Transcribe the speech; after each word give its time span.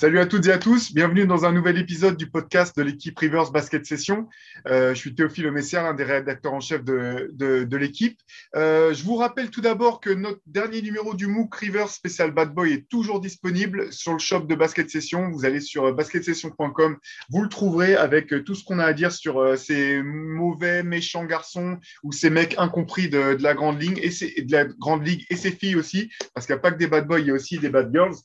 Salut 0.00 0.18
à 0.18 0.24
toutes 0.24 0.46
et 0.46 0.50
à 0.50 0.56
tous, 0.56 0.94
bienvenue 0.94 1.26
dans 1.26 1.44
un 1.44 1.52
nouvel 1.52 1.76
épisode 1.76 2.16
du 2.16 2.26
podcast 2.26 2.74
de 2.74 2.82
l'équipe 2.82 3.18
Rivers 3.18 3.50
Basket 3.50 3.84
Session. 3.84 4.28
Euh, 4.66 4.94
je 4.94 4.98
suis 4.98 5.14
Théophile 5.14 5.50
Messier, 5.50 5.78
l'un 5.78 5.92
des 5.92 6.04
rédacteurs 6.04 6.54
en 6.54 6.60
chef 6.60 6.82
de, 6.82 7.76
l'équipe. 7.76 8.18
Euh, 8.56 8.94
je 8.94 9.04
vous 9.04 9.16
rappelle 9.16 9.50
tout 9.50 9.60
d'abord 9.60 10.00
que 10.00 10.08
notre 10.08 10.40
dernier 10.46 10.80
numéro 10.80 11.12
du 11.12 11.26
MOOC 11.26 11.54
Rivers 11.54 11.90
Special 11.90 12.30
Bad 12.30 12.54
Boy 12.54 12.72
est 12.72 12.88
toujours 12.88 13.20
disponible 13.20 13.92
sur 13.92 14.14
le 14.14 14.18
shop 14.18 14.46
de 14.46 14.54
Basket 14.54 14.88
Session. 14.88 15.28
Vous 15.32 15.44
allez 15.44 15.60
sur 15.60 15.94
basketsession.com, 15.94 16.96
vous 17.28 17.42
le 17.42 17.48
trouverez 17.50 17.94
avec 17.94 18.32
tout 18.44 18.54
ce 18.54 18.64
qu'on 18.64 18.78
a 18.78 18.86
à 18.86 18.94
dire 18.94 19.12
sur 19.12 19.38
euh, 19.38 19.56
ces 19.56 20.02
mauvais, 20.02 20.82
méchants 20.82 21.26
garçons 21.26 21.78
ou 22.04 22.12
ces 22.12 22.30
mecs 22.30 22.54
incompris 22.56 23.10
de, 23.10 23.34
de 23.34 23.42
la 23.42 23.52
grande 23.52 23.78
ligne 23.82 24.00
et 24.02 24.40
de 24.40 24.52
la 24.52 24.64
grande 24.64 25.06
ligue 25.06 25.26
et 25.28 25.36
ces 25.36 25.50
filles 25.50 25.76
aussi, 25.76 26.10
parce 26.32 26.46
qu'il 26.46 26.54
n'y 26.54 26.58
a 26.60 26.62
pas 26.62 26.72
que 26.72 26.78
des 26.78 26.86
bad 26.86 27.06
boys, 27.06 27.20
il 27.20 27.26
y 27.26 27.30
a 27.30 27.34
aussi 27.34 27.58
des 27.58 27.68
bad 27.68 27.92
girls. 27.92 28.16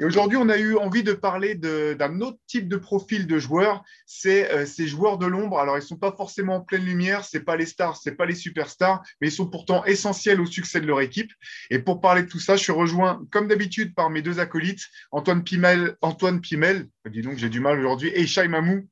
Et 0.00 0.04
aujourd'hui, 0.04 0.36
on 0.36 0.48
a 0.48 0.58
eu 0.58 0.76
envie 0.76 1.02
de 1.02 1.12
parler 1.12 1.56
d'un 1.56 2.20
autre 2.20 2.38
type 2.46 2.68
de 2.68 2.76
profil 2.76 3.26
de 3.26 3.38
joueurs, 3.38 3.82
c'est 4.06 4.50
euh, 4.52 4.64
ces 4.64 4.86
joueurs 4.86 5.18
de 5.18 5.26
l'ombre. 5.26 5.58
Alors, 5.58 5.76
ils 5.76 5.80
ne 5.80 5.86
sont 5.86 5.96
pas 5.96 6.12
forcément 6.12 6.56
en 6.56 6.60
pleine 6.60 6.84
lumière, 6.84 7.24
ce 7.24 7.38
pas 7.38 7.56
les 7.56 7.66
stars, 7.66 7.96
ce 7.96 8.10
pas 8.10 8.26
les 8.26 8.36
superstars, 8.36 9.02
mais 9.20 9.28
ils 9.28 9.32
sont 9.32 9.48
pourtant 9.48 9.84
essentiels 9.84 10.40
au 10.40 10.46
succès 10.46 10.80
de 10.80 10.86
leur 10.86 11.00
équipe. 11.00 11.32
Et 11.70 11.80
pour 11.80 12.00
parler 12.00 12.22
de 12.22 12.28
tout 12.28 12.38
ça, 12.38 12.56
je 12.56 12.62
suis 12.62 12.72
rejoint, 12.72 13.24
comme 13.32 13.48
d'habitude, 13.48 13.94
par 13.94 14.08
mes 14.08 14.22
deux 14.22 14.38
acolytes, 14.38 14.86
Antoine 15.10 15.42
Pimel, 15.42 15.96
Antoine 16.00 16.40
Pimel, 16.40 16.88
dis 17.10 17.22
donc, 17.22 17.36
j'ai 17.36 17.48
du 17.48 17.60
mal 17.60 17.78
aujourd'hui, 17.78 18.12
et 18.14 18.26
Shai 18.26 18.46
Mamou, 18.46 18.88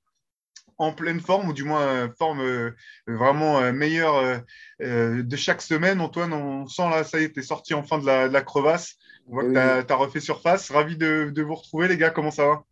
en 0.79 0.93
pleine 0.93 1.21
forme, 1.21 1.49
ou 1.49 1.53
du 1.53 1.63
moins 1.63 1.83
euh, 1.83 2.09
forme 2.19 2.41
euh, 2.41 2.73
vraiment 3.07 3.73
meilleure 3.73 4.43
de 4.81 5.37
chaque 5.37 5.63
semaine. 5.63 6.01
Antoine, 6.01 6.33
on 6.33 6.67
sent 6.67 6.91
là, 6.91 7.05
ça 7.05 7.21
y 7.21 7.25
est, 7.25 7.33
tu 7.33 7.41
es 7.41 7.43
sorti 7.43 7.75
enfin 7.75 7.99
de 7.99 8.07
la 8.07 8.43
crevasse. 8.43 8.97
On 9.27 9.33
voit 9.33 9.45
que 9.45 9.83
tu 9.83 9.93
as, 9.93 9.97
refait 9.97 10.21
surface. 10.21 10.71
Ravi 10.71 10.97
de, 10.97 11.43
vous 11.43 11.55
retrouver, 11.55 11.89
les 11.89 11.97
gars. 11.97 12.11
Comment 12.11 12.31
ça 12.31 12.47
va? 12.47 12.65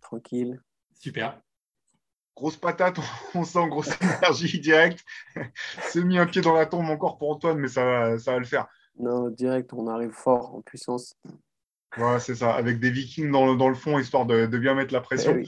Tranquille. 0.00 0.60
Super. 0.94 1.40
Grosse 2.36 2.56
patate, 2.56 2.98
on 3.34 3.44
sent 3.44 3.68
grosse 3.68 3.90
énergie 4.00 4.58
directe. 4.58 5.04
C'est 5.82 6.02
mis 6.02 6.18
un 6.18 6.26
pied 6.26 6.40
dans 6.40 6.54
la 6.54 6.66
tombe 6.66 6.90
encore 6.90 7.16
pour 7.16 7.30
Antoine, 7.30 7.58
mais 7.58 7.68
ça 7.68 7.84
va, 7.84 8.18
ça 8.18 8.32
va 8.32 8.38
le 8.38 8.44
faire. 8.44 8.66
Non, 8.98 9.28
direct, 9.28 9.72
on 9.72 9.86
arrive 9.86 10.10
fort, 10.10 10.54
en 10.54 10.60
puissance. 10.60 11.16
Voilà, 11.96 12.18
c'est 12.18 12.34
ça, 12.34 12.54
avec 12.54 12.80
des 12.80 12.90
vikings 12.90 13.30
dans 13.30 13.46
le, 13.46 13.56
dans 13.56 13.68
le 13.68 13.74
fond, 13.74 13.98
histoire 13.98 14.26
de, 14.26 14.46
bien 14.46 14.74
mettre 14.74 14.92
la 14.92 15.00
pression. 15.00 15.36
Eh 15.36 15.46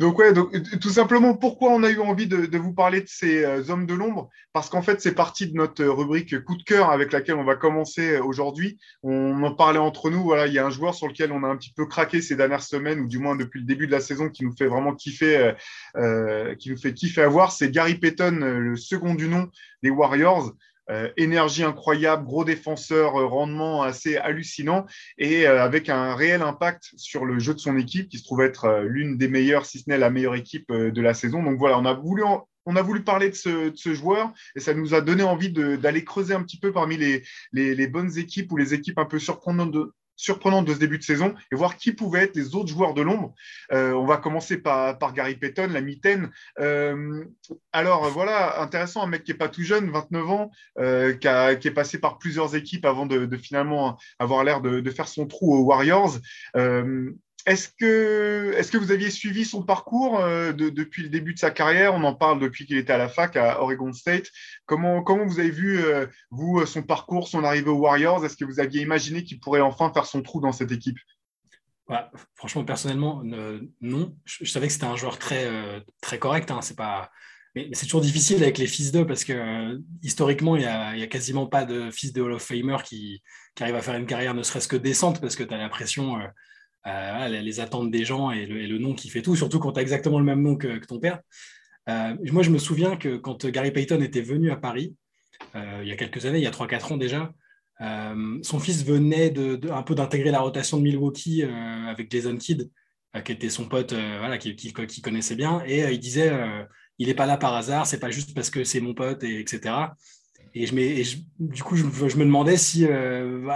donc 0.00 0.18
ouais, 0.18 0.32
tout 0.80 0.90
simplement, 0.90 1.34
pourquoi 1.34 1.70
on 1.70 1.82
a 1.82 1.90
eu 1.90 2.00
envie 2.00 2.26
de, 2.26 2.58
vous 2.58 2.72
parler 2.72 3.00
de 3.00 3.08
ces 3.08 3.44
euh, 3.44 3.62
hommes 3.68 3.86
de 3.86 3.94
l'ombre? 3.94 4.28
Parce 4.52 4.68
qu'en 4.68 4.82
fait, 4.82 5.00
c'est 5.00 5.14
parti 5.14 5.46
de 5.46 5.56
notre 5.56 5.84
rubrique 5.84 6.42
coup 6.44 6.56
de 6.56 6.62
cœur 6.62 6.90
avec 6.90 7.12
laquelle 7.12 7.36
on 7.36 7.44
va 7.44 7.54
commencer 7.54 8.16
euh, 8.16 8.24
aujourd'hui. 8.24 8.78
On 9.02 9.42
en 9.42 9.54
parlait 9.54 9.78
entre 9.78 10.10
nous. 10.10 10.22
Voilà, 10.22 10.46
il 10.46 10.52
y 10.52 10.58
a 10.58 10.66
un 10.66 10.70
joueur 10.70 10.94
sur 10.94 11.06
lequel 11.06 11.30
on 11.32 11.44
a 11.44 11.48
un 11.48 11.56
petit 11.56 11.72
peu 11.72 11.86
craqué 11.86 12.22
ces 12.22 12.36
dernières 12.36 12.62
semaines, 12.62 13.00
ou 13.00 13.06
du 13.06 13.18
moins 13.18 13.36
depuis 13.36 13.60
le 13.60 13.66
début 13.66 13.86
de 13.86 13.92
la 13.92 14.00
saison, 14.00 14.28
qui 14.28 14.44
nous 14.44 14.54
fait 14.56 14.66
vraiment 14.66 14.94
kiffer, 14.94 15.52
euh, 15.96 16.54
qui 16.56 16.70
nous 16.70 16.78
fait 16.78 16.94
kiffer 16.94 17.22
à 17.22 17.28
voir. 17.28 17.52
C'est 17.52 17.70
Gary 17.70 17.94
Payton, 17.94 18.38
le 18.40 18.76
second 18.76 19.14
du 19.14 19.28
nom 19.28 19.48
des 19.82 19.90
Warriors. 19.90 20.52
Euh, 20.90 21.08
énergie 21.16 21.64
incroyable, 21.64 22.26
gros 22.26 22.44
défenseur, 22.44 23.18
euh, 23.18 23.24
rendement 23.24 23.82
assez 23.82 24.18
hallucinant 24.18 24.84
et 25.16 25.46
euh, 25.46 25.62
avec 25.62 25.88
un 25.88 26.14
réel 26.14 26.42
impact 26.42 26.90
sur 26.96 27.24
le 27.24 27.38
jeu 27.38 27.54
de 27.54 27.58
son 27.58 27.78
équipe 27.78 28.10
qui 28.10 28.18
se 28.18 28.24
trouve 28.24 28.42
être 28.42 28.82
l'une 28.82 29.16
des 29.16 29.28
meilleures, 29.28 29.64
si 29.64 29.78
ce 29.78 29.84
n'est 29.88 29.96
la 29.96 30.10
meilleure 30.10 30.34
équipe 30.34 30.70
de 30.70 31.00
la 31.00 31.14
saison. 31.14 31.42
Donc 31.42 31.58
voilà, 31.58 31.78
on 31.78 31.86
a 31.86 31.94
voulu 31.94 32.22
on 32.66 32.76
a 32.76 32.82
voulu 32.82 33.02
parler 33.02 33.30
de 33.30 33.34
ce, 33.34 33.94
joueur 33.94 34.32
et 34.56 34.60
ça 34.60 34.74
nous 34.74 34.94
a 34.94 35.00
donné 35.00 35.22
envie 35.22 35.52
d'aller 35.52 36.04
creuser 36.04 36.34
un 36.34 36.42
petit 36.42 36.58
peu 36.58 36.72
parmi 36.72 36.96
les, 36.96 37.22
les, 37.52 37.86
bonnes 37.86 38.16
équipes 38.18 38.52
ou 38.52 38.56
les 38.56 38.72
équipes 38.74 38.98
un 38.98 39.04
peu 39.04 39.18
surprenantes 39.18 39.72
de, 39.72 39.92
surprenante 40.16 40.66
de 40.66 40.74
ce 40.74 40.78
début 40.78 40.98
de 40.98 41.02
saison 41.02 41.34
et 41.52 41.56
voir 41.56 41.76
qui 41.76 41.92
pouvaient 41.92 42.24
être 42.24 42.36
les 42.36 42.54
autres 42.54 42.68
joueurs 42.68 42.94
de 42.94 43.02
l'ombre. 43.02 43.34
Euh, 43.72 43.92
on 43.92 44.06
va 44.06 44.16
commencer 44.16 44.58
par, 44.58 44.96
Gary 45.14 45.36
Payton, 45.36 45.68
la 45.72 45.80
mitaine. 45.80 46.30
Euh, 46.60 47.24
alors 47.72 48.08
voilà, 48.10 48.60
intéressant, 48.60 49.02
un 49.02 49.06
mec 49.06 49.24
qui 49.24 49.32
n'est 49.32 49.38
pas 49.38 49.48
tout 49.48 49.62
jeune, 49.62 49.90
29 49.90 50.30
ans, 50.30 50.50
euh, 50.78 51.14
qui, 51.14 51.28
est 51.28 51.74
passé 51.74 51.98
par 51.98 52.18
plusieurs 52.18 52.54
équipes 52.54 52.84
avant 52.84 53.06
de, 53.06 53.36
finalement 53.36 53.98
avoir 54.18 54.44
l'air 54.44 54.60
de, 54.60 54.80
de, 54.80 54.90
faire 54.90 55.08
son 55.08 55.26
trou 55.26 55.54
aux 55.54 55.64
Warriors. 55.64 56.18
Est-ce 57.46 57.68
que, 57.68 58.76
vous 58.78 58.90
aviez 58.90 59.10
suivi 59.10 59.44
son 59.44 59.62
parcours 59.62 60.18
euh, 60.18 60.52
depuis 60.52 61.02
le 61.02 61.10
début 61.10 61.34
de 61.34 61.38
sa 61.38 61.50
carrière? 61.50 61.94
On 61.94 62.02
en 62.04 62.14
parle 62.14 62.40
depuis 62.40 62.64
qu'il 62.64 62.78
était 62.78 62.92
à 62.92 62.98
la 62.98 63.08
fac 63.08 63.36
à 63.36 63.60
Oregon 63.60 63.92
State. 63.92 64.28
Comment, 64.64 65.02
comment 65.02 65.26
vous 65.26 65.40
avez 65.40 65.50
vu, 65.50 65.78
euh, 65.78 66.06
vous, 66.30 66.60
euh, 66.60 66.66
son 66.66 66.82
parcours, 66.82 67.28
son 67.28 67.44
arrivée 67.44 67.68
aux 67.68 67.78
Warriors? 67.78 68.24
Est-ce 68.24 68.36
que 68.36 68.46
vous 68.46 68.60
aviez 68.60 68.80
imaginé 68.80 69.24
qu'il 69.24 69.40
pourrait 69.40 69.60
enfin 69.60 69.92
faire 69.92 70.06
son 70.06 70.22
trou 70.22 70.40
dans 70.40 70.52
cette 70.52 70.72
équipe? 70.72 70.96
Franchement, 72.34 72.64
personnellement, 72.64 73.22
non. 73.82 74.16
Je, 74.24 74.46
savais 74.46 74.68
que 74.68 74.72
c'était 74.72 74.86
un 74.86 74.96
joueur 74.96 75.18
très, 75.18 75.46
très 76.00 76.18
correct. 76.18 76.50
Hein. 76.50 76.62
C'est 76.62 76.76
pas... 76.76 77.10
Mais, 77.54 77.68
c'est 77.72 77.84
toujours 77.84 78.00
difficile 78.00 78.42
avec 78.42 78.56
les 78.56 78.66
fils 78.66 78.90
d'eux 78.90 79.06
parce 79.06 79.22
que 79.22 79.78
historiquement, 80.02 80.56
il 80.56 80.60
n'y 80.60 80.66
a, 80.66 81.06
quasiment 81.08 81.46
pas 81.46 81.66
de 81.66 81.90
fils 81.90 82.14
de 82.14 82.22
Hall 82.22 82.32
of 82.32 82.42
Famer 82.42 82.78
qui, 82.82 83.22
qui 83.54 83.62
arrive 83.62 83.76
à 83.76 83.82
faire 83.82 83.96
une 83.96 84.06
carrière 84.06 84.32
ne 84.32 84.42
serait-ce 84.42 84.66
que 84.66 84.76
décente 84.76 85.20
parce 85.20 85.36
que 85.36 85.42
tu 85.42 85.52
as 85.52 85.58
l'impression 85.58 86.18
euh, 86.86 87.28
les 87.28 87.60
attentes 87.60 87.90
des 87.90 88.04
gens 88.04 88.30
et 88.30 88.44
le, 88.44 88.78
nom 88.78 88.94
qui 88.94 89.08
fait 89.08 89.22
tout, 89.22 89.36
surtout 89.36 89.58
quand 89.58 89.72
tu 89.72 89.78
as 89.78 89.82
exactement 89.82 90.18
le 90.18 90.24
même 90.24 90.42
nom 90.42 90.56
que, 90.56 90.84
ton 90.84 90.98
père. 90.98 91.20
Euh, 91.88 92.14
moi, 92.30 92.42
je 92.42 92.50
me 92.50 92.58
souviens 92.58 92.96
que 92.96 93.16
quand 93.16 93.46
Gary 93.46 93.70
Payton 93.70 94.02
était 94.02 94.20
venu 94.20 94.50
à 94.50 94.56
Paris, 94.56 94.94
euh, 95.54 95.80
il 95.82 95.88
y 95.88 95.92
a 95.92 95.96
quelques 95.96 96.26
années, 96.26 96.38
il 96.38 96.44
y 96.44 96.46
a 96.46 96.50
3-4 96.50 96.92
ans 96.92 96.96
déjà, 96.98 97.32
son 98.42 98.60
fils 98.60 98.84
venait 98.84 99.30
de, 99.30 99.58
un 99.70 99.82
peu 99.82 99.94
d'intégrer 99.94 100.30
la 100.30 100.40
rotation 100.40 100.76
de 100.76 100.82
Milwaukee 100.82 101.42
avec 101.42 102.10
Jason 102.10 102.36
Kidd, 102.36 102.70
qui 103.24 103.32
était 103.32 103.50
son 103.50 103.66
pote, 103.66 103.92
voilà, 103.92 104.38
qui, 104.38 104.54
qui, 104.54 105.02
connaissait 105.02 105.36
bien, 105.36 105.62
et 105.66 105.92
il 105.92 105.98
disait 105.98 106.32
il 106.98 107.08
n'est 107.08 107.14
pas 107.14 107.26
là 107.26 107.36
par 107.36 107.54
hasard, 107.54 107.86
c'est 107.86 107.98
pas 107.98 108.10
juste 108.10 108.34
parce 108.34 108.48
que 108.48 108.62
c'est 108.64 108.80
mon 108.80 108.94
pote, 108.94 109.24
et, 109.24 109.40
etc. 109.40 109.74
Et, 110.54 110.66
je, 110.66 111.16
du 111.40 111.62
coup, 111.62 111.76
je, 111.76 111.84
me 111.84 112.24
demandais 112.24 112.56
si, 112.56 112.86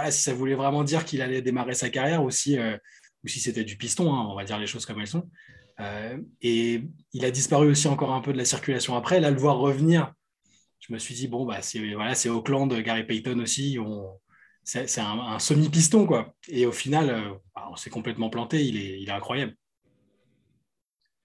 si 0.09 0.21
ça 0.21 0.33
voulait 0.33 0.55
vraiment 0.55 0.83
dire 0.83 1.05
qu'il 1.05 1.21
allait 1.21 1.41
démarrer 1.41 1.73
sa 1.73 1.89
carrière 1.89 2.23
ou 2.23 2.29
si 2.29 2.57
ou 3.23 3.27
si 3.27 3.39
c'était 3.39 3.63
du 3.63 3.77
piston, 3.77 4.13
hein, 4.13 4.27
on 4.29 4.35
va 4.35 4.43
dire 4.43 4.57
les 4.57 4.67
choses 4.67 4.85
comme 4.85 4.99
elles 4.99 5.07
sont. 5.07 5.29
Euh, 5.79 6.17
et 6.41 6.83
il 7.13 7.25
a 7.25 7.31
disparu 7.31 7.69
aussi 7.71 7.87
encore 7.87 8.13
un 8.13 8.21
peu 8.21 8.33
de 8.33 8.37
la 8.37 8.45
circulation 8.45 8.95
après. 8.95 9.19
Là, 9.19 9.31
le 9.31 9.39
voir 9.39 9.57
revenir, 9.57 10.13
je 10.79 10.93
me 10.93 10.99
suis 10.99 11.15
dit, 11.15 11.27
bon, 11.27 11.45
bah, 11.45 11.61
c'est 11.61 11.79
voilà, 11.93 12.13
Auckland, 12.27 12.73
Gary 12.81 13.05
Payton 13.05 13.39
aussi, 13.39 13.77
c'est 14.63 15.01
un, 15.01 15.39
semi-piston. 15.39 16.05
quoi. 16.05 16.35
Et 16.47 16.65
au 16.65 16.71
final, 16.71 17.09
euh, 17.09 17.33
bah, 17.55 17.67
on 17.71 17.75
s'est 17.75 17.89
complètement 17.89 18.29
planté, 18.29 18.63
il 18.65 19.07
est, 19.07 19.11
incroyable. 19.11 19.55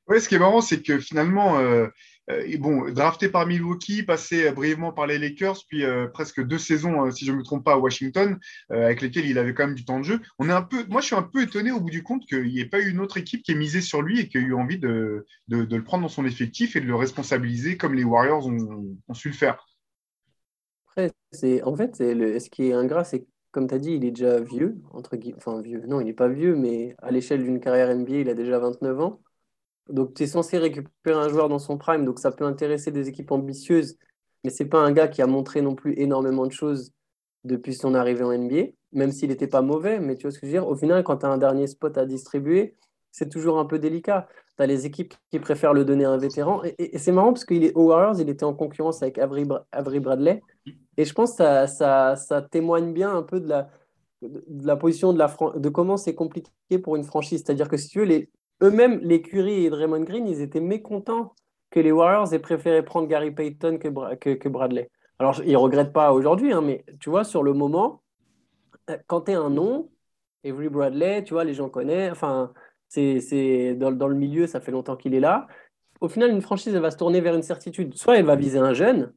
Oui, 0.07 0.21
ce 0.21 0.29
qui 0.29 0.35
est 0.35 0.39
marrant, 0.39 0.61
c'est 0.61 0.83
que 0.83 1.01
finalement, 1.01 1.59
euh, 1.59 1.89
euh, 2.31 2.57
bon, 2.59 2.91
drafté 2.91 3.29
par 3.29 3.47
Milwaukee, 3.47 4.03
passé 4.03 4.51
brièvement 4.53 4.93
par 4.93 5.07
les 5.07 5.19
Lakers, 5.19 5.59
puis 5.69 5.85
euh, 5.85 6.07
presque 6.07 6.43
deux 6.43 6.59
saisons, 6.59 7.07
euh, 7.07 7.11
si 7.11 7.25
je 7.25 7.33
ne 7.33 7.37
me 7.37 7.43
trompe 7.43 7.65
pas, 7.65 7.75
à 7.75 7.79
Washington, 7.79 8.39
avec 8.71 9.03
lesquelles 9.03 9.27
il 9.27 9.39
avait 9.39 9.55
quand 9.55 9.67
même 9.67 9.75
du 9.75 9.85
temps 9.85 9.99
de 9.99 10.05
jeu. 10.05 10.21
On 10.39 10.49
est 10.49 10.53
un 10.53 10.63
peu, 10.63 10.85
moi, 10.89 11.01
je 11.01 11.07
suis 11.07 11.17
un 11.17 11.23
peu 11.23 11.43
étonné 11.43 11.71
au 11.71 11.81
bout 11.81 11.91
du 11.91 12.03
compte 12.03 12.25
qu'il 12.27 12.45
n'y 12.45 12.61
ait 12.61 12.69
pas 12.69 12.81
eu 12.81 12.91
une 12.91 13.01
autre 13.01 13.17
équipe 13.17 13.43
qui 13.43 13.53
ait 13.53 13.57
misé 13.57 13.81
sur 13.81 14.03
lui 14.03 14.21
et 14.21 14.29
qui 14.29 14.39
ait 14.39 14.43
eu 14.43 14.55
envie 14.55 14.79
de, 14.79 15.27
de, 15.49 15.77
le 15.77 15.85
prendre 15.85 16.03
dans 16.03 16.09
son 16.09 16.25
effectif 16.25 16.77
et 16.77 16.81
de 16.81 16.87
le 16.87 16.95
responsabiliser 16.95 17.77
comme 17.77 17.95
les 17.95 18.05
Warriors 18.05 18.47
ont, 18.47 18.97
su 19.13 19.29
le 19.29 19.35
faire. 19.35 19.67
Après, 20.89 21.13
en 21.63 21.77
fait, 21.77 21.97
ce 21.97 22.51
qui 22.51 22.69
est 22.69 22.73
ingrat, 22.73 23.05
c'est 23.05 23.27
comme 23.51 23.69
tu 23.69 23.75
as 23.75 23.79
dit, 23.79 23.93
il 23.93 24.05
est 24.05 24.11
déjà 24.11 24.41
vieux, 24.41 24.81
entre 24.91 25.17
guillemets, 25.17 25.37
enfin 25.37 25.61
vieux, 25.61 25.85
non, 25.87 26.01
il 26.01 26.07
n'est 26.07 26.13
pas 26.13 26.29
vieux, 26.29 26.57
mais 26.57 26.97
à 26.99 27.13
l'échelle 27.13 27.45
d'une 27.45 27.61
carrière 27.61 27.95
NBA, 27.95 28.17
il 28.17 28.29
a 28.29 28.35
déjà 28.35 28.59
29 28.59 29.01
ans. 29.01 29.21
Donc, 29.89 30.15
tu 30.15 30.23
es 30.23 30.27
censé 30.27 30.59
récupérer 30.59 31.19
un 31.19 31.29
joueur 31.29 31.49
dans 31.49 31.59
son 31.59 31.77
prime, 31.77 32.05
donc 32.05 32.19
ça 32.19 32.33
peut 32.33 32.45
intéresser 32.45 32.91
des 32.91 33.09
équipes 33.09 33.33
ambitieuses, 33.33 33.99
mais 34.43 34.51
ce 34.51 34.63
n'est 34.63 34.69
pas 34.69 34.79
un 34.79 34.93
gars 34.93 35.09
qui 35.09 35.23
a 35.23 35.27
montré 35.27 35.63
non 35.63 35.75
plus 35.75 35.95
énormément 35.99 36.47
de 36.47 36.53
choses 36.53 36.93
depuis 37.45 37.75
son 37.75 37.95
arrivée 37.95 38.25
en 38.25 38.33
NBA, 38.33 38.73
même 38.93 39.13
s'il 39.13 39.29
n'était 39.31 39.47
pas 39.47 39.63
mauvais. 39.63 40.01
Mais 40.01 40.17
tu 40.17 40.23
vois 40.23 40.31
ce 40.31 40.39
que 40.39 40.47
je 40.47 40.53
veux 40.53 40.59
dire? 40.59 40.69
Au 40.69 40.77
final, 40.77 41.03
quand 41.05 41.19
tu 41.19 41.27
as 41.27 41.29
un 41.29 41.39
dernier 41.39 41.67
spot 41.67 41.97
à 41.99 42.07
distribuer, 42.07 42.77
c'est 43.11 43.29
toujours 43.29 43.59
un 43.59 43.65
peu 43.65 43.79
délicat. 43.79 44.29
Tu 44.57 44.63
as 44.63 44.67
les 44.67 44.87
équipes 44.87 45.15
qui 45.31 45.39
préfèrent 45.39 45.75
le 45.75 45.85
donner 45.85 46.05
à 46.05 46.11
un 46.11 46.17
vétéran. 46.17 46.63
Et, 46.79 46.99
c'est 46.99 47.13
marrant 47.13 47.33
parce 47.33 47.45
qu'il 47.45 47.65
est 47.65 47.75
aux 47.75 47.89
Warriors, 47.89 48.21
il 48.21 48.29
était 48.29 48.45
en 48.45 48.55
concurrence 48.55 49.03
avec 49.03 49.19
Avery, 49.19 49.45
Bradley. 50.01 50.43
Et 50.97 51.05
je 51.05 51.13
pense 51.13 51.33
que 51.33 51.37
ça, 51.37 51.67
ça, 51.67 52.17
ça, 52.17 52.43
témoigne 52.43 52.93
bien 52.93 53.15
un 53.15 53.23
peu 53.23 53.41
de 53.41 53.49
la, 53.49 53.71
de 54.23 54.67
la 54.67 54.77
position 54.77 55.13
de, 55.13 55.19
la 55.19 55.35
de 55.57 55.69
comment 55.69 55.97
c'est 55.97 56.15
compliqué 56.15 56.51
pour 56.83 56.97
une 56.97 57.05
franchise. 57.05 57.43
C'est-à-dire 57.45 57.69
que 57.69 57.77
si 57.77 57.89
tu 57.89 58.01
veux, 58.01 58.05
les, 58.05 58.31
eux-mêmes, 58.63 59.01
les 59.03 59.23
Curry 59.23 59.67
et 59.67 59.71
Draymond 59.71 60.05
Green, 60.05 60.27
ils 60.27 60.41
étaient 60.41 60.61
mécontents 60.61 61.35
que 61.71 61.81
les 61.81 61.93
Warriors 61.93 62.33
aient 62.33 62.39
préféré 62.39 62.85
prendre 62.85 63.09
Gary 63.09 63.31
Payton 63.31 63.79
que, 63.79 64.49
Bradley. 64.49 64.91
Alors, 65.19 65.41
ils 65.45 65.53
ne 65.53 65.57
regrettent 65.57 65.93
pas 65.93 66.13
aujourd'hui, 66.13 66.53
hein, 66.53 66.61
mais 66.61 66.85
tu 67.01 67.11
vois, 67.11 67.25
sur 67.25 67.43
le 67.43 67.53
moment, 67.53 68.03
euh, 68.91 68.97
quand 69.07 69.23
tu 69.23 69.33
es 69.33 69.35
un 69.35 69.51
nom, 69.51 69.91
Avery 70.45 70.69
Bradley, 70.69 71.25
tu 71.25 71.35
vois, 71.35 71.45
les 71.45 71.55
gens 71.55 71.69
connaissent, 71.69 72.13
enfin, 72.13 72.53
c'est 72.89 73.75
dans, 73.75 73.91
dans, 73.91 74.09
le 74.09 74.15
milieu, 74.15 74.47
ça 74.47 74.61
fait 74.61 74.73
longtemps 74.73 74.97
qu'il 74.97 75.15
est 75.15 75.21
là. 75.21 75.47
Au 76.01 76.09
final, 76.09 76.31
une 76.31 76.43
franchise, 76.43 76.75
elle 76.75 76.83
va 76.83 76.91
se 76.91 76.97
tourner 76.97 77.21
vers 77.21 77.35
une 77.35 77.43
certitude. 77.43 77.95
Soit 77.95 78.19
elle 78.19 78.27
va 78.27 78.37
viser 78.37 78.59
un 78.59 78.75
jeune, 78.75 79.13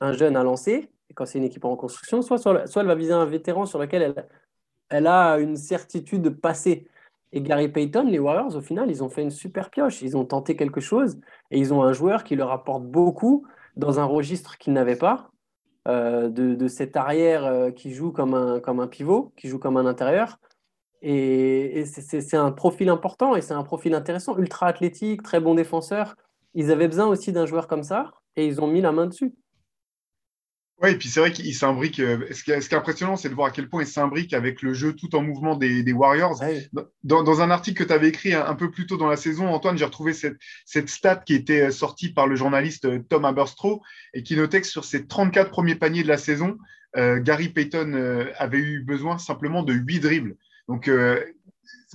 un 0.00 0.12
jeune 0.12 0.36
à 0.36 0.42
lancer, 0.42 0.90
quand 1.14 1.26
c'est 1.26 1.38
une 1.38 1.44
équipe 1.44 1.64
en 1.64 1.70
reconstruction, 1.70 2.22
soit, 2.22 2.38
soit, 2.38 2.64
elle 2.76 2.86
va 2.86 2.94
viser 2.94 3.12
un 3.12 3.26
vétéran 3.26 3.66
sur 3.66 3.78
lequel 3.78 4.02
elle, 4.02 4.26
elle 4.88 5.06
a 5.06 5.38
une 5.38 5.56
certitude 5.56 6.40
passée. 6.40 6.88
Et 7.32 7.42
Gary 7.42 7.68
Payton, 7.68 8.04
les 8.04 8.18
Warriors, 8.18 8.56
au 8.56 8.60
final, 8.60 8.90
ils 8.90 9.04
ont 9.04 9.08
fait 9.08 9.22
une 9.22 9.30
super 9.30 9.70
pioche. 9.70 10.02
Ils 10.02 10.16
ont 10.16 10.24
tenté 10.24 10.56
quelque 10.56 10.80
chose 10.80 11.18
et 11.50 11.58
ils 11.58 11.72
ont 11.72 11.82
un 11.82 11.92
joueur 11.92 12.24
qui 12.24 12.34
leur 12.36 12.50
apporte 12.50 12.84
beaucoup 12.84 13.46
dans 13.76 14.00
un 14.00 14.04
registre 14.04 14.58
qu'ils 14.58 14.72
n'avaient 14.72 14.96
pas, 14.96 15.30
euh, 15.88 16.28
de, 16.28 16.68
cet 16.68 16.96
arrière 16.96 17.44
euh, 17.44 17.70
qui 17.70 17.94
joue 17.94 18.12
comme 18.12 18.34
un, 18.34 18.60
comme 18.60 18.80
un 18.80 18.88
pivot, 18.88 19.32
qui 19.36 19.48
joue 19.48 19.58
comme 19.58 19.76
un 19.76 19.86
intérieur. 19.86 20.38
Et, 21.02 21.84
c'est 21.86 22.36
un 22.36 22.52
profil 22.52 22.90
important 22.90 23.34
et 23.34 23.40
c'est 23.40 23.54
un 23.54 23.62
profil 23.62 23.94
intéressant, 23.94 24.36
ultra 24.36 24.66
athlétique, 24.66 25.22
très 25.22 25.40
bon 25.40 25.54
défenseur. 25.54 26.16
Ils 26.54 26.70
avaient 26.70 26.88
besoin 26.88 27.06
aussi 27.06 27.32
d'un 27.32 27.46
joueur 27.46 27.68
comme 27.68 27.82
ça 27.82 28.10
et 28.36 28.46
ils 28.46 28.60
ont 28.60 28.66
mis 28.66 28.80
la 28.80 28.92
main 28.92 29.06
dessus. 29.06 29.34
Oui, 30.82 30.92
et 30.92 30.96
puis 30.96 31.08
c'est 31.08 31.20
vrai 31.20 31.30
qu'il 31.30 31.54
s'imbrique. 31.54 32.00
Euh, 32.00 32.26
ce, 32.32 32.42
qui 32.42 32.52
est, 32.52 32.72
impressionnant, 32.72 33.16
c'est 33.16 33.28
de 33.28 33.34
voir 33.34 33.48
à 33.48 33.50
quel 33.50 33.68
point 33.68 33.82
il 33.82 33.86
s'imbrique 33.86 34.32
avec 34.32 34.62
le 34.62 34.72
jeu 34.72 34.94
tout 34.94 35.14
en 35.14 35.20
mouvement 35.20 35.54
des, 35.54 35.92
Warriors. 35.92 36.42
Dans, 37.04 37.42
un 37.42 37.50
article 37.50 37.82
que 37.82 37.88
tu 37.88 37.92
avais 37.92 38.08
écrit 38.08 38.32
un, 38.32 38.54
peu 38.54 38.70
plus 38.70 38.86
tôt 38.86 38.96
dans 38.96 39.08
la 39.08 39.18
saison, 39.18 39.48
Antoine, 39.48 39.76
j'ai 39.76 39.84
retrouvé 39.84 40.14
cette, 40.14 40.38
cette, 40.64 40.88
stat 40.88 41.16
qui 41.16 41.34
était 41.34 41.66
euh, 41.66 41.70
sortie 41.70 42.08
par 42.08 42.26
le 42.26 42.34
journaliste 42.34 42.86
euh, 42.86 43.00
Tom 43.10 43.26
Haberstroh 43.26 43.82
et 44.14 44.22
qui 44.22 44.36
notait 44.36 44.62
que 44.62 44.66
sur 44.66 44.84
ses 44.84 45.06
34 45.06 45.50
premiers 45.50 45.74
paniers 45.74 46.02
de 46.02 46.08
la 46.08 46.18
saison, 46.18 46.56
Gary 46.96 47.50
Payton 47.50 48.26
avait 48.36 48.58
eu 48.58 48.82
besoin 48.82 49.16
simplement 49.18 49.62
de 49.62 49.72
8 49.72 50.00
dribbles. 50.00 50.36
Donc, 50.66 50.90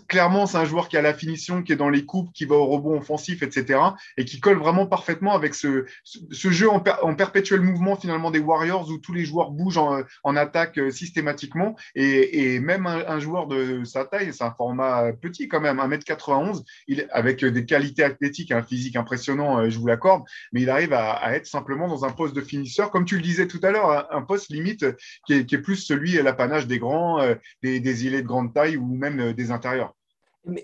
clairement, 0.07 0.45
c'est 0.45 0.57
un 0.57 0.65
joueur 0.65 0.89
qui 0.89 0.97
a 0.97 1.01
la 1.01 1.13
finition, 1.13 1.63
qui 1.63 1.74
est 1.74 1.77
dans 1.77 1.89
les 1.89 2.06
coupes, 2.06 2.31
qui 2.33 2.45
va 2.45 2.56
au 2.56 2.65
rebond 2.65 2.97
offensif, 2.97 3.44
etc. 3.44 3.80
Et 4.18 4.25
qui 4.25 4.39
colle 4.39 4.57
vraiment 4.57 4.86
parfaitement 4.88 5.33
avec 5.33 5.56
ce, 5.56 5.86
jeu 6.31 6.69
en, 6.69 6.80
perpétuel 7.15 7.62
mouvement 7.62 7.95
finalement 7.95 8.31
des 8.31 8.39
Warriors 8.39 8.89
où 8.89 8.97
tous 8.97 9.13
les 9.13 9.25
joueurs 9.25 9.51
bougent 9.51 9.77
en, 9.77 10.36
attaque 10.36 10.77
euh, 10.77 10.92
systématiquement. 10.92 11.75
Et, 11.95 12.59
même 12.59 12.88
un, 12.88 13.19
joueur 13.19 13.47
de 13.47 13.83
sa 13.83 14.06
taille, 14.06 14.33
c'est 14.33 14.44
un 14.44 14.51
format 14.51 15.13
petit 15.13 15.47
quand 15.47 15.62
même, 15.62 15.77
1m91, 15.77 16.63
il, 16.88 17.07
avec 17.12 17.44
des 17.44 17.65
qualités 17.65 18.03
athlétiques, 18.03 18.51
un 18.51 18.63
physique 18.63 18.95
impressionnant, 18.95 19.59
euh, 19.59 19.69
je 19.69 19.80
vous 19.80 19.88
l'accorde, 19.88 20.24
mais 20.51 20.62
il 20.62 20.69
arrive 20.69 20.94
à, 20.94 21.36
être 21.36 21.47
simplement 21.47 21.88
dans 21.88 22.06
un 22.06 22.12
poste 22.12 22.36
de 22.36 22.42
finisseur, 22.42 22.92
comme 22.92 23.06
tu 23.06 23.15
le 23.15 23.21
disais 23.21 23.47
tout 23.47 23.59
à 23.63 23.71
l'heure, 23.71 24.07
un, 24.12 24.21
poste 24.21 24.50
limite 24.50 24.86
qui 25.25 25.33
est, 25.33 25.57
plus 25.57 25.77
celui, 25.77 26.13
l'apanage 26.13 26.68
des 26.68 26.80
grands, 26.80 27.21
euh, 27.21 27.36
des, 27.63 27.80
des 27.80 28.06
îlets 28.06 28.21
de 28.21 28.27
grande 28.27 28.53
taille 28.53 28.77
ou 28.77 28.95
même 28.95 29.33
des 29.33 29.51
intérieurs. 29.51 29.84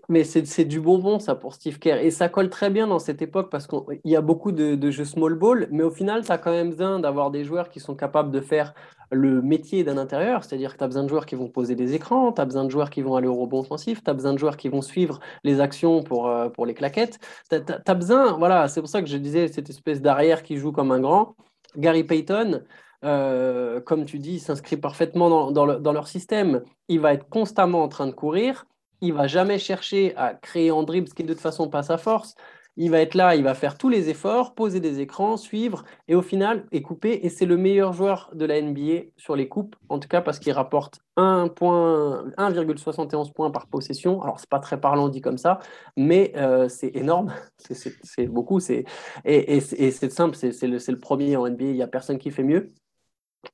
Mais, 0.10 0.24
c'est 0.24 0.66
du 0.66 0.80
bonbon, 0.80 1.20
ça, 1.20 1.34
pour 1.36 1.54
Steve 1.54 1.80
Kerr. 1.80 1.98
Et 2.04 2.12
ça 2.12 2.30
colle 2.30 2.50
très 2.50 2.70
bien 2.70 2.88
dans 2.88 3.00
cette 3.00 3.22
époque 3.22 3.50
parce 3.50 3.66
qu'il 3.66 4.00
y 4.06 4.16
a 4.16 4.22
beaucoup 4.22 4.52
de, 4.52 4.92
jeux 4.92 5.06
small 5.06 5.34
ball, 5.34 5.68
mais 5.72 5.84
au 5.84 5.90
final, 5.90 6.24
tu 6.24 6.32
as 6.32 6.38
quand 6.38 6.52
même 6.52 6.70
besoin 6.70 7.00
d'avoir 7.00 7.32
des 7.32 7.44
joueurs 7.44 7.70
qui 7.70 7.80
sont 7.80 7.96
capables 7.96 8.32
de 8.32 8.42
faire 8.42 8.74
le 9.12 9.42
métier 9.42 9.84
d'un 9.84 9.98
intérieur. 9.98 10.44
C'est-à-dire 10.44 10.74
que 10.74 10.78
tu 10.78 10.84
as 10.84 10.88
besoin 10.88 11.04
de 11.04 11.10
joueurs 11.10 11.26
qui 11.26 11.36
vont 11.36 11.48
poser 11.48 11.76
des 11.76 11.96
écrans, 11.96 12.32
tu 12.32 12.42
as 12.42 12.46
besoin 12.46 12.64
de 12.66 12.70
joueurs 12.70 12.90
qui 12.92 13.02
vont 13.02 13.16
aller 13.16 13.28
au 13.28 13.36
rebond 13.36 13.62
offensif, 13.62 14.04
tu 14.04 14.10
as 14.10 14.14
besoin 14.14 14.34
de 14.34 14.38
joueurs 14.38 14.58
qui 14.58 14.70
vont 14.70 14.82
suivre 14.82 15.20
les 15.44 15.60
actions 15.60 16.04
pour, 16.04 16.28
euh, 16.28 16.50
pour 16.50 16.66
les 16.66 16.74
claquettes. 16.74 17.20
Tu 17.50 17.58
as, 17.86 17.94
besoin, 17.96 18.34
voilà, 18.34 18.68
c'est 18.68 18.82
pour 18.82 18.90
ça 18.90 19.02
que 19.02 19.08
je 19.08 19.18
disais 19.18 19.48
cette 19.48 19.70
espèce 19.70 20.02
d'arrière 20.02 20.44
qui 20.44 20.58
joue 20.58 20.72
comme 20.72 20.92
un 20.92 21.00
grand. 21.00 21.36
Gary 21.76 22.04
Payton, 22.04 22.62
euh, 23.04 23.80
comme 23.82 24.06
tu 24.06 24.20
dis, 24.20 24.40
s'inscrit 24.40 24.78
parfaitement 24.78 25.30
dans, 25.30 25.52
dans, 25.52 25.80
dans, 25.80 25.94
leur 25.94 26.08
système. 26.08 26.62
Il 26.88 27.00
va 27.00 27.14
être 27.14 27.28
constamment 27.30 27.84
en 27.84 27.88
train 27.88 28.06
de 28.06 28.12
courir 28.12 28.66
il 29.02 29.14
va 29.14 29.28
jamais 29.28 29.60
chercher 29.60 30.16
à 30.16 30.34
créer 30.34 30.72
en 30.72 30.84
dribble, 30.84 31.10
ce 31.10 31.14
qui 31.14 31.24
est 31.24 31.26
de 31.26 31.34
toute 31.34 31.42
façon 31.42 31.70
pas 31.70 31.84
sa 31.84 31.98
force. 31.98 32.36
Il 32.78 32.90
va 32.90 33.02
être 33.02 33.16
là, 33.16 33.36
il 33.36 33.44
va 33.44 33.54
faire 33.54 33.78
tous 33.78 33.90
les 33.90 34.08
efforts, 34.10 34.56
poser 34.56 34.80
des 34.80 35.02
écrans, 35.02 35.36
suivre, 35.36 35.84
et 36.08 36.16
au 36.16 36.22
final, 36.22 36.66
est 36.72 36.82
coupé. 36.82 37.20
Et 37.24 37.30
c'est 37.30 37.46
le 37.46 37.58
meilleur 37.58 37.92
joueur 37.92 38.30
de 38.34 38.46
la 38.46 38.62
NBA 38.62 39.10
sur 39.18 39.36
les 39.36 39.50
coupes, 39.50 39.76
en 39.90 40.00
tout 40.00 40.08
cas 40.08 40.22
parce 40.22 40.40
qu'il 40.40 40.54
rapporte 40.54 41.02
1,71 41.18 43.34
points 43.34 43.52
par 43.52 43.68
possession. 43.68 44.22
Alors, 44.22 44.40
c'est 44.40 44.50
pas 44.50 44.60
très 44.60 44.80
parlant 44.80 45.10
dit 45.10 45.20
comme 45.20 45.38
ça, 45.38 45.60
mais 45.98 46.32
euh, 46.38 46.70
c'est 46.70 46.96
énorme, 46.96 47.34
c'est 47.70 48.28
beaucoup. 48.28 48.62
Et, 48.72 48.86
et, 49.26 49.60
c'est 49.60 50.12
simple, 50.12 50.38
c'est 50.38 50.64
le, 50.64 50.78
le, 50.78 51.00
premier 51.00 51.36
en 51.36 51.50
NBA, 51.50 51.66
il 51.66 51.74
n'y 51.74 51.84
a 51.84 51.88
personne 51.88 52.20
qui 52.20 52.32
fait 52.32 52.44
mieux. 52.44 52.72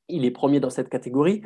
Il 0.09 0.25
est 0.25 0.31
premier 0.31 0.59
dans 0.59 0.69
cette 0.69 0.89
catégorie. 0.89 1.41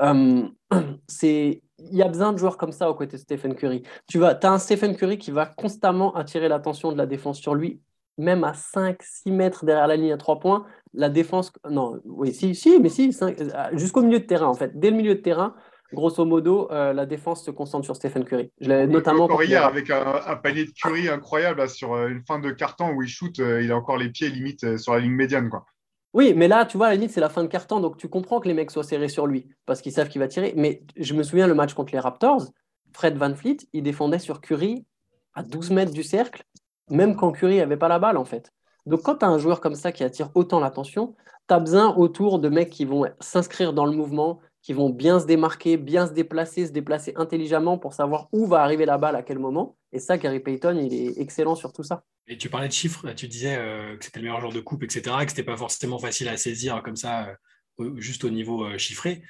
Euh, 0.00 0.42
c'est 1.08 1.62
il 1.78 1.96
y 1.96 2.02
a 2.02 2.08
besoin 2.08 2.32
de 2.32 2.38
joueurs 2.38 2.56
comme 2.56 2.72
ça 2.72 2.90
au 2.90 2.94
côté 2.94 3.16
de 3.16 3.22
Stephen 3.22 3.54
Curry. 3.54 3.82
Tu 4.08 4.18
vas, 4.18 4.38
as 4.40 4.48
un 4.48 4.58
Stephen 4.58 4.96
Curry 4.96 5.18
qui 5.18 5.30
va 5.30 5.46
constamment 5.46 6.14
attirer 6.14 6.48
l'attention 6.48 6.92
de 6.92 6.98
la 6.98 7.06
défense 7.06 7.38
sur 7.38 7.54
lui, 7.54 7.80
même 8.18 8.44
à 8.44 8.52
5-6 8.52 9.32
mètres 9.32 9.64
derrière 9.64 9.86
la 9.86 9.96
ligne 9.96 10.12
à 10.12 10.16
3 10.16 10.40
points. 10.40 10.66
La 10.92 11.08
défense, 11.08 11.52
non, 11.68 12.00
oui, 12.04 12.32
si, 12.32 12.54
si, 12.54 12.78
mais 12.80 12.88
si, 12.88 13.16
euh, 13.22 13.32
jusqu'au 13.72 14.02
milieu 14.02 14.20
de 14.20 14.24
terrain 14.24 14.46
en 14.46 14.54
fait. 14.54 14.78
Dès 14.78 14.90
le 14.90 14.96
milieu 14.96 15.16
de 15.16 15.20
terrain, 15.20 15.54
grosso 15.92 16.24
modo, 16.24 16.70
euh, 16.70 16.92
la 16.92 17.06
défense 17.06 17.44
se 17.44 17.50
concentre 17.50 17.84
sur 17.84 17.96
Stephen 17.96 18.24
Curry. 18.24 18.52
Je 18.60 18.86
notamment 18.86 19.24
encore 19.24 19.42
hier 19.42 19.64
avec 19.64 19.90
un, 19.90 20.36
panier 20.36 20.64
de 20.64 20.70
Curry 20.70 21.08
incroyable 21.08 21.68
sur 21.68 21.96
une 22.06 22.22
fin 22.24 22.38
de 22.38 22.50
carton 22.50 22.90
où 22.92 23.02
il 23.02 23.08
shoot, 23.08 23.38
il 23.38 23.70
a 23.72 23.76
encore 23.76 23.96
les 23.96 24.10
pieds 24.10 24.28
limite 24.28 24.76
sur 24.78 24.94
la 24.94 25.00
ligne 25.00 25.12
médiane. 25.12 25.50
Quoi. 25.50 25.66
Oui, 26.14 26.32
mais 26.34 26.46
là, 26.46 26.64
tu 26.64 26.76
vois, 26.76 26.86
à 26.86 26.90
la 26.90 26.94
limite, 26.94 27.10
c'est 27.10 27.20
la 27.20 27.28
fin 27.28 27.42
de 27.42 27.48
carton, 27.48 27.80
donc 27.80 27.96
tu 27.96 28.08
comprends 28.08 28.38
que 28.38 28.46
les 28.46 28.54
mecs 28.54 28.70
soient 28.70 28.84
serrés 28.84 29.08
sur 29.08 29.26
lui 29.26 29.48
parce 29.66 29.80
qu'ils 29.82 29.92
savent 29.92 30.08
qu'il 30.08 30.20
va 30.20 30.28
tirer. 30.28 30.54
Mais 30.56 30.84
je 30.96 31.12
me 31.12 31.24
souviens 31.24 31.48
le 31.48 31.54
match 31.54 31.74
contre 31.74 31.92
les 31.92 31.98
Raptors, 31.98 32.44
Fred 32.92 33.16
Van 33.16 33.34
Fleet, 33.34 33.56
il 33.72 33.82
défendait 33.82 34.20
sur 34.20 34.40
Curry 34.40 34.86
à 35.34 35.42
12 35.42 35.70
mètres 35.70 35.92
du 35.92 36.04
cercle, 36.04 36.44
même 36.88 37.16
quand 37.16 37.32
Curry 37.32 37.56
n'avait 37.56 37.76
pas 37.76 37.88
la 37.88 37.98
balle, 37.98 38.16
en 38.16 38.24
fait. 38.24 38.52
Donc, 38.86 39.02
quand 39.02 39.16
tu 39.16 39.24
as 39.24 39.28
un 39.28 39.38
joueur 39.38 39.60
comme 39.60 39.74
ça 39.74 39.90
qui 39.90 40.04
attire 40.04 40.30
autant 40.36 40.60
l'attention, 40.60 41.16
tu 41.48 41.54
as 41.54 41.58
besoin 41.58 41.92
autour 41.96 42.38
de 42.38 42.48
mecs 42.48 42.70
qui 42.70 42.84
vont 42.84 43.06
s'inscrire 43.18 43.72
dans 43.72 43.84
le 43.84 43.92
mouvement, 43.92 44.38
qui 44.64 44.72
vont 44.72 44.88
bien 44.88 45.20
se 45.20 45.26
démarquer, 45.26 45.76
bien 45.76 46.06
se 46.06 46.12
déplacer, 46.12 46.66
se 46.66 46.72
déplacer 46.72 47.12
intelligemment 47.16 47.76
pour 47.76 47.92
savoir 47.92 48.28
où 48.32 48.46
va 48.46 48.62
arriver 48.62 48.86
la 48.86 48.96
balle 48.96 49.14
à 49.14 49.22
quel 49.22 49.38
moment. 49.38 49.76
Et 49.92 49.98
ça, 49.98 50.16
Gary 50.16 50.40
Payton, 50.40 50.78
il 50.78 50.94
est 50.94 51.20
excellent 51.20 51.54
sur 51.54 51.74
tout 51.74 51.82
ça. 51.82 52.02
Et 52.26 52.38
tu 52.38 52.48
parlais 52.48 52.68
de 52.68 52.72
chiffres, 52.72 53.12
tu 53.12 53.28
disais 53.28 53.56
euh, 53.58 53.94
que 53.98 54.06
c'était 54.06 54.20
le 54.20 54.24
meilleur 54.24 54.40
joueur 54.40 54.54
de 54.54 54.60
coupe, 54.60 54.82
etc., 54.82 55.02
que 55.02 55.10
ce 55.10 55.36
n'était 55.36 55.42
pas 55.42 55.58
forcément 55.58 55.98
facile 55.98 56.28
à 56.28 56.38
saisir 56.38 56.82
comme 56.82 56.96
ça, 56.96 57.36
euh, 57.78 58.00
juste 58.00 58.24
au 58.24 58.30
niveau 58.30 58.64
euh, 58.64 58.78
chiffré. 58.78 59.22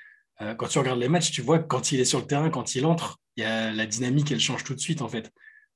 quand 0.57 0.69
tu 0.69 0.79
regardes 0.79 1.01
les 1.01 1.09
matchs, 1.09 1.33
tu 1.33 1.43
vois 1.43 1.59
que 1.59 1.67
quand 1.67 1.91
il 1.91 1.99
est 1.99 2.05
sur 2.05 2.21
le 2.21 2.27
terrain, 2.27 2.49
quand 2.49 2.77
il 2.77 2.87
entre, 2.87 3.19
y 3.37 3.43
a 3.43 3.73
la 3.73 3.87
dynamique, 3.87 4.31
elle 4.31 4.41
change 4.41 4.63
tout 4.63 4.75
de 4.75 4.81
suite 4.81 5.03
en 5.03 5.09
fait. 5.09 5.33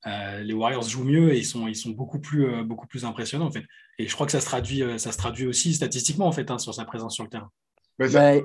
les 0.07 0.55
Warriors 0.55 0.89
jouent 0.89 1.05
mieux 1.05 1.33
et 1.35 1.39
ils 1.39 1.47
sont, 1.47 1.67
ils 1.67 1.77
sont 1.77 1.91
beaucoup, 1.91 2.21
plus, 2.21 2.65
beaucoup 2.65 2.87
plus 2.87 3.05
impressionnants 3.05 3.47
en 3.47 3.53
fait. 3.53 3.65
Et 3.99 4.07
je 4.07 4.15
crois 4.15 4.27
que 4.27 4.33
ça 4.33 4.41
se 4.41 4.47
traduit, 4.47 4.83
ça 4.99 5.11
se 5.13 5.19
traduit 5.19 5.47
aussi 5.47 5.75
statistiquement 5.75 6.27
en 6.27 6.33
fait 6.33 6.51
hein, 6.51 6.59
sur 6.59 6.75
sa 6.75 6.85
présence 6.85 7.15
sur 7.15 7.25
le 7.25 7.31
terrain. 7.31 7.51
Ouais, 7.99 8.45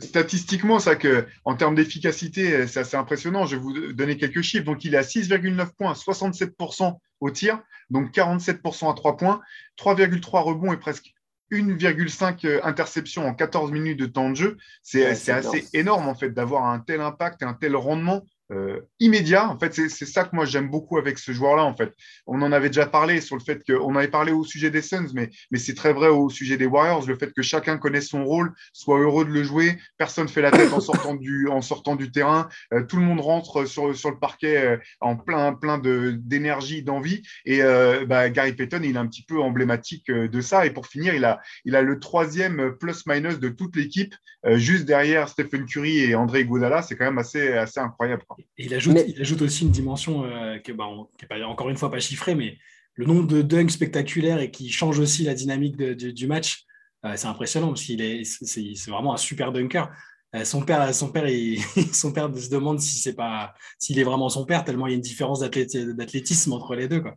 Statistiquement, 0.00 0.78
ça 0.78 0.96
que, 0.96 1.26
en 1.44 1.56
termes 1.56 1.74
d'efficacité, 1.74 2.66
c'est 2.66 2.80
assez 2.80 2.96
impressionnant. 2.96 3.44
Je 3.44 3.56
vais 3.56 3.62
vous 3.62 3.92
donner 3.92 4.16
quelques 4.16 4.40
chiffres. 4.40 4.64
Donc, 4.64 4.84
il 4.84 4.94
est 4.94 4.98
à 4.98 5.02
6,9 5.02 5.74
points, 5.76 5.92
67% 5.92 6.98
au 7.20 7.30
tir, 7.30 7.60
donc 7.90 8.12
47% 8.14 8.90
à 8.90 8.94
3 8.94 9.16
points, 9.16 9.40
3,3 9.78 10.42
rebonds 10.42 10.72
et 10.72 10.78
presque 10.78 11.12
1,5 11.52 12.60
interceptions 12.62 13.26
en 13.26 13.34
14 13.34 13.72
minutes 13.72 13.98
de 13.98 14.06
temps 14.06 14.30
de 14.30 14.36
jeu. 14.36 14.56
C'est 14.82 15.04
assez 15.04 15.68
énorme, 15.74 16.08
en 16.08 16.14
fait, 16.14 16.30
d'avoir 16.30 16.64
un 16.64 16.78
tel 16.78 17.00
impact 17.00 17.42
et 17.42 17.44
un 17.44 17.54
tel 17.54 17.76
rendement 17.76 18.24
euh, 18.50 18.80
immédiat. 18.98 19.48
En 19.48 19.58
fait, 19.58 19.74
c'est 19.74 20.06
ça 20.06 20.24
que 20.24 20.34
moi 20.34 20.46
j'aime 20.46 20.70
beaucoup 20.70 20.96
avec 20.96 21.18
ce 21.18 21.32
joueur-là. 21.32 21.64
En 21.64 21.76
fait, 21.76 21.92
on 22.26 22.40
en 22.40 22.50
avait 22.50 22.68
déjà 22.68 22.86
parlé 22.86 23.20
sur 23.20 23.36
le 23.36 23.42
fait 23.42 23.62
qu'on 23.64 23.94
avait 23.94 24.08
parlé 24.08 24.32
au 24.32 24.42
sujet 24.42 24.70
des 24.70 24.80
Suns, 24.80 25.08
mais, 25.12 25.30
mais 25.50 25.58
c'est 25.58 25.74
très 25.74 25.92
vrai 25.92 26.08
au 26.08 26.30
sujet 26.30 26.56
des 26.56 26.64
Warriors. 26.64 27.06
Le 27.06 27.16
fait 27.16 27.32
que 27.34 27.42
chacun 27.42 27.76
connaisse 27.76 28.08
son 28.08 28.24
rôle, 28.24 28.54
soit 28.72 29.00
heureux 29.00 29.26
de 29.26 29.30
le 29.30 29.42
jouer, 29.42 29.78
personne 29.98 30.28
fait 30.28 30.40
la 30.40 30.50
tête 30.50 30.72
en 30.72 30.80
sortant 30.80 31.14
du 31.14 31.48
en 31.48 31.60
sortant 31.60 31.94
du 31.94 32.10
terrain, 32.10 32.48
euh, 32.72 32.84
tout 32.84 32.96
le 32.96 33.02
monde 33.02 33.20
rentre 33.20 33.66
sur 33.66 33.94
sur 33.94 34.10
le 34.10 34.18
parquet 34.18 34.56
euh, 34.56 34.76
en 35.00 35.16
plein 35.16 35.52
plein 35.52 35.78
de 35.78 36.12
d'énergie, 36.18 36.82
d'envie. 36.82 37.22
Et 37.44 37.60
bah, 38.06 38.30
Gary 38.30 38.54
Payton, 38.54 38.80
il 38.82 38.96
est 38.96 38.98
un 38.98 39.06
petit 39.06 39.24
peu 39.24 39.40
emblématique 39.40 40.10
de 40.10 40.40
ça. 40.40 40.64
Et 40.66 40.70
pour 40.70 40.86
finir, 40.86 41.14
il 41.14 41.24
a 41.24 41.40
il 41.64 41.76
a 41.76 41.82
le 41.82 41.98
troisième 41.98 42.76
plus 42.78 43.06
minus 43.06 43.38
de 43.38 43.48
toute 43.48 43.76
l'équipe, 43.76 44.14
juste 44.54 44.84
derrière 44.84 45.28
Stephen 45.28 45.66
Curry 45.66 45.98
et 45.98 46.14
André 46.14 46.40
Iguodala. 46.40 46.82
C'est 46.82 46.96
quand 46.96 47.04
même 47.04 47.18
assez 47.18 47.52
assez 47.52 47.80
incroyable. 47.80 48.22
Et 48.56 48.64
il 48.64 48.74
ajoute, 48.74 48.98
il 49.06 49.20
ajoute 49.20 49.42
aussi 49.42 49.64
une 49.64 49.70
dimension 49.70 50.24
euh, 50.24 50.58
qui 50.58 50.70
n'est 50.70 50.76
bah, 50.76 50.86
pas, 51.28 51.46
encore 51.46 51.70
une 51.70 51.76
fois 51.76 51.90
pas 51.90 52.00
chiffrée, 52.00 52.34
mais 52.34 52.58
le 52.94 53.06
nombre 53.06 53.26
de 53.26 53.42
dunks 53.42 53.70
spectaculaires 53.70 54.40
et 54.40 54.50
qui 54.50 54.70
change 54.70 54.98
aussi 54.98 55.24
la 55.24 55.34
dynamique 55.34 55.76
du 55.76 56.26
match, 56.26 56.64
euh, 57.04 57.12
c'est 57.16 57.28
impressionnant 57.28 57.68
parce 57.68 57.82
qu'il 57.82 58.02
est, 58.02 58.24
c'est, 58.24 58.74
vraiment 58.88 59.14
un 59.14 59.18
super 59.18 59.52
dunker. 59.52 59.90
Euh, 60.34 60.44
son 60.44 60.62
père, 60.62 60.92
son 60.94 61.10
père, 61.10 61.24
son 61.92 62.12
père 62.12 62.30
se 62.36 62.50
demande 62.50 62.80
si 62.80 62.98
c'est 62.98 63.14
pas, 63.14 63.54
s'il 63.78 63.98
est 63.98 64.04
vraiment 64.04 64.28
son 64.28 64.44
père 64.44 64.64
tellement 64.64 64.86
il 64.86 64.90
y 64.90 64.92
a 64.94 64.96
une 64.96 65.00
différence 65.00 65.40
d'athlétisme 65.40 66.52
entre 66.52 66.74
les 66.74 66.88
deux, 66.88 67.00
quoi. 67.00 67.14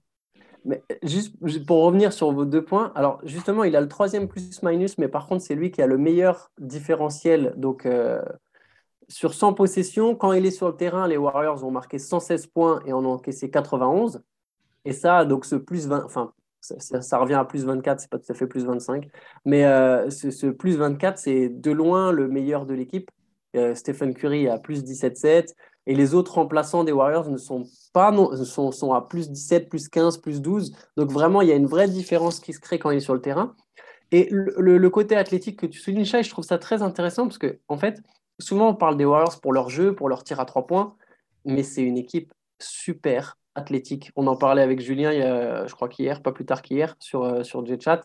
Mais 0.64 0.84
juste 1.02 1.36
pour 1.66 1.84
revenir 1.84 2.14
sur 2.14 2.32
vos 2.32 2.46
deux 2.46 2.64
points, 2.64 2.92
alors 2.94 3.20
justement, 3.24 3.64
il 3.64 3.76
a 3.76 3.82
le 3.82 3.88
troisième 3.88 4.28
plus-minus, 4.28 5.00
mais 5.00 5.08
par 5.08 5.26
contre, 5.26 5.44
c'est 5.44 5.56
lui 5.56 5.72
qui 5.72 5.82
a 5.82 5.88
le 5.88 5.98
meilleur 5.98 6.52
différentiel. 6.60 7.56
Donc, 7.58 7.88
sur 9.12 9.34
100 9.34 9.54
possessions, 9.54 10.16
quand 10.16 10.32
il 10.32 10.46
est 10.46 10.52
sur 10.52 10.68
le 10.68 10.76
terrain, 10.76 11.08
les 11.08 11.18
Warriors 11.18 11.64
ont 11.64 11.72
marqué 11.72 12.00
116 12.00 12.48
points 12.48 12.82
et 12.86 12.94
en 12.94 13.04
ont 13.06 13.12
encaissé 13.12 13.50
91. 13.50 14.24
Et 14.86 14.94
ça, 14.94 15.26
donc 15.26 15.46
ce 15.46 15.56
plus 15.56 15.88
20, 15.88 16.06
enfin, 16.06 16.34
ça, 16.62 17.18
revient 17.18 17.36
à 17.36 17.46
plus 17.46 17.66
24, 17.66 18.00
c'est 18.00 18.10
pas 18.10 18.20
tout 18.20 18.32
à 18.32 18.34
fait 18.34 18.48
plus 18.48 18.66
25. 18.66 19.08
Mais 19.46 19.66
euh, 19.66 20.10
ce, 20.10 20.48
plus 20.48 20.78
24, 20.78 21.18
c'est 21.18 21.50
de 21.50 21.72
loin 21.72 22.12
le 22.12 22.28
meilleur 22.28 22.66
de 22.66 22.74
l'équipe. 22.74 23.12
Euh, 23.56 23.76
Stephen 23.76 24.14
Curry 24.14 24.48
a 24.48 24.58
plus 24.58 24.84
17-7. 24.84 25.54
Et 25.88 25.96
les 25.96 26.14
autres 26.14 26.36
remplaçants 26.36 26.84
des 26.84 26.92
Warriors 26.92 27.30
ne 27.30 27.38
sont 27.38 27.64
pas 27.92 28.12
non, 28.12 28.36
sont, 28.46 28.72
sont 28.72 28.94
à 28.94 29.02
plus 29.02 29.30
17, 29.32 29.68
plus 29.68 29.90
15, 29.90 30.20
plus 30.20 30.40
12. 30.40 30.76
Donc 30.96 31.12
vraiment, 31.12 31.42
il 31.42 31.50
y 31.50 31.52
a 31.52 31.56
une 31.56 31.66
vraie 31.66 31.88
différence 31.88 32.40
qui 32.40 32.54
se 32.54 32.60
crée 32.60 32.78
quand 32.78 32.92
il 32.92 32.98
est 32.98 33.02
sur 33.02 33.16
le 33.16 33.22
terrain. 33.22 33.56
Et 34.12 34.28
le, 34.30 34.90
côté 34.90 35.16
athlétique 35.16 35.58
que 35.58 35.66
tu 35.66 35.80
soulignes, 35.80 36.06
Chai, 36.06 36.22
je 36.22 36.30
trouve 36.30 36.44
ça 36.44 36.58
très 36.58 36.82
intéressant 36.82 37.24
parce 37.24 37.38
que, 37.38 37.60
en 37.70 37.78
fait, 37.78 38.02
souvent 38.42 38.70
on 38.70 38.76
parle 38.76 38.98
des 38.98 39.06
Warriors 39.06 39.40
pour 39.42 39.54
leur 39.54 39.70
jeu, 39.70 39.96
pour 39.96 40.10
leur 40.10 40.24
tir 40.24 40.40
à 40.40 40.46
trois 40.46 40.66
points, 40.68 40.96
mais 41.46 41.64
c'est 41.64 41.82
une 41.82 41.98
équipe 41.98 42.34
super 42.60 43.38
athlétique. 43.56 44.12
On 44.16 44.28
en 44.28 44.36
parlait 44.36 44.62
avec 44.62 44.80
Julien, 44.80 45.12
je 45.68 45.74
crois 45.74 45.90
qu'hier, 45.90 46.22
pas 46.22 46.32
plus 46.32 46.46
tard 46.46 46.62
qu'hier, 46.62 46.96
sur, 47.00 47.24
euh, 47.24 47.44
sur 47.44 47.66
G-Chat. 47.66 48.02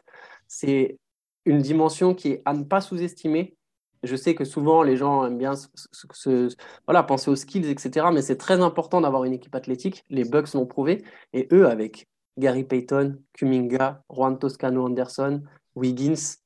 C'est 0.49 0.99
une 1.45 1.59
dimension 1.59 2.15
qui 2.15 2.33
est 2.33 2.43
à 2.45 2.55
ne 2.55 2.65
pas 2.65 2.81
sous-estimer. 2.81 3.57
Je 4.03 4.17
sais 4.17 4.35
que 4.35 4.45
souvent 4.45 4.83
les 4.83 4.97
gens 4.97 5.27
aiment 5.27 5.39
bien 5.39 5.53
voilà, 6.87 7.03
penser 7.03 7.31
aux 7.31 7.37
skills, 7.37 7.69
etc. 7.69 8.07
Mais 8.13 8.23
c'est 8.23 8.37
très 8.37 8.61
important 8.61 9.01
d'avoir 9.01 9.25
une 9.25 9.33
équipe 9.33 9.55
athlétique. 9.55 10.05
Les 10.11 10.25
Bucks 10.25 10.53
l'ont 10.55 10.67
prouvé. 10.67 11.05
Et 11.33 11.49
eux, 11.53 11.67
avec 11.67 12.07
Gary 12.37 12.65
Payton, 12.65 13.19
Kuminga, 13.33 14.03
Juan 14.11 14.39
Toscano 14.39 14.85
Anderson, 14.85 15.43
Wiggins, 15.75 16.37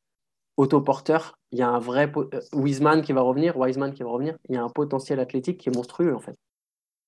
autoporteur, 0.56 1.38
il 1.52 1.58
y 1.58 1.62
a 1.62 1.68
un 1.68 1.78
vrai 1.78 2.10
euh, 2.16 2.40
Wiseman 2.52 3.02
qui 3.02 3.12
va 3.12 3.22
revenir, 3.22 3.56
Wiseman 3.56 3.92
qui 3.92 4.02
va 4.02 4.10
revenir. 4.10 4.36
Il 4.48 4.54
y 4.54 4.58
a 4.58 4.62
un 4.62 4.68
potentiel 4.68 5.20
athlétique 5.20 5.58
qui 5.58 5.68
est 5.68 5.74
monstrueux 5.74 6.14
en 6.14 6.20
fait. 6.20 6.36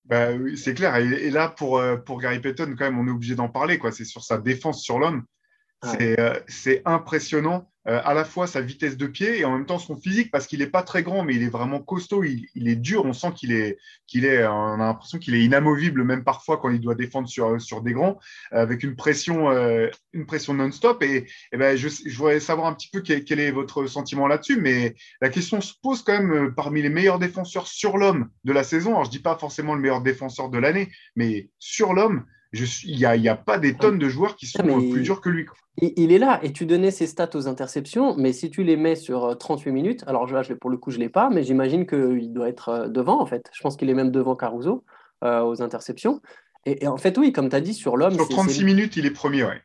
Bah, 0.04 0.32
oui, 0.32 0.58
c'est 0.58 0.74
clair. 0.74 0.96
Et, 0.96 1.30
là, 1.30 1.48
pour, 1.48 1.78
euh, 1.78 1.96
pour 1.96 2.20
Gary 2.20 2.40
Payton, 2.40 2.74
quand 2.76 2.84
même, 2.84 2.98
on 2.98 3.06
est 3.06 3.12
obligé 3.12 3.36
d'en 3.36 3.48
parler. 3.48 3.78
C'est 3.92 4.04
sur 4.04 4.24
sa 4.24 4.38
défense 4.38 4.82
sur 4.82 4.98
l'homme. 4.98 5.24
Euh, 6.00 6.40
c'est 6.48 6.82
impressionnant. 6.84 7.71
Euh, 7.88 8.00
à 8.04 8.14
la 8.14 8.24
fois 8.24 8.46
sa 8.46 8.60
vitesse 8.60 8.96
de 8.96 9.08
pied 9.08 9.40
et 9.40 9.44
en 9.44 9.50
même 9.50 9.66
temps 9.66 9.80
son 9.80 9.96
physique 9.96 10.30
parce 10.30 10.46
qu'il 10.46 10.60
n'est 10.60 10.68
pas 10.68 10.84
très 10.84 11.02
grand 11.02 11.24
mais 11.24 11.34
il 11.34 11.42
est 11.42 11.48
vraiment 11.48 11.80
costaud, 11.80 12.22
il, 12.22 12.68
est 12.68 12.76
dur, 12.76 13.04
on 13.04 13.12
sent 13.12 13.32
qu'il 13.34 13.50
est, 13.50 13.76
est, 14.14 14.46
on 14.46 14.74
a 14.74 14.76
l'impression 14.76 15.18
qu'il 15.18 15.34
est 15.34 15.44
inamovible 15.44 16.04
même 16.04 16.22
parfois 16.22 16.58
quand 16.58 16.70
il 16.70 16.80
doit 16.80 16.94
défendre 16.94 17.28
sur, 17.28 17.60
sur 17.60 17.82
des 17.82 17.92
grands 17.92 18.20
avec 18.52 18.84
une 18.84 18.94
pression, 18.94 19.50
euh, 19.50 19.88
pression 20.28 20.54
non-stop. 20.54 21.02
Et, 21.02 21.26
ben, 21.52 21.76
je, 21.76 21.88
je, 21.88 22.16
voudrais 22.16 22.38
savoir 22.38 22.68
un 22.68 22.74
petit 22.74 22.88
peu 22.88 23.00
quel, 23.00 23.24
quel 23.24 23.40
est 23.40 23.50
votre 23.50 23.88
sentiment 23.88 24.28
là-dessus 24.28 24.60
mais 24.60 24.94
la 25.20 25.28
question 25.28 25.60
se 25.60 25.72
pose 25.82 26.02
quand 26.02 26.22
même 26.22 26.54
parmi 26.54 26.82
les 26.82 26.88
meilleurs 26.88 27.18
défenseurs 27.18 27.66
sur 27.66 27.98
l'homme 27.98 28.28
de 28.44 28.52
la 28.52 28.62
saison, 28.62 28.90
alors 28.90 29.06
je 29.06 29.10
dis 29.10 29.18
pas 29.18 29.36
forcément 29.36 29.74
le 29.74 29.80
meilleur 29.80 30.02
défenseur 30.02 30.50
de 30.50 30.58
l'année 30.58 30.92
mais 31.16 31.48
sur 31.58 31.94
l'homme, 31.94 32.24
il 32.52 32.96
n'y 32.96 33.04
a, 33.04 33.16
y 33.16 33.28
a, 33.28 33.36
pas 33.36 33.58
des 33.58 33.74
tonnes 33.74 33.98
de 33.98 34.08
joueurs 34.08 34.36
qui 34.36 34.46
sont 34.46 34.62
plus 34.62 35.02
durs 35.02 35.20
que 35.20 35.28
lui. 35.28 35.46
Il, 35.78 36.12
est 36.12 36.18
là 36.18 36.38
et 36.42 36.52
tu 36.52 36.66
donnais 36.66 36.90
ses 36.90 37.06
stats 37.06 37.30
aux 37.34 37.48
interceptions, 37.48 38.14
mais 38.16 38.32
si 38.34 38.50
tu 38.50 38.62
les 38.62 38.76
mets 38.76 38.94
sur 38.94 39.36
38 39.38 39.70
euh, 39.70 39.72
minutes, 39.72 40.04
alors 40.06 40.30
là, 40.30 40.42
pour 40.60 40.68
le 40.68 40.76
coup, 40.76 40.90
je 40.90 40.98
ne 40.98 41.04
l'ai 41.04 41.08
pas, 41.08 41.30
mais 41.30 41.42
j'imagine 41.42 41.86
qu'il 41.86 42.32
doit 42.32 42.48
être 42.48 42.68
euh, 42.68 42.88
devant 42.88 43.20
en 43.20 43.26
fait. 43.26 43.48
Je 43.54 43.62
pense 43.62 43.76
qu'il 43.76 43.88
est 43.88 43.94
même 43.94 44.10
devant 44.10 44.36
Caruso 44.36 44.84
euh, 45.24 45.40
aux 45.40 45.62
interceptions. 45.62 46.20
Et, 46.64 46.86
en 46.86 46.96
fait, 46.96 47.18
oui, 47.18 47.32
comme 47.32 47.48
tu 47.48 47.56
as 47.56 47.60
dit, 47.60 47.74
sur 47.74 47.96
l'homme. 47.96 48.14
Sur 48.14 48.28
36 48.28 48.64
minutes, 48.64 48.96
il 48.96 49.04
est 49.04 49.10
premier, 49.10 49.42
ouais. 49.42 49.60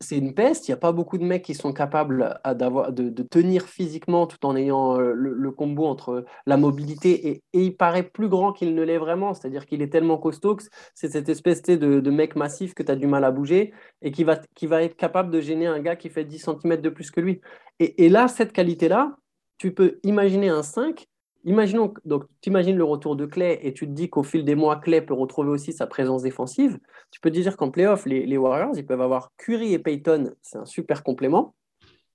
C'est 0.00 0.16
une 0.16 0.32
peste. 0.32 0.68
Il 0.68 0.70
n'y 0.70 0.74
a 0.74 0.78
pas 0.78 0.92
beaucoup 0.92 1.18
de 1.18 1.24
mecs 1.24 1.42
qui 1.42 1.54
sont 1.54 1.72
capables 1.72 2.38
de, 2.44 2.90
de, 3.08 3.22
tenir 3.24 3.66
physiquement 3.66 4.26
tout 4.28 4.44
en 4.46 4.54
ayant 4.54 5.00
euh, 5.00 5.12
le, 5.12 5.50
combo 5.50 5.86
entre 5.86 6.24
la 6.46 6.56
mobilité 6.56 7.28
et, 7.28 7.42
il 7.52 7.76
paraît 7.76 8.04
plus 8.04 8.28
grand 8.28 8.52
qu'il 8.52 8.74
ne 8.74 8.82
l'est 8.82 8.98
vraiment. 8.98 9.34
C'est-à-dire 9.34 9.66
qu'il 9.66 9.82
est 9.82 9.88
tellement 9.88 10.18
costaud 10.18 10.56
que 10.56 10.62
c'est 10.94 11.10
cette 11.10 11.28
espèce 11.28 11.62
de, 11.62 12.00
de 12.00 12.10
mec 12.10 12.36
massif 12.36 12.74
que 12.74 12.82
tu 12.82 12.92
as 12.92 12.96
du 12.96 13.08
mal 13.08 13.24
à 13.24 13.32
bouger 13.32 13.72
et 14.02 14.12
qui 14.12 14.22
va, 14.22 14.40
qui 14.54 14.66
va 14.66 14.82
être 14.82 14.96
capable 14.96 15.30
de 15.30 15.40
gêner 15.40 15.66
un 15.66 15.80
gars 15.80 15.96
qui 15.96 16.10
fait 16.10 16.24
10 16.24 16.38
cm 16.62 16.80
de 16.80 16.88
plus 16.90 17.10
que 17.10 17.20
lui. 17.20 17.40
Et, 17.80 18.04
et 18.04 18.08
là, 18.08 18.28
cette 18.28 18.52
qualité-là, 18.52 19.16
tu 19.58 19.72
peux 19.72 19.98
imaginer 20.04 20.48
un 20.48 20.62
5 20.62 21.06
Imaginons, 21.44 21.92
donc 22.04 22.24
tu 22.40 22.50
imagines 22.50 22.76
le 22.76 22.84
retour 22.84 23.16
de 23.16 23.26
Clay 23.26 23.58
et 23.62 23.72
tu 23.74 23.86
te 23.86 23.92
dis 23.92 24.08
qu'au 24.08 24.22
fil 24.22 24.44
des 24.44 24.54
mois, 24.54 24.76
Clay 24.76 25.00
peut 25.00 25.14
retrouver 25.14 25.50
aussi 25.50 25.72
sa 25.72 25.86
présence 25.86 26.22
défensive. 26.22 26.78
Tu 27.10 27.20
peux 27.20 27.30
te 27.30 27.38
dire 27.38 27.56
qu'en 27.56 27.70
playoff, 27.70 28.06
les, 28.06 28.36
Warriors, 28.36 28.76
ils 28.76 28.86
peuvent 28.86 29.00
avoir 29.00 29.32
Curry 29.38 29.72
et 29.72 29.78
Payton, 29.78 30.34
c'est 30.40 30.58
un 30.58 30.64
super 30.64 31.02
complément. 31.02 31.54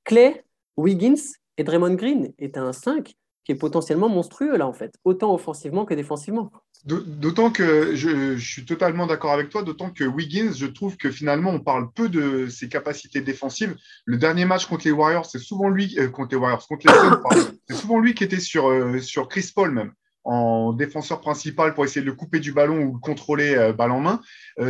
Clay, 0.06 0.46
Wiggins 0.78 1.22
et 1.58 1.64
Draymond 1.64 1.96
Green 1.96 2.34
est 2.38 2.58
un 2.58 2.72
5 2.72 3.16
qui 3.44 3.52
est 3.52 3.56
potentiellement 3.56 4.10
monstrueux 4.10 4.58
là 4.58 4.68
en 4.68 4.74
fait, 4.74 4.94
autant 5.04 5.34
offensivement 5.34 5.86
que 5.86 5.94
défensivement. 5.94 6.52
D'autant 6.86 7.52
que 7.52 7.96
je, 7.96 8.38
suis 8.38 8.64
totalement 8.64 9.08
d'accord 9.08 9.34
avec 9.34 9.50
toi, 9.50 9.62
d'autant 9.62 9.90
que 9.90 10.06
Wiggins, 10.06 10.54
je 10.56 10.68
trouve 10.68 10.96
que 10.96 11.12
finalement, 11.12 11.52
on 11.52 11.60
parle 11.60 11.92
peu 11.92 12.08
de 12.08 12.48
ses 12.48 12.70
capacités 12.70 13.20
défensives. 13.20 13.76
Le 14.06 14.18
dernier 14.18 14.46
match 14.46 14.68
contre 14.68 14.86
les 14.86 14.92
Warriors, 14.92 15.26
c'est 15.26 15.40
souvent 15.40 15.68
lui, 15.68 15.96
euh, 16.00 16.08
contre 16.08 16.30
les 16.32 16.38
Warriors, 16.38 16.66
contre 16.66 16.88
les 16.88 16.94
Suns, 16.94 17.52
c'est 17.70 17.76
souvent 17.76 18.00
lui 18.00 18.14
qui 18.14 18.24
était 18.24 18.40
sur, 18.40 18.70
euh, 18.70 19.00
sur 19.00 19.28
Chris 19.28 19.52
Paul 19.54 19.72
même, 19.72 19.92
en 20.24 20.72
défenseur 20.72 21.20
principal 21.20 21.74
pour 21.74 21.84
essayer 21.84 22.02
de 22.02 22.06
le 22.06 22.14
couper 22.14 22.40
du 22.40 22.54
ballon 22.54 22.84
ou 22.84 22.94
le 22.94 23.00
contrôler 23.00 23.56
euh, 23.56 23.74
balle 23.74 23.92
en 23.92 24.00
main. 24.00 24.22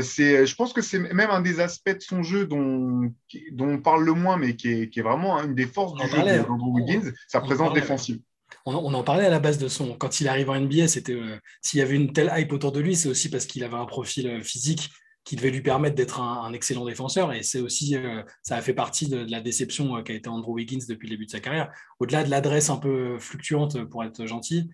c'est, 0.01 0.47
je 0.47 0.55
pense 0.55 0.73
que 0.73 0.81
c'est 0.81 0.99
même 0.99 1.29
un 1.29 1.41
des 1.41 1.59
aspects 1.59 1.95
de 1.95 2.01
son 2.01 2.23
jeu 2.23 2.47
dont, 2.47 3.13
dont 3.51 3.69
on 3.69 3.77
parle 3.77 4.03
le 4.05 4.13
moins, 4.13 4.37
mais 4.37 4.55
qui 4.55 4.69
est, 4.69 4.89
qui 4.89 5.01
est 5.01 5.03
vraiment 5.03 5.39
une 5.43 5.53
des 5.53 5.67
forces 5.67 5.93
du 5.93 6.07
jeu 6.09 6.23
de 6.23 6.73
Wiggins, 6.73 7.11
sa 7.27 7.41
présence 7.41 7.73
défensive 7.73 8.19
on, 8.67 8.93
en 8.93 9.03
parlait 9.03 9.25
à 9.25 9.29
la 9.29 9.39
base 9.39 9.57
de 9.57 9.67
son. 9.67 9.93
Quand 9.93 10.19
il 10.19 10.27
arrive 10.27 10.49
en 10.49 10.59
NBA, 10.59 10.87
c'était 10.87 11.13
euh, 11.13 11.37
s'il 11.61 11.79
y 11.79 11.81
avait 11.81 11.95
une 11.95 12.11
telle 12.11 12.31
hype 12.35 12.51
autour 12.51 12.71
de 12.71 12.79
lui, 12.79 12.95
c'est 12.95 13.07
aussi 13.07 13.29
parce 13.29 13.45
qu'il 13.45 13.63
avait 13.63 13.77
un 13.77 13.85
profil 13.85 14.27
euh, 14.27 14.41
physique 14.41 14.89
qui 15.23 15.35
devait 15.35 15.51
lui 15.51 15.61
permettre 15.61 15.95
d'être 15.95 16.21
un, 16.21 16.53
excellent 16.53 16.85
défenseur. 16.85 17.33
Et 17.33 17.43
c'est 17.43 17.59
aussi, 17.59 17.95
euh, 17.95 18.23
ça 18.43 18.55
a 18.55 18.61
fait 18.61 18.73
partie 18.73 19.07
de, 19.07 19.25
la 19.29 19.41
déception 19.41 20.01
qu'a 20.03 20.13
été 20.13 20.29
Andrew 20.29 20.53
Wiggins 20.53 20.85
depuis 20.87 21.07
le 21.07 21.15
début 21.15 21.25
de 21.25 21.31
sa 21.31 21.39
carrière. 21.39 21.69
Au-delà 21.99 22.23
de 22.23 22.29
l'adresse 22.29 22.69
un 22.69 22.77
peu 22.77 23.19
fluctuante, 23.19 23.83
pour 23.85 24.03
être 24.03 24.25
gentil, 24.25 24.69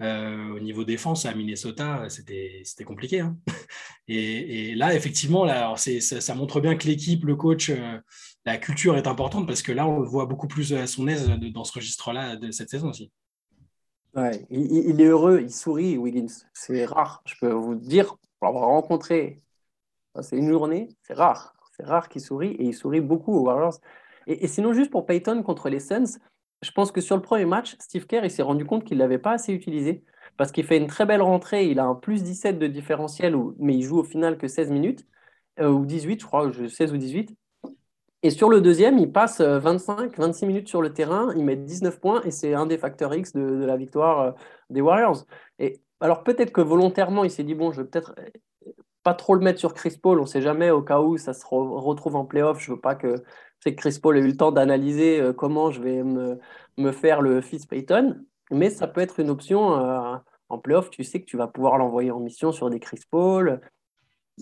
au 0.00 0.58
niveau 0.58 0.82
défense 0.82 1.26
à 1.26 1.34
Minnesota, 1.34 2.08
c'était 2.08 2.84
compliqué. 2.84 3.20
Hein. 3.20 3.36
et, 4.08 4.74
là, 4.74 4.92
effectivement, 4.96 5.46
ça, 5.76 6.34
montre 6.34 6.60
bien 6.60 6.74
que 6.74 6.88
l'équipe, 6.88 7.24
le 7.24 7.36
coach, 7.36 7.70
la 8.44 8.58
culture 8.58 8.96
est 8.96 9.06
importante 9.06 9.46
parce 9.46 9.62
que 9.62 9.70
là, 9.70 9.86
on 9.86 10.00
le 10.00 10.08
voit 10.08 10.26
beaucoup 10.26 10.48
plus 10.48 10.72
à 10.72 10.88
son 10.88 11.06
aise 11.06 11.28
dans 11.28 11.62
ce 11.62 11.72
registre-là 11.72 12.34
de 12.34 12.50
cette 12.50 12.70
saison 12.70 12.88
aussi. 12.88 13.12
Ouais, 14.14 14.46
il, 14.50 15.00
est 15.00 15.06
heureux, 15.06 15.40
il 15.40 15.52
sourit, 15.52 15.96
Wiggins. 15.96 16.44
C'est 16.52 16.84
rare, 16.84 17.22
je 17.24 17.34
peux 17.40 17.50
vous 17.50 17.74
dire, 17.74 18.16
pour 18.38 18.46
l'avoir 18.46 18.66
rencontré, 18.66 19.42
c'est 20.20 20.36
une 20.36 20.50
journée, 20.50 20.88
c'est 21.02 21.14
rare. 21.14 21.54
C'est 21.76 21.84
rare 21.84 22.08
qu'il 22.10 22.20
sourit 22.20 22.50
et 22.52 22.64
il 22.64 22.74
sourit 22.74 23.00
beaucoup 23.00 23.32
aux 23.32 23.44
Warriors. 23.44 23.80
Et, 24.26 24.46
sinon, 24.46 24.72
juste 24.72 24.90
pour 24.90 25.06
Payton 25.06 25.42
contre 25.42 25.68
les 25.68 25.80
Suns, 25.80 26.18
je 26.60 26.70
pense 26.70 26.92
que 26.92 27.00
sur 27.00 27.16
le 27.16 27.22
premier 27.22 27.46
match, 27.46 27.76
Steve 27.80 28.06
Kerr, 28.06 28.24
il 28.24 28.30
s'est 28.30 28.42
rendu 28.42 28.64
compte 28.66 28.84
qu'il 28.84 28.98
ne 28.98 29.02
l'avait 29.02 29.18
pas 29.18 29.32
assez 29.32 29.52
utilisé 29.52 30.04
parce 30.36 30.52
qu'il 30.52 30.64
fait 30.64 30.76
une 30.76 30.86
très 30.86 31.06
belle 31.06 31.22
rentrée. 31.22 31.66
Il 31.66 31.78
a 31.78 31.84
un 31.84 31.94
plus 31.94 32.22
17 32.22 32.58
de 32.58 32.66
différentiel, 32.66 33.34
mais 33.58 33.74
il 33.74 33.82
joue 33.82 33.98
au 33.98 34.04
final 34.04 34.38
que 34.38 34.48
16 34.48 34.70
minutes, 34.70 35.06
euh, 35.60 35.68
ou 35.70 35.86
18, 35.86 36.20
je 36.20 36.26
crois, 36.26 36.52
16 36.52 36.92
ou 36.92 36.98
18. 36.98 37.36
Et 38.22 38.30
sur 38.30 38.48
le 38.48 38.60
deuxième, 38.60 38.98
il 38.98 39.10
passe 39.10 39.40
25, 39.40 40.18
euh, 40.18 40.26
26 40.26 40.46
minutes 40.46 40.68
sur 40.68 40.80
le 40.80 40.92
terrain, 40.92 41.32
il 41.36 41.44
met 41.44 41.56
19 41.56 41.98
points 42.00 42.22
et 42.22 42.30
c'est 42.30 42.54
un 42.54 42.66
des 42.66 42.78
facteurs 42.78 43.14
X 43.14 43.32
de, 43.32 43.64
la 43.64 43.76
victoire 43.76 44.20
euh, 44.20 44.32
des 44.70 44.80
Warriors. 44.80 45.26
Et 45.58 45.80
alors 46.00 46.22
peut-être 46.22 46.52
que 46.52 46.60
volontairement, 46.60 47.24
il 47.24 47.30
s'est 47.30 47.42
dit, 47.42 47.54
bon, 47.54 47.72
je 47.72 47.82
vais 47.82 47.88
peut-être 47.88 48.14
euh, 48.18 48.70
pas 49.02 49.14
trop 49.14 49.34
le 49.34 49.40
mettre 49.40 49.58
sur 49.58 49.74
Chris 49.74 49.98
Paul, 50.00 50.20
on 50.20 50.22
ne 50.22 50.26
sait 50.26 50.42
jamais, 50.42 50.70
au 50.70 50.82
cas 50.82 51.00
où 51.00 51.16
ça 51.16 51.34
se 51.34 51.44
retrouve 51.46 52.14
en 52.14 52.24
playoff, 52.24 52.60
je 52.60 52.72
veux 52.72 52.80
pas 52.80 52.94
que, 52.94 53.16
Chris 53.76 53.98
Paul 54.00 54.16
ait 54.16 54.20
eu 54.20 54.26
le 54.28 54.36
temps 54.36 54.52
d'analyser 54.52 55.32
comment 55.36 55.70
je 55.70 55.80
vais 55.80 56.02
me, 56.02 56.38
me, 56.78 56.90
faire 56.92 57.22
le 57.22 57.40
fils 57.40 57.66
Payton, 57.66 58.24
mais 58.50 58.70
ça 58.70 58.88
peut 58.88 59.00
être 59.00 59.20
une 59.20 59.30
option 59.30 59.60
en 60.48 60.58
playoff, 60.58 60.90
tu 60.90 61.04
sais 61.04 61.20
que 61.20 61.26
tu 61.26 61.36
vas 61.36 61.46
pouvoir 61.46 61.78
l'envoyer 61.78 62.10
en 62.10 62.20
mission 62.20 62.52
sur 62.52 62.70
des 62.70 62.80
Chris 62.80 63.00
Paul, 63.10 63.60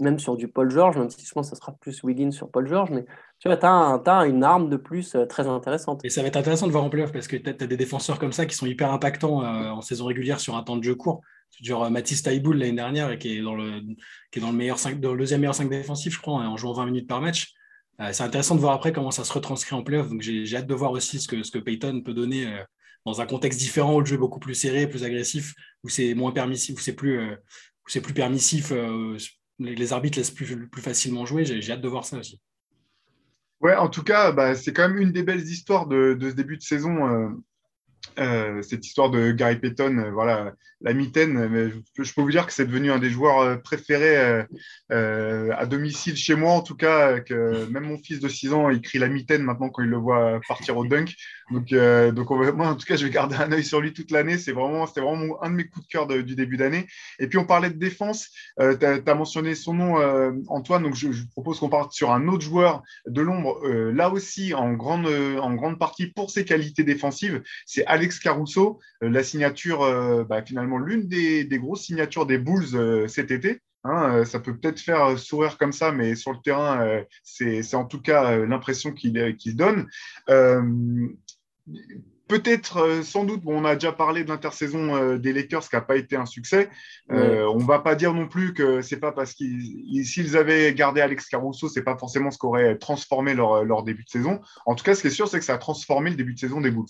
même 0.01 0.19
sur 0.19 0.37
du 0.37 0.49
Paul 0.49 0.71
George, 0.71 0.97
même 0.97 1.11
si 1.11 1.25
je 1.25 1.33
pense 1.33 1.51
que 1.51 1.57
ça 1.57 1.61
sera 1.61 1.73
plus 1.81 2.03
Wiggins 2.03 2.31
sur 2.31 2.51
Paul 2.51 2.67
George, 2.67 2.91
mais 2.91 3.05
tu 3.41 3.49
vois, 3.49 3.57
tu 3.57 3.65
as, 3.67 4.27
une 4.27 4.45
arme 4.45 4.69
de 4.69 4.77
plus 4.77 5.15
euh, 5.15 5.25
très 5.25 5.47
intéressante. 5.47 6.05
Et 6.05 6.11
ça 6.11 6.21
va 6.21 6.29
être 6.29 6.37
intéressant 6.37 6.67
de 6.67 6.73
voir 6.73 6.85
en 6.85 6.91
playoff 6.91 7.11
parce 7.11 7.27
que 7.27 7.37
tu 7.37 7.49
as, 7.49 7.67
des 7.67 7.77
défenseurs 7.79 8.19
comme 8.19 8.33
ça 8.33 8.45
qui 8.45 8.55
sont 8.55 8.67
hyper 8.67 8.93
impactants 8.93 9.43
euh, 9.43 9.71
en 9.71 9.81
saison 9.81 10.05
régulière 10.05 10.41
sur 10.41 10.57
un 10.57 10.63
temps 10.63 10.77
de 10.77 10.85
jeu 10.85 10.95
court. 10.95 11.23
Genre 11.63 11.85
euh, 11.85 11.91
Mathis 11.91 12.23
Taïboul 12.23 12.59
l'année 12.59 12.73
dernière 12.73 13.19
qui 13.19 13.39
est 13.39 13.43
dans 13.43 13.55
le, 13.55 13.81
qui 14.31 14.39
est 14.39 14.43
dans 14.43 14.51
le, 14.51 14.57
meilleur 14.57 14.79
5, 14.79 15.01
dans 15.01 15.13
le 15.13 15.19
deuxième 15.19 15.41
meilleur 15.41 15.55
5 15.55 15.71
défensif, 15.71 16.15
je 16.15 16.21
crois, 16.21 16.35
en 16.35 16.57
jouant 16.59 16.75
20 16.75 16.85
minutes 16.87 17.09
par 17.09 17.23
match. 17.23 17.55
c'est 18.13 18.23
intéressant 18.23 18.57
de 18.57 18.61
voir 18.61 18.75
après 18.75 18.93
comment 18.93 19.11
ça 19.11 19.25
se 19.25 19.33
retranscrit 19.33 19.75
en 19.75 19.83
playoff. 19.83 20.11
Donc 20.11 20.21
j'ai 20.21 20.55
hâte 20.55 20.67
de 20.67 20.75
voir 20.75 20.93
aussi 20.93 21.19
ce 21.19 21.27
que, 21.27 21.43
ce 21.43 21.51
que 21.51 21.59
Payton 21.59 22.03
peut 22.03 22.15
donner 22.15 22.47
dans 23.07 23.23
un 23.23 23.27
contexte 23.27 23.59
différent 23.59 23.95
où 23.95 24.01
le 24.01 24.07
jeu 24.07 24.17
est 24.17 24.19
beaucoup 24.19 24.39
plus 24.39 24.55
serré, 24.55 24.87
plus 24.87 25.03
agressif, 25.03 25.55
où 25.83 25.89
c'est 25.89 26.13
moins 26.13 26.33
permissif, 26.33 26.77
où 26.77 26.81
c'est 26.81 26.95
plus, 26.95 27.21
plus 27.87 28.15
permissif 28.15 28.71
les, 29.61 29.93
arbitres 29.93 30.19
laissent 30.19 30.31
plus, 30.31 30.69
plus 30.69 30.83
facilement 30.83 31.27
jouer. 31.27 31.45
J'ai 31.45 31.73
hâte 31.73 31.81
de 31.81 31.89
voir 31.89 32.05
ça 32.05 32.19
aussi. 32.19 32.41
Ouais, 33.61 33.77
en 33.77 33.89
tout 33.89 34.03
cas, 34.03 34.33
bah, 34.33 34.55
c'est 34.55 34.73
quand 34.73 34.89
même 34.89 34.99
une 34.99 35.13
des 35.13 35.23
belles 35.23 35.43
histoires 35.43 35.87
de, 35.87 36.17
ce 36.21 36.35
début 36.35 36.57
de 36.57 36.63
saison 36.63 37.43
euh, 38.19 38.41
euh, 38.41 38.63
cette 38.63 38.87
histoire 38.87 39.11
de 39.11 39.33
Gary 39.33 39.57
Payton, 39.57 39.99
euh, 39.99 40.11
voilà, 40.11 40.55
la 40.83 40.95
mitaine, 40.95 41.49
mais 41.49 41.71
je, 42.03 42.15
peux 42.15 42.23
vous 42.23 42.31
dire 42.31 42.47
que 42.47 42.53
c'est 42.53 42.65
devenu 42.65 42.91
un 42.91 42.99
des 42.99 43.11
joueurs 43.11 43.41
euh, 43.41 43.57
préférés 43.57 44.17
à 44.91 45.67
domicile 45.67 46.17
chez 46.17 46.35
moi, 46.35 46.53
en 46.53 46.63
tout 46.63 46.77
cas, 46.77 47.21
que 47.21 47.67
même 47.71 47.85
mon 47.85 47.99
fils 47.99 48.21
de 48.21 48.29
6 48.29 48.53
ans, 48.53 48.71
il 48.71 48.81
crie 48.81 48.99
la 48.99 49.09
mitaine 49.09 49.43
maintenant 49.43 49.69
quand 49.69 49.83
il 49.83 49.89
le 49.89 49.97
voit 49.97 50.41
partir 50.49 50.77
au 50.77 50.87
dunk. 50.87 51.15
Donc, 51.51 51.73
donc 51.73 52.31
moi, 52.31 52.69
en 52.69 52.77
tout 52.77 52.87
cas, 52.87 52.97
je 52.97 53.05
vais 53.05 53.11
garder 53.11 53.37
un 53.37 53.51
œil 53.53 53.65
sur 53.65 53.81
lui 53.81 53.93
toute 53.93 54.11
l'année. 54.11 54.39
C'est 54.39 54.53
vraiment, 54.53 54.87
c'était 54.87 55.01
vraiment 55.01 55.43
un 55.43 55.51
de 55.51 55.57
mes 55.57 55.67
coups 55.67 55.87
de 55.87 55.91
cœur 55.91 56.07
du 56.07 56.35
début 56.35 56.57
d'année. 56.57 56.87
Et 57.19 57.27
puis, 57.27 57.39
on 57.39 57.45
parlait 57.45 57.71
de 57.71 57.79
défense. 57.79 58.31
tu 58.59 58.65
as, 58.85 59.15
mentionné 59.15 59.55
son 59.55 59.75
nom, 59.75 60.43
Antoine. 60.49 60.83
Donc, 60.83 60.95
je, 60.95 61.13
je 61.13 61.25
propose 61.33 61.59
qu'on 61.61 61.69
parte 61.69 61.93
sur 61.93 62.11
un 62.11 62.27
autre 62.29 62.45
joueur 62.45 62.83
de 63.07 63.21
l'ombre, 63.21 63.61
là 63.69 64.11
aussi, 64.11 64.55
en 64.55 64.73
grande, 64.73 65.07
en 65.07 65.55
grande 65.55 65.79
partie 65.79 66.07
pour 66.09 66.31
ses 66.31 66.45
qualités 66.45 66.85
défensives. 66.85 67.43
C'est 67.67 67.87
Alex 67.91 68.21
Caruso, 68.21 68.79
euh, 69.03 69.11
la 69.11 69.23
signature, 69.23 69.83
euh, 69.83 70.25
bah, 70.25 70.43
finalement, 70.43 70.79
l'une 70.79 71.09
des, 71.09 71.47
grosses 71.59 71.83
signatures 71.83 72.25
des 72.25 72.39
Bulls 72.39 72.75
euh, 72.75 73.09
cet 73.09 73.31
été. 73.31 73.61
Hein, 73.83 74.25
ça 74.27 74.41
peut 74.41 74.55
peut-être 74.55 74.79
faire 74.79 75.19
sourire 75.19 75.57
comme 75.57 75.73
ça, 75.73 75.91
mais 75.91 76.15
sur 76.15 76.33
le 76.33 76.39
terrain, 76.45 77.01
c'est 77.23 77.75
en 77.75 77.87
tout 77.87 78.03
cas 78.03 78.37
l'impression 78.37 78.93
qu'il 78.93 79.57
donne. 79.57 79.89
Peut-être, 82.29 83.01
sans 83.03 83.25
doute, 83.25 83.41
on 83.47 83.65
a 83.65 83.77
déjà 83.77 83.93
parlé 83.93 84.23
de 84.23 84.29
l'intersaison 84.29 85.17
des 85.17 85.33
Lakers 85.33 85.67
qui 85.67 85.77
n'a 85.77 85.81
pas 85.81 85.97
été 85.97 86.15
un 86.15 86.27
succès. 86.27 86.69
on 87.09 87.59
ne 87.59 87.67
va 87.67 87.79
pas 87.79 87.95
dire 87.95 88.13
non 88.13 88.29
plus 88.29 88.53
que 88.53 88.83
c'est 88.83 89.01
pas 89.01 89.13
parce 89.13 89.33
qu'ils, 89.33 90.05
s'ils 90.05 90.37
avaient 90.37 90.75
gardé 90.75 91.01
Alex 91.01 91.27
Caruso, 91.29 91.71
c'est 91.71 91.83
pas 91.83 91.97
forcément 91.97 92.31
ce 92.31 92.37
qu'aurait 92.37 92.77
transformé 92.77 93.33
leur, 93.33 93.65
leur, 93.65 93.83
début 93.83 94.05
de 94.05 94.11
saison. 94.11 94.43
En 94.67 94.75
tout 94.75 94.85
cas, 94.85 94.95
ce 94.95 95.01
qui 95.01 95.07
est 95.07 95.11
sûr, 95.11 95.27
c'est 95.27 95.39
que 95.39 95.45
ça 95.47 95.55
a 95.55 95.59
transformé 95.59 96.11
le 96.11 96.17
début 96.17 96.35
de 96.35 96.39
saison 96.39 96.61
des 96.61 96.71
Bulls. 96.71 96.85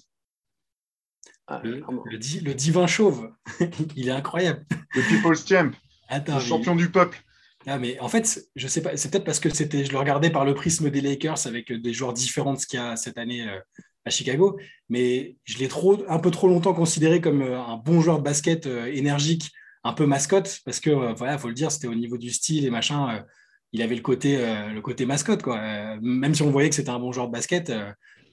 Ah, 1.52 1.61
le, 1.64 2.54
divin 2.54 2.87
chauve, 2.87 3.33
il 3.97 4.07
est 4.07 4.12
incroyable. 4.12 4.64
Le 4.95 5.02
People's 5.02 5.45
Champ, 5.45 5.73
le 6.09 6.38
champion 6.38 6.76
du 6.76 6.92
peuple. 6.92 7.21
Ah, 7.66 7.76
mais 7.76 7.99
en 7.99 8.09
fait, 8.09 8.49
je 8.54 8.69
sais 8.69 8.80
pas, 8.83 8.97
c'est 8.97 9.11
peut-être 9.11 9.25
parce 9.25 9.40
que 9.40 9.50
c'était, 9.50 9.85
je 9.85 9.90
le 9.90 9.99
regardais 9.99 10.30
par 10.30 10.45
le 10.45 10.54
prisme 10.54 10.90
des 10.90 11.00
Lakers 11.00 11.49
avec 11.49 11.73
des 11.73 11.92
joueurs 11.92 12.12
différents 12.12 12.54
de 12.54 12.59
ce 12.61 12.69
qu'il 12.69 12.78
y 12.78 12.83
a 12.83 12.95
cette 12.95 13.19
année 13.19 13.49
euh, 13.49 13.59
à 14.04 14.11
Chicago, 14.11 14.61
mais 14.88 15.37
je 15.45 15.59
l'ai 15.59 15.66
trop, 15.66 16.04
un 16.09 16.21
peu 16.21 16.30
trop 16.30 16.47
longtemps 16.47 16.73
considéré 16.73 17.21
comme 17.21 17.42
euh, 17.42 17.61
un 17.61 17.78
bon 17.78 18.00
joueur 18.00 18.19
de 18.19 18.23
basket 18.23 18.66
euh, 18.66 18.87
énergique, 18.87 19.50
un 19.83 19.92
peu 19.92 20.07
mascotte, 20.07 20.61
parce 20.64 20.78
que 20.78 21.14
voilà, 21.14 21.37
faut 21.37 21.49
le 21.49 21.54
dire, 21.54 21.73
c'était 21.73 21.88
au 21.88 21.97
niveau 21.97 22.16
du 22.16 22.30
style 22.30 22.64
et 22.64 22.71
machin, 22.71 23.25
il 23.73 23.83
avait 23.83 23.97
le 23.97 24.02
côté, 24.02 24.37
le 24.37 24.80
côté 24.83 25.07
mascotte 25.07 25.42
quoi. 25.42 25.59
même 26.02 26.35
si 26.35 26.42
on 26.42 26.50
voyait 26.50 26.69
que 26.69 26.75
c'était 26.75 26.90
un 26.90 26.99
bon 26.99 27.12
joueur 27.12 27.28
de 27.28 27.33
basket, 27.33 27.73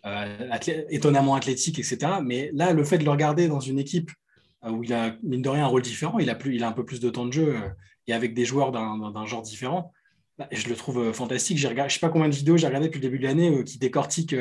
euh, 0.08 0.86
étonnamment 0.90 1.36
athlétique, 1.36 1.80
etc. 1.80 1.98
Mais 2.24 2.50
là, 2.54 2.72
le 2.72 2.84
fait 2.84 2.98
de 2.98 3.04
le 3.04 3.12
regarder 3.12 3.48
dans 3.48 3.60
une 3.60 3.78
équipe 3.78 4.10
euh, 4.64 4.70
où 4.70 4.84
il 4.84 4.94
a, 4.94 5.16
mine 5.22 5.42
de 5.42 5.50
rien, 5.50 5.66
un 5.66 5.68
rôle 5.68 5.82
différent, 5.82 6.18
il 6.20 6.30
a, 6.30 6.36
plus, 6.36 6.62
un 6.64 6.72
peu 6.72 6.86
plus 6.86 7.00
de 7.00 7.10
temps 7.10 7.26
de 7.26 7.34
jeu 7.34 7.56
euh, 7.56 7.70
et 8.08 8.14
avec 8.14 8.34
des 8.34 8.46
joueurs 8.46 8.72
d'un 8.72 9.26
genre 9.26 9.42
différent, 9.42 9.92
bah, 10.38 10.48
je 10.52 10.70
le 10.70 10.76
trouve 10.76 11.12
fantastique. 11.12 11.58
je 11.58 11.68
ne 11.68 11.90
sais 11.90 12.00
pas 12.00 12.10
combien 12.10 12.30
de 12.30 12.36
vidéos 12.36 12.56
j'ai 12.56 12.68
regardé 12.68 12.88
depuis 12.88 13.00
le 13.00 13.08
début 13.08 13.20
de 13.20 13.26
l'année 13.26 13.64
qui 13.66 13.80
décortiquent 13.80 14.36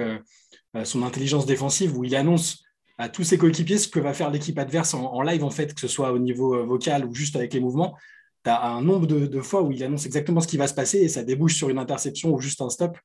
son 0.85 1.03
intelligence 1.03 1.47
défensive, 1.47 1.99
où 1.99 2.05
il 2.05 2.15
annonce 2.15 2.63
à 2.97 3.09
tous 3.09 3.25
ses 3.25 3.39
coéquipiers 3.39 3.79
ce 3.79 3.89
que 3.89 3.99
va 3.99 4.15
faire 4.15 4.31
l'équipe 4.31 4.57
adverse 4.57 4.95
en, 4.95 5.21
live, 5.23 5.43
en 5.43 5.51
fait, 5.51 5.75
que 5.75 5.81
ce 5.81 5.89
soit 5.89 6.13
au 6.13 6.21
niveau 6.21 6.65
vocal 6.65 7.05
ou 7.07 7.13
juste 7.13 7.35
avec 7.35 7.53
les 7.55 7.61
mouvements. 7.61 7.97
Tu 8.45 8.51
as 8.51 8.67
un 8.67 8.83
nombre 8.83 9.09
de, 9.09 9.41
fois 9.41 9.63
où 9.63 9.73
il 9.73 9.83
annonce 9.83 10.07
exactement 10.07 10.41
ce 10.41 10.47
qui 10.47 10.59
va 10.59 10.69
se 10.69 10.75
passer 10.75 10.99
et 10.99 11.09
ça 11.09 11.25
débouche 11.25 11.57
sur 11.57 11.71
une 11.71 11.79
interception 11.79 12.33
ou 12.33 12.41
juste 12.41 12.61
un 12.61 12.71
stop. 12.71 12.97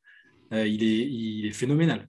il, 0.52 1.48
est, 1.48 1.52
phénoménal. 1.54 2.08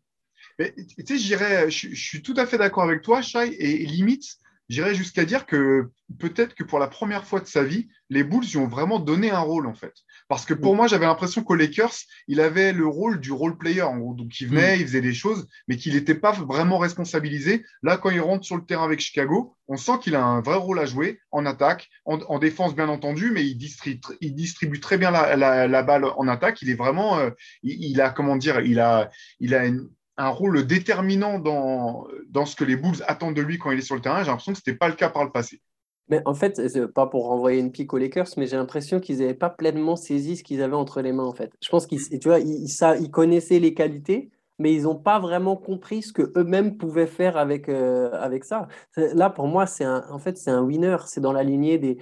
Mais 0.59 0.75
tu 1.07 1.19
sais, 1.19 1.69
je, 1.71 1.95
suis 1.95 2.23
tout 2.23 2.35
à 2.37 2.47
fait 2.47 2.59
d'accord 2.59 2.85
avec 2.85 3.03
toi, 3.03 3.23
Shai, 3.23 3.55
et, 3.59 3.87
limite, 3.87 4.37
j'irais 4.69 4.95
jusqu'à 4.95 5.25
dire 5.25 5.47
que 5.47 5.91
peut-être 6.19 6.55
que 6.55 6.65
pour 6.65 6.79
la 6.79 6.89
première 6.89 7.25
fois 7.25 7.41
de 7.41 7.47
sa 7.47 7.63
vie, 7.63 7.89
les 8.09 8.25
Bulls 8.25 8.45
lui 8.45 8.59
ont 8.59 8.67
vraiment 8.67 8.99
donné 8.99 9.31
un 9.31 9.41
rôle, 9.41 9.67
en 9.67 9.75
fait. 9.75 9.95
Parce 10.29 10.45
que 10.45 10.55
pour 10.55 10.77
moi, 10.77 10.87
j'avais 10.87 11.07
l'impression 11.07 11.43
qu'au 11.43 11.55
Lakers, 11.55 11.95
il 12.29 12.41
avait 12.41 12.73
le 12.73 12.87
rôle 12.87 13.21
du 13.21 13.33
role 13.33 13.57
player, 13.57 13.83
en 13.83 13.99
gros. 13.99 14.15
Donc, 14.15 14.41
il 14.41 14.49
venait, 14.49 14.77
mm. 14.77 14.81
il 14.81 14.87
faisait 14.87 15.01
des 15.01 15.15
choses, 15.15 15.47
mais 15.69 15.77
qu'il 15.77 15.95
n'était 15.95 16.15
pas 16.15 16.33
vraiment 16.33 16.79
responsabilisé. 16.79 17.65
Là, 17.83 17.97
quand 17.97 18.11
il 18.11 18.21
rentre 18.21 18.45
sur 18.45 18.57
le 18.57 18.65
terrain 18.65 18.85
avec 18.85 19.01
Chicago, 19.01 19.57
on 19.69 19.77
sent 19.77 19.93
qu'il 20.03 20.15
a 20.15 20.25
un 20.25 20.41
vrai 20.41 20.57
rôle 20.57 20.79
à 20.79 20.87
jouer 20.87 21.21
en 21.31 21.47
attaque, 21.47 21.89
en, 22.05 22.39
défense, 22.39 22.75
bien 22.75 22.89
entendu, 22.89 23.31
mais 23.31 23.45
il 23.45 23.57
distribue, 23.57 24.01
il 24.21 24.35
distribue 24.35 24.81
très 24.81 24.99
bien 24.99 25.11
la, 25.11 25.83
balle 25.83 26.05
en 26.05 26.29
attaque. 26.29 26.63
Il 26.63 26.71
est 26.71 26.75
vraiment, 26.75 27.19
euh, 27.19 27.31
il, 27.63 28.01
a, 28.01 28.11
comment 28.11 28.37
dire, 28.37 28.61
il 28.61 28.81
a, 28.81 29.11
il 29.41 29.55
a 29.55 29.67
une, 29.67 29.89
un 30.17 30.29
rôle 30.29 30.67
déterminant 30.67 31.39
dans, 31.39 32.07
dans 32.29 32.47
ce 32.47 32.57
que 32.57 32.65
les 32.65 32.77
Bulls 32.77 33.03
attendent 33.07 33.35
de 33.35 33.43
lui 33.43 33.59
quand 33.59 33.71
il 33.71 33.79
est 33.79 33.83
sur 33.83 33.95
le 33.95 34.01
terrain. 34.01 34.23
J'ai 34.23 34.29
l'impression 34.29 34.53
que 34.53 34.59
ce 34.59 34.63
n'était 34.67 34.79
pas 34.79 34.89
le 34.89 34.95
cas 34.95 35.09
par 35.09 35.25
le 35.25 35.31
passé. 35.31 35.61
Mais 36.09 36.21
en 36.27 36.35
fait, 36.35 36.61
pas 36.95 37.07
pour 37.07 37.29
renvoyer 37.29 37.61
une 37.61 37.73
pique 37.73 37.95
aux 37.95 37.99
Lakers, 37.99 38.29
mais 38.37 38.47
j'ai 38.47 38.57
l'impression 38.57 39.01
qu'ils 39.01 39.19
n'avaient 39.19 39.35
pas 39.35 39.51
pleinement 39.51 39.97
saisi 39.97 40.37
ce 40.37 40.43
qu'ils 40.43 40.63
avaient 40.63 40.77
entre 40.77 41.01
les 41.01 41.13
mains. 41.13 41.25
En 41.25 41.33
fait, 41.33 41.53
je 41.63 41.69
pense 41.71 41.87
qu'ils, 41.87 42.01
tu 42.19 42.29
ils, 42.41 42.67
ils 43.01 43.11
connaissaient 43.11 43.61
les 43.61 43.73
qualités, 43.73 44.31
mais 44.59 44.75
ils 44.75 44.83
n'ont 44.83 44.97
pas 44.97 45.19
vraiment 45.19 45.57
compris 45.57 46.03
ce 46.03 46.13
que 46.13 46.33
eux-mêmes 46.37 46.77
pouvaient 46.77 47.07
faire 47.07 47.37
avec, 47.37 47.69
euh, 47.69 48.11
avec 48.13 48.45
ça. 48.45 48.69
Là, 48.97 49.31
pour 49.31 49.47
moi, 49.47 49.67
c'est 49.67 49.87
en 49.87 50.19
fait, 50.19 50.37
c'est 50.37 50.51
un 50.51 50.63
winner. 50.63 50.97
C'est 51.07 51.21
dans 51.21 51.33
la 51.33 51.45
lignée 51.45 51.79
des, 51.79 51.99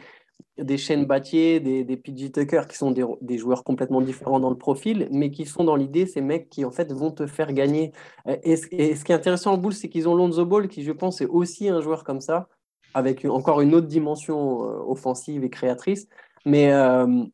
des 0.58 0.78
Shane 0.78 1.06
Battier, 1.06 1.60
des, 1.60 1.84
des 1.84 1.96
PG 1.96 2.32
Tucker, 2.32 2.62
qui 2.68 2.76
sont 2.76 2.90
des, 2.90 3.38
joueurs 3.38 3.64
complètement 3.64 4.00
différents 4.00 4.40
dans 4.40 4.50
le 4.50 4.58
profil, 4.58 5.08
mais 5.10 5.30
qui 5.30 5.46
sont 5.46 5.64
dans 5.64 5.76
l'idée, 5.76 6.06
ces 6.06 6.20
mecs 6.20 6.50
qui 6.50 6.64
en 6.64 6.70
fait 6.70 6.92
vont 6.92 7.10
te 7.10 7.26
faire 7.26 7.52
gagner. 7.52 7.92
Et, 8.42 8.56
ce 8.56 8.66
qui 8.66 9.12
est 9.12 9.14
intéressant 9.14 9.52
en 9.52 9.58
boule, 9.58 9.72
c'est 9.72 9.88
qu'ils 9.88 10.08
ont 10.08 10.14
Lonzo 10.14 10.44
Ball, 10.44 10.68
qui 10.68 10.82
je 10.82 10.92
pense 10.92 11.20
est 11.20 11.26
aussi 11.26 11.68
un 11.68 11.80
joueur 11.80 12.04
comme 12.04 12.20
ça, 12.20 12.48
avec 12.94 13.24
encore 13.24 13.60
une 13.60 13.74
autre 13.74 13.86
dimension 13.86 14.64
euh, 14.64 14.82
offensive 14.86 15.44
et 15.44 15.50
créatrice. 15.50 16.08
Mais 16.44 16.72
euh, 16.72 17.24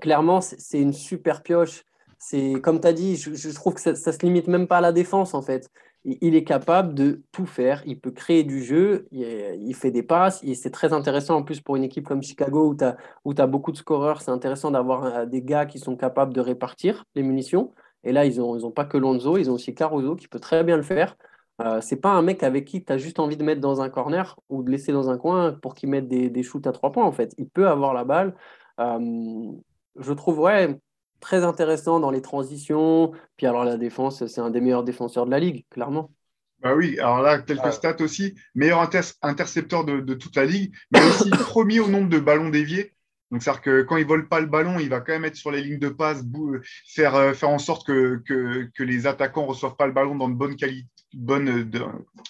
clairement, 0.00 0.40
c'est 0.40 0.80
une 0.80 0.92
super 0.92 1.42
pioche. 1.42 1.84
C'est 2.18 2.54
comme 2.62 2.80
tu 2.80 2.86
as 2.86 2.92
dit, 2.92 3.16
je, 3.16 3.54
trouve 3.54 3.74
que 3.74 3.80
ça, 3.80 3.94
ça 3.94 4.12
se 4.12 4.18
limite 4.24 4.48
même 4.48 4.66
pas 4.66 4.78
à 4.78 4.80
la 4.80 4.92
défense 4.92 5.34
en 5.34 5.42
fait 5.42 5.70
il 6.04 6.34
est 6.34 6.44
capable 6.44 6.94
de 6.94 7.22
tout 7.32 7.46
faire. 7.46 7.82
Il 7.86 7.98
peut 7.98 8.10
créer 8.10 8.44
du 8.44 8.62
jeu, 8.62 9.08
il, 9.10 9.74
fait 9.74 9.90
des 9.90 10.02
passes. 10.02 10.44
C'est 10.54 10.70
très 10.70 10.92
intéressant 10.92 11.36
en 11.36 11.42
plus 11.42 11.60
pour 11.60 11.76
une 11.76 11.84
équipe 11.84 12.06
comme 12.06 12.22
Chicago 12.22 12.68
où 12.68 12.74
tu 12.74 12.84
as, 12.84 12.96
as, 13.24 13.46
beaucoup 13.46 13.72
de 13.72 13.76
scoreurs. 13.76 14.20
C'est 14.20 14.30
intéressant 14.30 14.70
d'avoir 14.70 15.04
euh, 15.04 15.26
des 15.26 15.42
gars 15.42 15.66
qui 15.66 15.78
sont 15.78 15.96
capables 15.96 16.34
de 16.34 16.40
répartir 16.40 17.04
les 17.14 17.22
munitions. 17.22 17.72
Et 18.04 18.12
là, 18.12 18.26
ils 18.26 18.38
n'ont 18.38 18.56
ils 18.56 18.66
ont 18.66 18.70
pas 18.70 18.84
que 18.84 18.98
Lonzo, 18.98 19.38
ils 19.38 19.50
ont 19.50 19.54
aussi 19.54 19.74
Caruso 19.74 20.14
qui 20.16 20.28
peut 20.28 20.40
très 20.40 20.62
bien 20.62 20.76
le 20.76 20.82
faire. 20.82 21.16
Euh, 21.62 21.80
c'est 21.80 21.96
pas 21.96 22.10
un 22.10 22.22
mec 22.22 22.42
avec 22.42 22.64
qui 22.66 22.84
tu 22.84 22.92
as 22.92 22.98
juste 22.98 23.18
envie 23.18 23.36
de 23.36 23.44
mettre 23.44 23.60
dans 23.60 23.80
un 23.80 23.88
corner 23.88 24.38
ou 24.48 24.62
de 24.62 24.70
laisser 24.70 24.92
dans 24.92 25.08
un 25.08 25.16
coin 25.16 25.52
pour 25.52 25.74
qu'il 25.74 25.88
mette 25.88 26.08
des, 26.08 26.28
des, 26.28 26.42
shoots 26.42 26.66
à 26.66 26.72
trois 26.72 26.92
points. 26.92 27.04
En 27.04 27.12
fait, 27.12 27.32
il 27.38 27.48
peut 27.48 27.68
avoir 27.68 27.94
la 27.94 28.04
balle. 28.04 28.34
Euh, 28.80 29.52
je 29.96 30.12
trouve, 30.12 30.40
ouais, 30.40 30.78
très 31.20 31.44
intéressant 31.44 32.00
dans 32.00 32.10
les 32.10 32.22
transitions. 32.22 33.12
Puis 33.36 33.46
alors 33.46 33.64
la 33.64 33.76
défense, 33.76 34.26
c'est 34.26 34.40
un 34.40 34.50
des 34.50 34.60
meilleurs 34.60 34.84
défenseurs 34.84 35.26
de 35.26 35.30
la 35.30 35.38
ligue, 35.38 35.64
clairement. 35.70 36.10
Bah 36.60 36.74
oui, 36.74 36.98
alors 36.98 37.20
là, 37.20 37.40
quelques 37.40 37.72
stats 37.72 38.00
aussi. 38.00 38.34
Meilleur 38.54 38.80
intercepteur 39.22 39.84
de, 39.84 40.00
de, 40.00 40.14
toute 40.14 40.34
la 40.36 40.46
ligue, 40.46 40.74
mais 40.90 41.04
aussi 41.04 41.28
premier 41.30 41.80
au 41.80 41.88
nombre 41.88 42.08
de 42.08 42.18
ballons 42.18 42.48
déviés. 42.48 42.94
Donc, 43.30 43.42
c'est-à-dire 43.42 43.62
que 43.62 43.82
quand 43.82 43.96
il 43.96 44.06
vole 44.06 44.28
pas 44.28 44.40
le 44.40 44.46
ballon, 44.46 44.78
il 44.78 44.88
va 44.88 45.00
quand 45.00 45.12
même 45.12 45.24
être 45.24 45.36
sur 45.36 45.50
les 45.50 45.62
lignes 45.62 45.78
de 45.78 45.88
passe, 45.88 46.22
faire, 46.86 47.16
euh, 47.16 47.32
faire 47.34 47.50
en 47.50 47.58
sorte 47.58 47.86
que, 47.86 48.22
que, 48.26 48.70
que 48.74 48.82
les 48.82 49.06
attaquants 49.06 49.42
ne 49.42 49.48
reçoivent 49.48 49.76
pas 49.76 49.86
le 49.86 49.92
ballon 49.92 50.14
dans 50.14 50.28
de 50.28 50.34
bonnes 50.34 50.56
qualités 50.56 50.88
bonne, 51.14 51.64
de, 51.64 51.80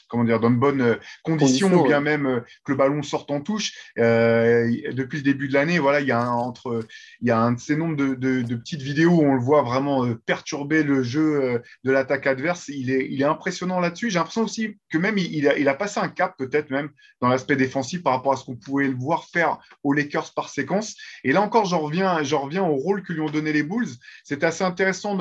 comment 0.09 0.25
dire, 0.25 0.40
dans 0.40 0.51
de 0.51 0.57
bonnes 0.57 0.99
conditions, 1.23 1.73
ou 1.73 1.85
bien 1.85 2.01
même 2.01 2.27
euh, 2.27 2.40
que 2.64 2.73
le 2.73 2.77
ballon 2.77 3.03
sorte 3.03 3.31
en 3.31 3.40
touche. 3.40 3.73
Euh, 3.99 4.70
depuis 4.92 5.18
le 5.18 5.25
début 5.25 5.49
de 5.49 5.55
l'année, 5.55 5.79
voilà, 5.79 6.01
il 6.01 6.07
y 6.07 6.12
a 6.12 6.20
un, 6.20 6.33
entre, 6.33 6.87
il 7.20 7.29
y 7.29 7.31
a 7.31 7.38
un 7.38 7.53
de 7.53 7.61
ces 7.61 7.77
nombres 7.77 7.97
de, 7.97 8.14
de, 8.14 8.55
petites 8.55 8.83
vidéos 8.83 9.11
où 9.11 9.23
on 9.23 9.35
le 9.35 9.40
voit 9.40 9.62
vraiment 9.62 10.05
euh, 10.05 10.14
perturber 10.27 10.83
le 10.83 11.03
jeu 11.03 11.61
de 11.85 11.90
l'attaque 11.90 12.27
adverse. 12.27 12.68
Il 12.68 12.90
est, 12.90 13.09
il 13.11 13.20
est 13.20 13.27
impressionnant 13.27 13.81
là-dessus. 13.81 14.11
J'ai 14.11 14.18
l'impression 14.18 14.44
aussi 14.44 14.79
que 14.90 14.99
même 14.99 15.18
il, 15.18 15.49
a, 15.49 15.59
il 15.59 15.68
a 15.68 15.75
passé 15.75 16.01
un 16.01 16.09
cap 16.09 16.35
peut-être 16.38 16.70
même 16.70 16.90
dans 17.20 17.29
l'aspect 17.29 17.57
défensif 17.57 18.03
par 18.03 18.12
rapport 18.12 18.33
à 18.33 18.37
ce 18.37 18.44
qu'on 18.44 18.57
pouvait 18.57 18.88
le 18.88 18.94
voir 18.94 19.25
faire 19.25 19.59
aux 19.83 19.92
Lakers 19.92 20.33
par 20.35 20.49
séquence. 20.49 20.97
Et 21.25 21.33
là 21.33 21.42
encore, 21.42 21.64
j'en 21.64 21.81
reviens, 21.81 22.23
j'en 22.23 22.42
reviens 22.42 22.62
au 22.62 22.75
rôle 22.75 23.03
que 23.03 23.12
lui 23.12 23.20
ont 23.20 23.31
donné 23.31 23.53
les 23.53 23.62
Bulls. 23.62 23.88
C'est 24.23 24.44
assez 24.44 24.64
intéressant. 24.64 25.18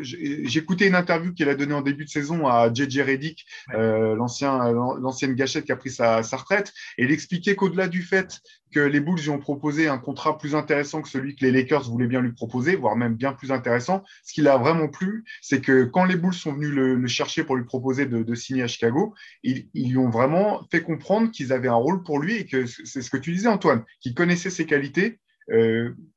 J'écoutais 0.00 0.88
une 0.88 0.94
interview 0.94 1.32
qu'il 1.32 1.48
a 1.48 1.54
donnée 1.54 1.74
en 1.74 1.82
début 1.82 2.04
de 2.04 2.10
saison 2.10 2.46
à 2.46 2.72
JJ 2.72 2.99
Reddick, 3.02 3.46
euh, 3.74 4.14
l'ancienne 4.14 5.34
gâchette 5.34 5.64
qui 5.64 5.72
a 5.72 5.76
pris 5.76 5.90
sa, 5.90 6.20
retraite, 6.20 6.72
et 6.98 7.04
il 7.04 7.12
expliquait 7.12 7.54
qu'au-delà 7.54 7.88
du 7.88 8.02
fait 8.02 8.40
que 8.72 8.80
les 8.80 9.00
Bulls 9.00 9.20
lui 9.20 9.30
ont 9.30 9.38
proposé 9.38 9.88
un 9.88 9.98
contrat 9.98 10.38
plus 10.38 10.54
intéressant 10.54 11.02
que 11.02 11.08
celui 11.08 11.34
que 11.34 11.44
les 11.44 11.50
Lakers 11.50 11.90
voulaient 11.90 12.06
bien 12.06 12.20
lui 12.20 12.32
proposer, 12.32 12.76
voire 12.76 12.96
même 12.96 13.14
bien 13.14 13.32
plus 13.32 13.50
intéressant, 13.50 14.04
ce 14.22 14.32
qui 14.32 14.42
l'a 14.42 14.58
vraiment 14.58 14.88
plu, 14.88 15.24
c'est 15.40 15.60
que 15.60 15.84
quand 15.84 16.04
les 16.04 16.16
Bulls 16.16 16.34
sont 16.34 16.52
venus 16.52 16.70
le, 16.70 17.06
chercher 17.08 17.42
pour 17.42 17.56
lui 17.56 17.64
proposer 17.64 18.06
de, 18.06 18.34
signer 18.34 18.62
à 18.62 18.68
Chicago, 18.68 19.14
ils, 19.42 19.68
lui 19.74 19.96
ont 19.96 20.10
vraiment 20.10 20.62
fait 20.70 20.82
comprendre 20.82 21.30
qu'ils 21.32 21.52
avaient 21.52 21.68
un 21.68 21.74
rôle 21.74 22.04
pour 22.04 22.20
lui 22.20 22.36
et 22.36 22.46
que 22.46 22.66
c'est 22.66 23.02
ce 23.02 23.10
que 23.10 23.16
tu 23.16 23.32
disais, 23.32 23.48
Antoine, 23.48 23.84
qu'il 24.00 24.14
connaissait 24.14 24.50
ses 24.50 24.66
qualités 24.66 25.18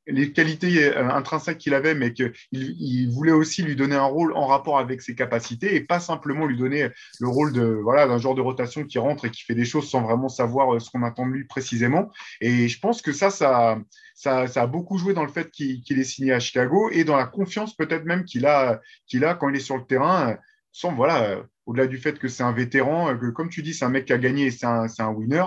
les 0.06 0.32
qualités 0.32 0.94
intrinsèques 0.94 1.58
qu'il 1.58 1.74
avait, 1.74 1.94
mais 1.94 2.12
qu'il 2.12 2.32
il 2.52 3.10
voulait 3.10 3.32
aussi 3.32 3.62
lui 3.62 3.74
donner 3.74 3.96
un 3.96 4.04
rôle 4.04 4.32
en 4.34 4.46
rapport 4.46 4.78
avec 4.78 5.02
ses 5.02 5.14
capacités 5.14 5.74
et 5.74 5.80
pas 5.80 6.00
simplement 6.00 6.46
lui 6.46 6.56
donner 6.56 6.88
le 7.20 7.28
rôle 7.28 7.52
de 7.52 7.64
voilà 7.64 8.06
d'un 8.06 8.18
genre 8.18 8.34
de 8.34 8.40
rotation 8.40 8.84
qui 8.84 8.98
rentre 8.98 9.24
et 9.24 9.30
qui 9.30 9.42
fait 9.42 9.54
des 9.54 9.64
choses 9.64 9.88
sans 9.88 10.02
vraiment 10.02 10.28
savoir 10.28 10.80
ce 10.80 10.90
qu'on 10.90 11.02
attend 11.02 11.26
de 11.26 11.32
lui 11.32 11.44
précisément. 11.44 12.10
Et 12.40 12.68
je 12.68 12.78
pense 12.78 13.02
que 13.02 13.12
ça, 13.12 13.30
ça, 13.30 13.78
ça, 14.14 14.44
a 14.54 14.66
beaucoup 14.66 14.98
joué 14.98 15.14
dans 15.14 15.24
le 15.24 15.30
fait 15.30 15.50
qu'il 15.50 15.98
est 15.98 16.04
signé 16.04 16.32
à 16.32 16.40
Chicago 16.40 16.90
et 16.92 17.04
dans 17.04 17.16
la 17.16 17.26
confiance 17.26 17.74
peut-être 17.76 18.04
même 18.04 18.24
qu'il 18.24 18.46
a, 18.46 18.80
a 19.22 19.34
quand 19.34 19.48
il 19.48 19.56
est 19.56 19.60
sur 19.60 19.76
le 19.76 19.84
terrain. 19.84 20.36
Sans 20.76 20.92
voilà, 20.92 21.38
au-delà 21.66 21.86
du 21.86 21.98
fait 21.98 22.18
que 22.18 22.26
c'est 22.26 22.42
un 22.42 22.52
vétéran, 22.52 23.16
que 23.16 23.30
comme 23.30 23.48
tu 23.48 23.62
dis, 23.62 23.74
c'est 23.74 23.84
un 23.84 23.90
mec 23.90 24.06
qui 24.06 24.12
a 24.12 24.18
gagné 24.18 24.46
et 24.46 24.50
c'est 24.50 24.66
un, 24.66 24.86
un 24.98 25.08
winner 25.08 25.44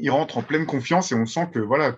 il 0.00 0.10
rentre 0.10 0.38
en 0.38 0.42
pleine 0.42 0.66
confiance 0.66 1.12
et 1.12 1.14
on 1.14 1.26
sent 1.26 1.48
que 1.52 1.58
voilà, 1.58 1.96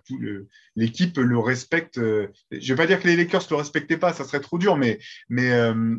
l'équipe 0.76 1.18
le 1.18 1.38
respecte. 1.38 1.98
Euh, 1.98 2.28
je 2.50 2.58
ne 2.58 2.76
vais 2.76 2.82
pas 2.82 2.86
dire 2.86 3.00
que 3.00 3.08
les 3.08 3.16
Lakers 3.16 3.42
ne 3.44 3.50
le 3.50 3.56
respectaient 3.56 3.96
pas, 3.96 4.12
ça 4.12 4.24
serait 4.24 4.40
trop 4.40 4.58
dur, 4.58 4.76
mais, 4.76 4.98
mais, 5.28 5.52
euh, 5.52 5.96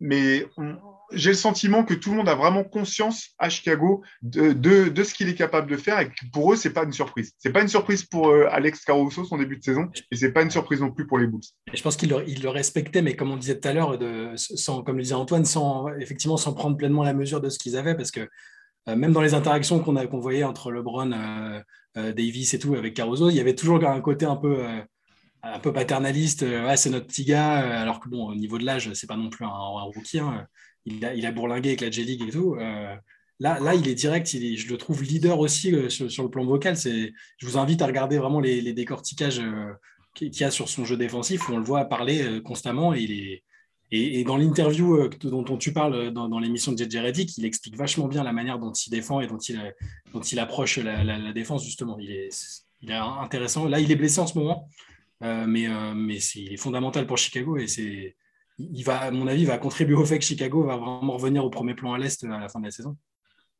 mais 0.00 0.46
j'ai 1.12 1.30
le 1.30 1.36
sentiment 1.36 1.84
que 1.84 1.94
tout 1.94 2.10
le 2.10 2.16
monde 2.16 2.28
a 2.28 2.34
vraiment 2.34 2.64
conscience 2.64 3.30
à 3.38 3.48
Chicago 3.48 4.02
de, 4.22 5.02
ce 5.02 5.14
qu'il 5.14 5.28
est 5.28 5.34
capable 5.34 5.70
de 5.70 5.76
faire 5.76 5.98
et 5.98 6.08
que 6.08 6.14
pour 6.32 6.52
eux, 6.52 6.56
ce 6.56 6.68
n'est 6.68 6.74
pas 6.74 6.84
une 6.84 6.92
surprise. 6.92 7.32
Ce 7.38 7.48
n'est 7.48 7.52
pas 7.52 7.62
une 7.62 7.68
surprise 7.68 8.04
pour 8.04 8.28
euh, 8.28 8.46
Alex 8.50 8.84
Caruso, 8.84 9.24
son 9.24 9.38
début 9.38 9.56
de 9.56 9.64
saison, 9.64 9.88
et 10.10 10.16
ce 10.16 10.26
n'est 10.26 10.32
pas 10.32 10.42
une 10.42 10.50
surprise 10.50 10.80
non 10.80 10.90
plus 10.90 11.06
pour 11.06 11.18
les 11.18 11.26
Bulls. 11.26 11.40
je 11.72 11.82
pense 11.82 11.96
qu'il 11.96 12.10
le, 12.10 12.24
il 12.28 12.42
le, 12.42 12.48
respectait, 12.48 13.02
mais 13.02 13.16
comme 13.16 13.30
on 13.30 13.36
disait 13.36 13.58
tout 13.58 13.68
à 13.68 13.72
l'heure, 13.72 13.98
comme 14.84 14.96
le 14.96 15.02
disait 15.02 15.14
Antoine, 15.14 15.44
sans, 15.44 15.88
effectivement, 15.98 16.36
sans 16.36 16.52
prendre 16.52 16.76
pleinement 16.76 17.02
la 17.02 17.14
mesure 17.14 17.40
de 17.40 17.48
ce 17.48 17.58
qu'ils 17.58 17.76
avaient, 17.76 17.96
parce 17.96 18.10
que 18.10 18.28
même 18.86 19.12
dans 19.12 19.20
les 19.20 19.34
interactions 19.34 19.80
qu'on 19.80 19.94
qu'on 20.06 20.18
voyait 20.18 20.44
entre 20.44 20.70
LeBron, 20.70 21.12
euh, 21.12 21.60
euh, 21.96 22.12
Davis 22.12 22.54
et 22.54 22.58
tout 22.58 22.74
avec 22.74 22.94
Caruso, 22.94 23.30
il 23.30 23.36
y 23.36 23.40
avait 23.40 23.54
toujours 23.54 23.84
un 23.84 24.00
côté 24.00 24.26
un 24.26 24.36
peu 24.36 24.64
un 25.42 25.58
peu 25.58 25.72
paternaliste, 25.72 26.44
c'est 26.76 26.90
notre 26.90 27.06
petit 27.06 27.24
gars, 27.24 27.80
alors 27.80 28.00
que 28.00 28.10
bon, 28.10 28.28
au 28.28 28.34
niveau 28.34 28.58
de 28.58 28.64
l'âge, 28.64 28.92
c'est 28.92 29.06
pas 29.06 29.16
non 29.16 29.30
plus 29.30 29.46
un, 29.46 29.48
rookie. 29.48 30.18
Hein. 30.18 30.46
Il, 30.84 31.04
a, 31.04 31.32
bourlingué 31.32 31.70
avec 31.70 31.80
la 31.80 31.90
J-League 31.90 32.24
et 32.28 32.30
tout. 32.30 32.56
là, 32.56 33.58
là, 33.58 33.74
il 33.74 33.88
est 33.88 33.94
direct, 33.94 34.34
il 34.34 34.58
je 34.58 34.68
le 34.68 34.76
trouve 34.76 35.02
leader 35.02 35.38
aussi 35.38 35.74
sur, 35.88 36.22
le 36.24 36.28
plan 36.28 36.44
vocal. 36.44 36.76
Je 36.76 37.46
vous 37.46 37.56
invite 37.56 37.80
à 37.80 37.86
regarder 37.86 38.18
vraiment 38.18 38.40
les, 38.40 38.60
les 38.60 38.74
décortiquages 38.74 39.40
qu'il 40.14 40.34
y 40.34 40.44
a 40.44 40.50
sur 40.50 40.68
son 40.68 40.84
jeu 40.84 40.98
défensif, 40.98 41.48
où 41.48 41.54
on 41.54 41.58
le 41.58 41.64
voit 41.64 41.86
parler 41.86 42.42
constamment 42.44 42.94
et 42.94 43.00
il 43.00 43.12
est, 43.12 43.42
et, 43.92 44.22
dans 44.24 44.36
l'interview 44.36 44.96
euh, 44.96 45.10
dont, 45.22 45.56
tu 45.56 45.72
parles 45.72 45.94
euh, 45.94 46.10
dans, 46.10 46.38
l'émission 46.38 46.72
de 46.72 46.78
JJ 46.78 46.96
Reddick, 46.98 47.36
il 47.38 47.44
explique 47.44 47.76
vachement 47.76 48.06
bien 48.06 48.22
la 48.22 48.32
manière 48.32 48.58
dont 48.58 48.72
il 48.72 48.90
défend 48.90 49.20
et 49.20 49.26
dont 49.26 49.38
il, 49.38 49.58
euh, 49.58 49.70
dont 50.12 50.20
il 50.20 50.38
approche 50.38 50.78
la, 50.78 51.32
défense, 51.32 51.64
justement. 51.64 51.98
Il 51.98 52.12
est, 52.12 52.30
intéressant. 52.92 53.66
Là, 53.66 53.80
il 53.80 53.90
est 53.90 53.96
blessé 53.96 54.20
en 54.20 54.26
ce 54.26 54.38
moment, 54.38 54.68
mais, 55.20 55.68
il 56.34 56.52
est 56.52 56.56
fondamental 56.56 57.06
pour 57.06 57.18
Chicago 57.18 57.56
et 57.56 57.66
c'est, 57.66 58.16
il 58.58 58.82
va, 58.84 58.98
à 59.00 59.10
mon 59.10 59.26
avis, 59.26 59.44
va 59.44 59.58
contribuer 59.58 59.96
au 59.96 60.04
fait 60.04 60.18
que 60.18 60.24
Chicago 60.24 60.62
va 60.64 60.76
vraiment 60.76 61.12
revenir 61.12 61.44
au 61.44 61.50
premier 61.50 61.74
plan 61.74 61.92
à 61.92 61.98
l'Est 61.98 62.24
à 62.24 62.38
la 62.38 62.48
fin 62.48 62.60
de 62.60 62.66
la 62.66 62.70
saison. 62.70 62.96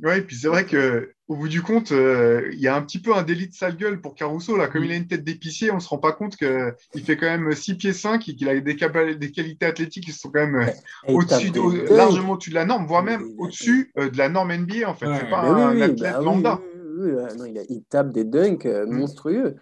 Oui, 0.02 0.16
et 0.16 0.22
puis 0.22 0.36
c'est 0.36 0.48
vrai 0.48 0.64
qu'au 0.64 1.36
bout 1.36 1.48
du 1.48 1.62
compte, 1.62 1.92
euh, 1.92 2.48
il 2.52 2.60
y 2.60 2.68
a 2.68 2.74
un 2.74 2.82
petit 2.82 3.00
peu 3.00 3.14
un 3.14 3.22
délit 3.22 3.48
de 3.48 3.54
sale 3.54 3.76
gueule 3.76 4.00
pour 4.00 4.14
Caruso. 4.14 4.56
Là. 4.56 4.68
Comme 4.68 4.84
il 4.84 4.92
a 4.92 4.96
une 4.96 5.06
tête 5.06 5.24
d'épicier, 5.24 5.70
on 5.70 5.76
ne 5.76 5.80
se 5.80 5.88
rend 5.88 5.98
pas 5.98 6.12
compte 6.12 6.36
qu'il 6.36 7.04
fait 7.04 7.16
quand 7.16 7.26
même 7.26 7.52
6 7.52 7.74
pieds 7.74 7.92
5 7.92 8.26
et 8.28 8.34
qu'il 8.34 8.48
a 8.48 8.58
des, 8.58 8.74
des, 9.16 9.30
qualités 9.30 9.66
athlétiques 9.66 10.04
qui 10.04 10.12
sont 10.12 10.30
quand 10.30 10.46
même 10.46 10.56
euh, 10.56 10.66
au-dessus, 11.12 11.52
largement 11.90 12.32
au-dessus 12.32 12.50
de 12.50 12.54
la 12.54 12.64
norme, 12.64 12.86
voire 12.86 13.02
même 13.02 13.22
au-dessus 13.38 13.92
euh, 13.98 14.10
de 14.10 14.16
la 14.16 14.30
norme 14.30 14.54
NBA. 14.54 14.88
En 14.88 14.94
fait, 14.94 15.06
c'est 15.18 15.28
pas 15.28 15.42
un 15.42 15.80
athlète 15.80 16.00
bah 16.00 16.20
lambda. 16.20 16.60
Non, 16.96 17.44
il, 17.44 17.82
tape 17.88 18.12
des 18.12 18.24
dunks 18.24 18.64
mm. 18.64 18.90
monstrueux, 18.90 19.56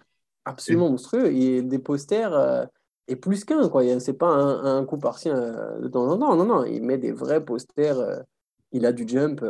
absolument 0.45 0.89
monstrueux. 0.89 1.33
Il 1.33 1.67
des 1.67 1.79
posters 1.79 2.67
et 3.09 3.15
plus 3.15 3.43
qu'un, 3.43 3.67
quoi. 3.67 3.83
C'est 3.99 4.13
pas 4.13 4.29
un, 4.29 4.85
coup 4.85 4.97
par 4.97 5.19
de 5.21 5.87
temps 5.89 6.07
en 6.07 6.17
temps. 6.17 6.35
Non, 6.37 6.45
non, 6.45 6.63
il 6.63 6.81
met 6.81 6.97
des 6.97 7.11
vrais 7.11 7.43
posters. 7.43 8.23
il 8.71 8.85
a 8.85 8.93
du 8.93 9.05
jump. 9.05 9.43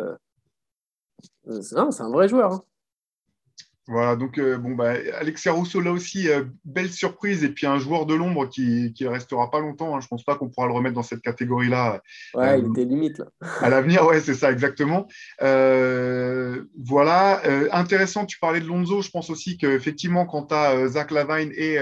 C'est 1.62 1.78
un 1.78 2.10
vrai 2.12 2.28
joueur. 2.28 2.54
Hein. 2.54 2.64
Voilà, 3.90 4.16
donc 4.16 4.38
euh, 4.38 4.60
bon, 4.60 4.76
bah, 4.76 4.94
Alexia 5.20 5.52
Rousseau, 5.52 5.82
là 5.82 5.92
aussi, 5.92 6.30
euh, 6.30 6.44
belle 6.64 6.92
surprise. 6.92 7.44
Et 7.44 7.50
puis 7.50 7.66
un 7.66 7.80
joueur 7.80 8.06
de 8.06 8.14
l'ombre 8.14 8.48
qui 8.48 8.94
ne 9.02 9.08
restera 9.08 9.50
pas 9.50 9.60
longtemps. 9.60 9.96
Hein. 9.96 10.00
Je 10.00 10.06
ne 10.06 10.10
pense 10.10 10.24
pas 10.24 10.36
qu'on 10.36 10.48
pourra 10.48 10.68
le 10.68 10.74
remettre 10.74 10.94
dans 10.94 11.02
cette 11.02 11.22
catégorie-là. 11.22 12.00
Ouais, 12.36 12.60
il 12.60 12.66
euh, 12.66 12.70
était 12.70 12.86
limite. 12.86 13.18
Là. 13.18 13.26
à 13.62 13.70
l'avenir, 13.70 14.06
ouais, 14.06 14.20
c'est 14.20 14.36
ça, 14.36 14.52
exactement. 14.52 15.08
voilà, 15.40 17.42
intéressant, 17.72 18.28
tu 18.28 18.38
parlais 18.38 18.60
de 18.60 18.68
Lonzo. 18.68 19.02
Je 19.02 19.10
pense 19.10 19.32
aussi 19.32 19.58
qu'effectivement, 19.58 20.28
quand 20.28 20.48
tu 20.48 20.54
as 20.54 20.88
Zach 20.90 21.10
Lavine 21.10 21.52
et 21.56 21.80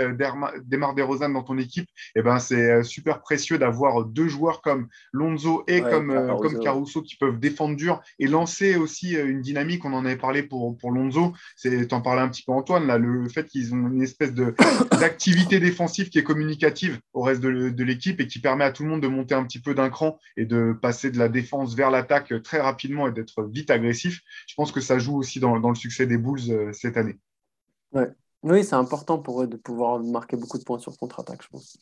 Demar 0.64 0.96
DeRozan 0.96 1.30
dans 1.30 1.44
ton 1.44 1.58
équipe, 1.58 1.90
eh 2.16 2.22
ben, 2.22 2.40
c'est 2.40 2.84
super 2.84 3.20
précieux 3.20 3.58
d'avoir 3.58 4.06
deux 4.06 4.30
joueurs 4.30 4.62
comme 4.62 4.88
Lonzo 5.12 5.66
et 5.68 5.82
comme, 5.82 6.14
Caruso. 6.14 6.38
comme 6.38 6.60
Caruso 6.60 7.02
qui 7.02 7.18
peuvent 7.18 7.40
défendre 7.40 7.76
dur 7.76 8.02
et 8.18 8.28
lancer 8.28 8.78
aussi 8.78 9.16
une 9.16 9.42
dynamique. 9.42 9.84
On 9.84 9.92
en 9.92 10.06
avait 10.06 10.16
parlé 10.16 10.44
pour, 10.44 10.78
pour 10.78 10.92
Lonzo. 10.92 11.34
C'est 11.58 11.97
en 11.98 12.02
parlait 12.02 12.22
un 12.22 12.30
petit 12.30 12.44
peu 12.44 12.52
Antoine, 12.52 12.88
là, 12.88 12.98
le 12.98 13.28
fait 13.28 13.46
qu'ils 13.46 13.74
ont 13.74 13.88
une 13.88 14.02
espèce 14.02 14.34
d'activité 15.00 15.60
défensive 15.60 16.10
qui 16.10 16.20
est 16.20 16.24
communicative 16.24 17.00
au 17.14 17.22
reste 17.22 17.42
de, 17.42 17.84
l'équipe 17.84 18.20
et 18.22 18.28
qui 18.28 18.40
permet 18.40 18.64
à 18.64 18.72
tout 18.72 18.84
le 18.84 18.90
monde 18.90 19.02
de 19.02 19.08
monter 19.08 19.36
un 19.36 19.44
petit 19.44 19.60
peu 19.60 19.74
d'un 19.74 19.90
cran 19.90 20.20
et 20.36 20.46
de 20.46 20.78
passer 20.82 21.12
de 21.12 21.18
la 21.18 21.30
défense 21.30 21.76
vers 21.76 21.92
l'attaque 21.92 22.34
très 22.44 22.60
rapidement 22.60 23.08
et 23.08 23.12
d'être 23.12 23.44
vite 23.44 23.72
agressif. 23.72 24.22
Je 24.48 24.56
pense 24.56 24.72
que 24.72 24.82
ça 24.82 25.00
joue 25.00 25.18
aussi 25.18 25.40
dans, 25.40 25.58
le 25.58 25.76
succès 25.76 26.06
des 26.06 26.18
Bulls 26.18 26.50
euh, 26.50 26.72
cette 26.74 26.98
année. 26.98 27.18
Oui, 28.44 28.64
c'est 28.64 28.76
important 28.76 29.18
pour 29.18 29.42
eux 29.42 29.48
de 29.48 29.58
pouvoir 29.58 30.00
marquer 30.04 30.38
beaucoup 30.38 30.58
de 30.58 30.64
points 30.64 30.80
sur 30.80 30.96
contre-attaque, 30.98 31.42
je 31.44 31.48
pense. 31.50 31.78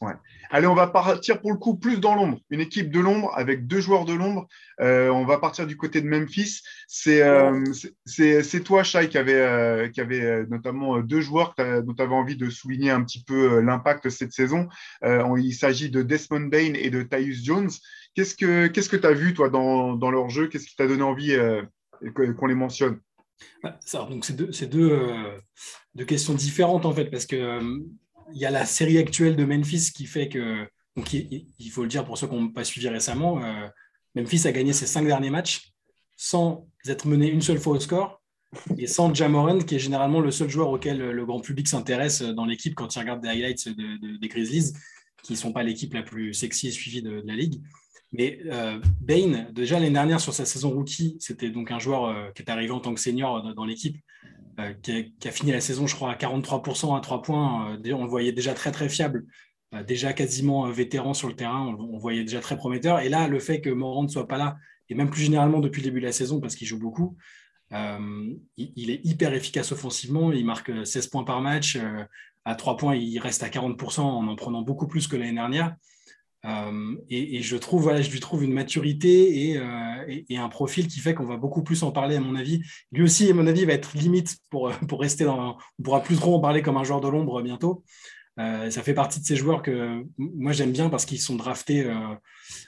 Ouais. 0.00 0.12
Allez, 0.50 0.68
on 0.68 0.74
va 0.74 0.86
partir 0.86 1.40
pour 1.40 1.50
le 1.50 1.58
coup 1.58 1.76
plus 1.76 1.98
dans 1.98 2.14
l'ombre. 2.14 2.38
Une 2.50 2.60
équipe 2.60 2.90
de 2.90 3.00
l'ombre 3.00 3.32
avec 3.36 3.66
deux 3.66 3.80
joueurs 3.80 4.04
de 4.04 4.12
l'ombre. 4.12 4.46
Euh, 4.80 5.10
on 5.10 5.24
va 5.24 5.38
partir 5.38 5.66
du 5.66 5.76
côté 5.76 6.00
de 6.00 6.06
Memphis. 6.06 6.62
C'est 6.86 7.22
euh, 7.22 7.64
toi, 8.64 8.84
Shai, 8.84 9.08
qui 9.08 9.18
avait, 9.18 9.40
euh, 9.40 9.88
qui 9.88 10.00
avait 10.00 10.46
notamment 10.46 11.00
deux 11.00 11.20
joueurs 11.20 11.54
dont 11.58 11.94
tu 11.94 12.02
avais 12.02 12.14
envie 12.14 12.36
de 12.36 12.48
souligner 12.48 12.90
un 12.90 13.02
petit 13.02 13.24
peu 13.24 13.60
l'impact 13.60 14.08
cette 14.08 14.32
saison. 14.32 14.68
il 15.02 15.52
s'agit 15.52 15.90
de 15.90 16.02
Desmond 16.02 16.48
Bain 16.48 16.74
et 16.74 16.90
de 16.90 17.02
Tyus 17.02 17.44
Jones. 17.44 17.70
Qu'est-ce 18.14 18.36
que 18.36 18.96
tu 18.96 19.06
as 19.06 19.12
vu, 19.12 19.34
toi, 19.34 19.48
dans, 19.48 19.94
dans 19.94 20.10
leur 20.10 20.30
jeu? 20.30 20.46
Qu'est-ce 20.46 20.66
qui 20.66 20.76
t'a 20.76 20.86
donné 20.86 21.02
envie 21.02 21.36
qu'on 22.14 22.46
les 22.46 22.54
mentionne? 22.54 23.00
Donc 23.92 24.24
c'est 24.24 24.36
deux, 24.36 24.50
deux, 24.66 25.00
deux, 25.94 26.04
questions 26.04 26.34
différentes 26.34 26.86
en 26.86 26.92
fait, 26.92 27.06
parce 27.06 27.26
que 27.26 27.60
y 28.32 28.44
a 28.44 28.50
la 28.50 28.66
série 28.66 28.98
actuelle 28.98 29.36
de 29.36 29.44
Memphis 29.44 29.90
qui 29.94 30.06
fait 30.06 30.28
que, 30.28 30.66
donc 30.96 31.12
il, 31.12 31.70
faut 31.70 31.82
le 31.82 31.88
dire 31.88 32.04
pour 32.04 32.18
ceux 32.18 32.26
qui 32.26 32.34
n'ont 32.34 32.48
pas 32.48 32.64
suivi 32.64 32.88
récemment, 32.88 33.42
euh, 33.42 33.68
Memphis 34.14 34.46
a 34.46 34.52
gagné 34.52 34.72
ses 34.72 34.86
cinq 34.86 35.06
derniers 35.06 35.30
matchs 35.30 35.72
sans 36.16 36.66
être 36.86 37.06
mené 37.06 37.28
une 37.28 37.42
seule 37.42 37.58
fois 37.58 37.76
au 37.76 37.80
score 37.80 38.20
et 38.78 38.86
sans 38.86 39.12
Jamoran, 39.14 39.58
qui 39.58 39.76
est 39.76 39.78
généralement 39.78 40.20
le 40.20 40.30
seul 40.30 40.48
joueur 40.48 40.70
auquel 40.70 40.98
le 40.98 41.26
grand 41.26 41.40
public 41.40 41.68
s'intéresse 41.68 42.22
dans 42.22 42.46
l'équipe 42.46 42.74
quand 42.74 42.94
il 42.94 42.98
regarde 42.98 43.20
des 43.20 43.28
highlights 43.28 43.68
des 43.68 44.28
Grizzlies, 44.28 44.72
qui 45.22 45.32
ne 45.32 45.38
sont 45.38 45.52
pas 45.52 45.62
l'équipe 45.62 45.92
la 45.94 46.02
plus 46.02 46.32
sexy 46.32 46.68
et 46.68 46.70
suivie 46.70 47.02
de, 47.02 47.22
la 47.26 47.34
ligue. 47.34 47.60
Mais 48.12 48.40
euh, 48.46 48.80
Bain, 49.02 49.46
déjà 49.52 49.78
l'année 49.78 49.90
dernière 49.90 50.20
sur 50.20 50.32
sa 50.32 50.46
saison 50.46 50.70
rookie, 50.70 51.18
c'était 51.20 51.50
donc 51.50 51.70
un 51.70 51.78
joueur 51.78 52.06
euh, 52.06 52.30
qui 52.34 52.42
est 52.42 52.50
arrivé 52.50 52.70
en 52.70 52.80
tant 52.80 52.94
que 52.94 53.00
senior 53.00 53.54
dans 53.54 53.66
l'équipe 53.66 53.98
euh, 54.58 54.74
qui, 54.82 55.12
a, 55.24 55.30
fini 55.30 55.52
la 55.52 55.60
saison, 55.60 55.86
je 55.86 55.94
crois, 55.94 56.10
à 56.10 56.16
43% 56.16 56.96
à 56.96 57.00
3 57.00 57.22
points. 57.22 57.76
Euh, 57.84 57.92
on 57.94 58.02
le 58.02 58.10
voyait 58.10 58.32
déjà 58.32 58.54
très, 58.54 58.72
très 58.72 58.88
fiable, 58.88 59.24
euh, 59.72 59.84
déjà 59.84 60.12
quasiment 60.12 60.68
vétéran 60.70 61.14
sur 61.14 61.28
le 61.28 61.34
terrain. 61.34 61.76
On, 61.78 61.92
le 61.92 61.98
voyait 61.98 62.22
déjà 62.22 62.40
très 62.40 62.56
prometteur. 62.56 63.00
Et 63.00 63.08
là, 63.08 63.28
le 63.28 63.38
fait 63.38 63.60
que 63.60 63.70
Morand 63.70 64.02
ne 64.02 64.08
soit 64.08 64.26
pas 64.26 64.38
là, 64.38 64.56
et 64.88 64.94
même 64.94 65.10
plus 65.10 65.22
généralement 65.22 65.60
depuis 65.60 65.80
le 65.80 65.84
début 65.84 66.00
de 66.00 66.06
la 66.06 66.12
saison, 66.12 66.40
parce 66.40 66.56
qu'il 66.56 66.66
joue 66.66 66.78
beaucoup, 66.78 67.16
il, 67.70 68.90
est 68.90 69.00
hyper 69.04 69.34
efficace 69.34 69.70
offensivement. 69.72 70.32
Il 70.32 70.46
marque 70.46 70.72
16 70.86 71.08
points 71.08 71.24
par 71.24 71.40
match. 71.42 71.78
à 72.44 72.54
3 72.54 72.78
points, 72.78 72.96
il 72.96 73.18
reste 73.18 73.42
à 73.42 73.48
40% 73.48 74.00
en 74.00 74.26
en 74.26 74.36
prenant 74.36 74.62
beaucoup 74.62 74.88
plus 74.88 75.06
que 75.06 75.16
l'année 75.16 75.34
dernière. 75.34 75.76
Euh, 76.44 76.96
et, 77.10 77.42
je 77.42 77.56
trouve, 77.56 77.82
voilà, 77.82 78.00
je 78.00 78.10
lui 78.10 78.20
trouve 78.20 78.44
une 78.44 78.52
maturité 78.52 79.58
euh, 79.58 80.22
et, 80.28 80.36
un 80.36 80.48
profil 80.48 80.86
qui 80.86 81.00
fait 81.00 81.14
qu'on 81.14 81.24
va 81.24 81.36
beaucoup 81.36 81.62
plus 81.62 81.82
en 81.82 81.90
parler, 81.90 82.16
à 82.16 82.20
mon 82.20 82.36
avis. 82.36 82.62
Lui 82.92 83.02
aussi, 83.02 83.30
à 83.30 83.34
mon 83.34 83.46
avis, 83.46 83.64
va 83.64 83.72
être 83.72 83.96
limite 83.96 84.38
pour, 84.50 84.70
pour 84.88 85.00
rester 85.00 85.24
dans. 85.24 85.58
On 85.78 85.82
pourra 85.82 86.02
plus 86.02 86.16
trop 86.16 86.36
en 86.36 86.40
parler 86.40 86.62
comme 86.62 86.76
un 86.76 86.84
joueur 86.84 87.00
de 87.00 87.08
l'ombre 87.08 87.42
bientôt. 87.42 87.84
Euh, 88.38 88.70
ça 88.70 88.84
fait 88.84 88.94
partie 88.94 89.18
de 89.18 89.24
ces 89.24 89.34
joueurs 89.34 89.62
que 89.62 90.04
moi 90.16 90.52
j'aime 90.52 90.70
bien 90.70 90.88
parce 90.90 91.04
qu'ils 91.04 91.20
sont 91.20 91.34
draftés, 91.34 91.92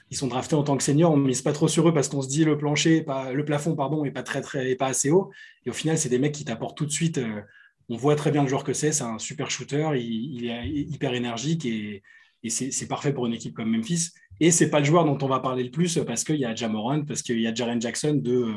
ils 0.09 0.17
sont 0.17 0.27
draftés 0.27 0.55
en 0.55 0.63
tant 0.63 0.75
que 0.75 0.83
seniors. 0.83 1.13
On 1.13 1.17
ne 1.17 1.25
mise 1.25 1.41
pas 1.41 1.53
trop 1.53 1.69
sur 1.69 1.87
eux 1.87 1.93
parce 1.93 2.09
qu'on 2.09 2.21
se 2.21 2.27
dit 2.27 2.43
le 2.43 2.57
plancher, 2.57 3.05
le 3.33 3.45
plafond, 3.45 3.75
pardon, 3.75 4.03
est 4.03 4.11
pas 4.11 4.23
très 4.23 4.41
très, 4.41 4.75
pas 4.75 4.87
assez 4.87 5.11
haut. 5.11 5.31
Et 5.65 5.69
au 5.69 5.73
final, 5.73 5.97
c'est 5.97 6.09
des 6.09 6.19
mecs 6.19 6.33
qui 6.33 6.43
t'apportent 6.43 6.77
tout 6.77 6.85
de 6.85 6.91
suite. 6.91 7.21
on 7.87 7.95
voit 7.95 8.17
très 8.17 8.31
bien 8.31 8.43
le 8.43 8.49
joueur 8.49 8.65
que 8.65 8.73
c'est. 8.73 8.91
C'est 8.91 9.05
un 9.05 9.17
super 9.17 9.49
shooter. 9.49 9.91
Il, 9.95 10.43
il, 10.43 10.49
est 10.49 10.67
hyper 10.67 11.13
énergique 11.13 11.65
et, 11.65 12.03
et 12.43 12.49
c'est 12.49 12.87
parfait 12.87 13.13
pour 13.13 13.25
une 13.25 13.33
équipe 13.33 13.55
comme 13.55 13.69
Memphis. 13.75 14.09
Et 14.39 14.51
c'est 14.51 14.69
pas 14.69 14.79
le 14.79 14.85
joueur 14.85 15.05
dont 15.05 15.17
on 15.21 15.27
va 15.27 15.39
parler 15.39 15.63
le 15.63 15.71
plus 15.71 15.99
parce 16.05 16.23
qu'il 16.23 16.37
y 16.37 16.45
a 16.45 16.55
Jamoran, 16.55 17.05
parce 17.05 17.21
qu'il 17.21 17.39
y 17.39 17.47
a 17.47 17.53
Jaren 17.53 17.79
Jackson, 17.79 18.13
deux, 18.15 18.55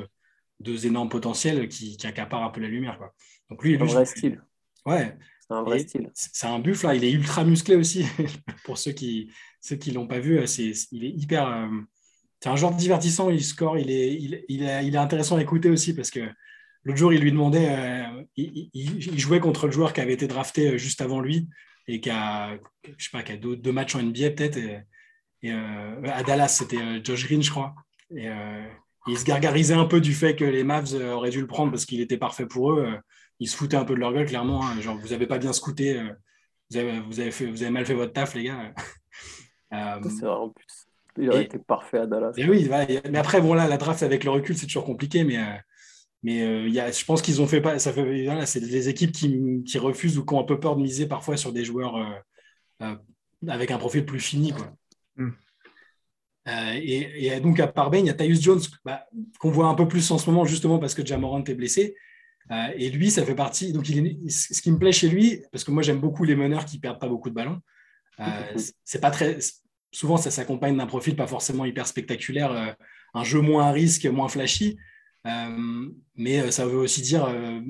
deux 0.60 0.86
énormes 0.86 1.10
potentiels 1.10 1.68
qui, 1.68 1.96
qui, 1.96 2.06
accaparent 2.06 2.44
un 2.44 2.50
peu 2.50 2.60
la 2.60 2.68
lumière. 2.68 2.96
Quoi. 2.96 3.12
Donc 3.50 3.62
lui, 3.62 3.76
lui 3.76 3.86
vrai 3.86 4.06
style. 4.06 4.42
Ouais. 4.86 5.16
C'est 5.46 5.54
un 5.54 5.62
vrai 5.62 5.80
style. 5.80 6.10
C'est 6.14 6.46
un 6.46 6.58
buffle, 6.58 6.86
là. 6.86 6.94
il 6.94 7.04
est 7.04 7.12
ultra 7.12 7.44
musclé 7.44 7.76
aussi. 7.76 8.06
Pour 8.64 8.78
ceux 8.78 8.92
qui 8.92 9.30
ceux 9.60 9.76
qui 9.76 9.90
l'ont 9.90 10.06
pas 10.06 10.20
vu, 10.20 10.46
c'est 10.46 10.72
il 10.90 11.04
est 11.04 11.10
hyper. 11.10 11.68
c'est 12.40 12.48
un 12.48 12.56
genre 12.56 12.74
divertissant, 12.74 13.28
il 13.28 13.44
score, 13.44 13.78
il 13.78 13.90
est, 13.90 14.14
il, 14.14 14.44
il, 14.48 14.62
est, 14.62 14.86
il 14.86 14.94
est 14.94 14.98
intéressant 14.98 15.36
à 15.36 15.42
écouter 15.42 15.68
aussi 15.68 15.94
parce 15.94 16.10
que 16.10 16.20
L'autre 16.84 16.98
jour, 16.98 17.12
il 17.12 17.20
lui 17.20 17.32
demandait, 17.32 17.68
euh, 17.70 18.22
il, 18.36 19.18
jouait 19.18 19.40
contre 19.40 19.66
le 19.66 19.72
joueur 19.72 19.92
qui 19.92 20.02
avait 20.02 20.12
été 20.12 20.26
drafté 20.26 20.72
euh, 20.72 20.78
juste 20.78 21.00
avant 21.00 21.20
lui 21.20 21.48
et 21.86 22.00
qui 22.00 22.10
a, 22.10 22.56
je 22.84 23.04
sais 23.04 23.10
pas, 23.12 23.22
qui 23.22 23.32
a 23.32 23.36
deux, 23.36 23.72
matchs 23.72 23.94
en 23.94 24.02
NBA 24.02 24.30
peut-être. 24.30 24.56
Et, 24.56 25.52
euh, 25.52 26.02
à 26.04 26.22
Dallas, 26.22 26.48
c'était 26.48 27.04
Josh 27.04 27.26
Green, 27.26 27.42
je 27.42 27.50
crois. 27.50 27.74
Et, 28.16 28.28
il 29.06 29.18
se 29.18 29.24
gargarisait 29.26 29.74
un 29.74 29.84
peu 29.84 30.00
du 30.00 30.14
fait 30.14 30.34
que 30.34 30.46
les 30.46 30.64
Mavs 30.64 30.94
auraient 30.94 31.28
dû 31.28 31.42
le 31.42 31.46
prendre 31.46 31.70
parce 31.70 31.84
qu'il 31.84 32.00
était 32.00 32.16
parfait 32.16 32.46
pour 32.46 32.72
eux. 32.72 32.88
Il 33.38 33.48
se 33.48 33.54
foutait 33.54 33.76
un 33.76 33.84
peu 33.84 33.94
de 33.94 34.00
leur 34.00 34.14
gueule, 34.14 34.24
clairement. 34.24 34.64
Hein. 34.64 34.80
genre, 34.80 34.96
vous 34.96 35.08
n'avez 35.08 35.26
pas 35.26 35.36
bien 35.36 35.52
scouté. 35.52 36.00
Vous 36.70 36.78
avez, 36.78 37.00
vous, 37.00 37.20
avez 37.20 37.30
fait, 37.30 37.44
vous 37.44 37.62
avez 37.62 37.70
mal 37.70 37.84
fait 37.84 37.92
votre 37.92 38.14
taf, 38.14 38.34
les 38.34 38.44
gars. 38.44 38.72
C'est 39.70 40.24
vrai, 40.24 40.28
en 40.28 40.48
plus. 40.48 40.86
Il 41.18 41.28
aurait 41.28 41.44
été 41.44 41.58
parfait 41.58 41.98
à 41.98 42.06
Dallas. 42.06 42.32
oui, 42.38 42.68
mais 43.10 43.18
après, 43.18 43.40
bon, 43.40 43.54
là, 43.54 43.68
la 43.68 43.76
draft 43.76 44.02
avec 44.02 44.24
le 44.24 44.30
recul, 44.30 44.56
c'est 44.56 44.66
toujours 44.66 44.84
compliqué. 44.84 45.22
Mais 45.22 45.36
mais 46.24 46.40
euh, 46.40 46.68
y 46.70 46.80
a, 46.80 46.90
je 46.90 47.04
pense 47.04 47.20
qu'ils 47.20 47.42
ont 47.42 47.46
fait 47.46 47.60
pas. 47.60 47.78
Ça 47.78 47.92
fait, 47.92 48.46
c'est 48.46 48.60
des 48.60 48.88
équipes 48.88 49.12
qui, 49.12 49.62
qui, 49.64 49.78
refusent 49.78 50.16
ou 50.16 50.24
qui 50.24 50.34
ont 50.34 50.40
un 50.40 50.44
peu 50.44 50.58
peur 50.58 50.74
de 50.74 50.80
miser 50.82 51.06
parfois 51.06 51.36
sur 51.36 51.52
des 51.52 51.66
joueurs 51.66 51.96
euh, 51.96 52.14
euh, 52.82 52.96
avec 53.46 53.70
un 53.70 53.76
profil 53.76 54.06
plus 54.06 54.20
fini. 54.20 54.52
Quoi. 54.52 54.72
Hmm. 55.16 55.32
Et, 56.76 57.38
donc, 57.40 57.60
à 57.60 57.66
part 57.66 57.90
Bain, 57.90 57.98
il 57.98 58.06
y 58.06 58.10
a 58.10 58.14
Tyus 58.14 58.40
Jones, 58.40 58.60
bah, 58.86 59.06
qu'on 59.38 59.50
voit 59.50 59.66
un 59.66 59.74
peu 59.74 59.86
plus 59.86 60.10
en 60.10 60.18
ce 60.18 60.28
moment, 60.30 60.46
justement 60.46 60.78
parce 60.78 60.94
que 60.94 61.04
Jamorant 61.04 61.44
est 61.44 61.54
blessé. 61.54 61.94
et 62.74 62.88
lui, 62.88 63.10
ça 63.10 63.24
fait 63.24 63.34
partie. 63.34 63.74
Donc, 63.74 63.86
il 63.90 64.30
ce 64.30 64.62
qui 64.62 64.72
me 64.72 64.78
plaît 64.78 64.92
chez 64.92 65.10
lui, 65.10 65.42
parce 65.52 65.62
que 65.62 65.70
moi, 65.70 65.82
j'aime 65.82 66.00
beaucoup 66.00 66.24
les 66.24 66.36
meneurs 66.36 66.64
qui 66.64 66.78
perdent 66.78 67.00
pas 67.00 67.08
beaucoup 67.08 67.28
de 67.28 67.34
ballons. 67.34 67.60
c'est 68.84 69.00
pas 69.00 69.10
très. 69.10 69.38
Souvent, 69.92 70.16
ça 70.16 70.30
s'accompagne 70.30 70.76
d'un 70.76 70.86
profil 70.86 71.16
pas 71.16 71.26
forcément 71.26 71.66
hyper 71.66 71.86
spectaculaire, 71.86 72.76
un 73.12 73.24
jeu 73.24 73.40
moins 73.40 73.66
à 73.66 73.72
risque, 73.72 74.06
moins 74.06 74.28
flashy. 74.28 74.78
Euh, 75.26 75.88
mais 76.16 76.40
euh, 76.40 76.50
ça 76.50 76.66
veut 76.66 76.76
aussi 76.76 77.00
dire 77.02 77.24
euh, 77.24 77.60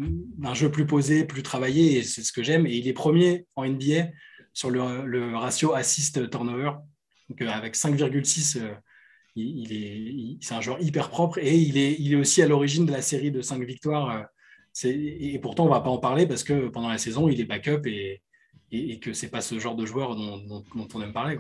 un 0.43 0.55
jeu 0.55 0.71
plus 0.71 0.87
posé, 0.87 1.25
plus 1.25 1.43
travaillé, 1.43 1.99
et 1.99 2.03
c'est 2.03 2.23
ce 2.23 2.33
que 2.33 2.43
j'aime. 2.43 2.67
Et 2.67 2.75
il 2.77 2.89
est 2.89 2.93
premier 2.93 3.47
en 3.57 3.67
NBA 3.67 4.09
sur 4.53 4.71
le, 4.71 5.37
ratio 5.37 5.75
assist-turnover. 5.75 6.73
Donc, 7.29 7.43
avec 7.43 7.75
5,6, 7.75 8.61
il, 9.37 9.73
est, 9.73 10.39
c'est 10.41 10.55
un 10.55 10.61
joueur 10.61 10.81
hyper 10.81 11.11
propre 11.11 11.39
et 11.39 11.57
il 11.57 11.77
est, 11.79 11.97
il 11.99 12.15
aussi 12.17 12.43
à 12.43 12.47
l'origine 12.47 12.87
de 12.87 12.93
la 12.93 13.03
série 13.03 13.31
de 13.31 13.43
5 13.43 13.63
victoires. 13.65 14.27
et 14.85 15.39
pourtant, 15.41 15.65
on 15.65 15.69
ne 15.69 15.73
va 15.73 15.81
pas 15.81 15.91
en 15.91 15.99
parler 15.99 16.27
parce 16.27 16.45
que 16.45 16.69
pendant 16.69 16.89
la 16.89 16.99
saison, 16.99 17.29
il 17.29 17.41
est 17.41 17.45
backup 17.45 17.87
et, 17.87 18.21
que 19.01 19.13
ce 19.13 19.25
n'est 19.25 19.31
pas 19.31 19.41
ce 19.41 19.59
genre 19.59 19.77
de 19.77 19.87
joueur 19.87 20.17
dont, 20.17 20.65
on 20.95 21.03
aime 21.03 21.13
parler. 21.13 21.37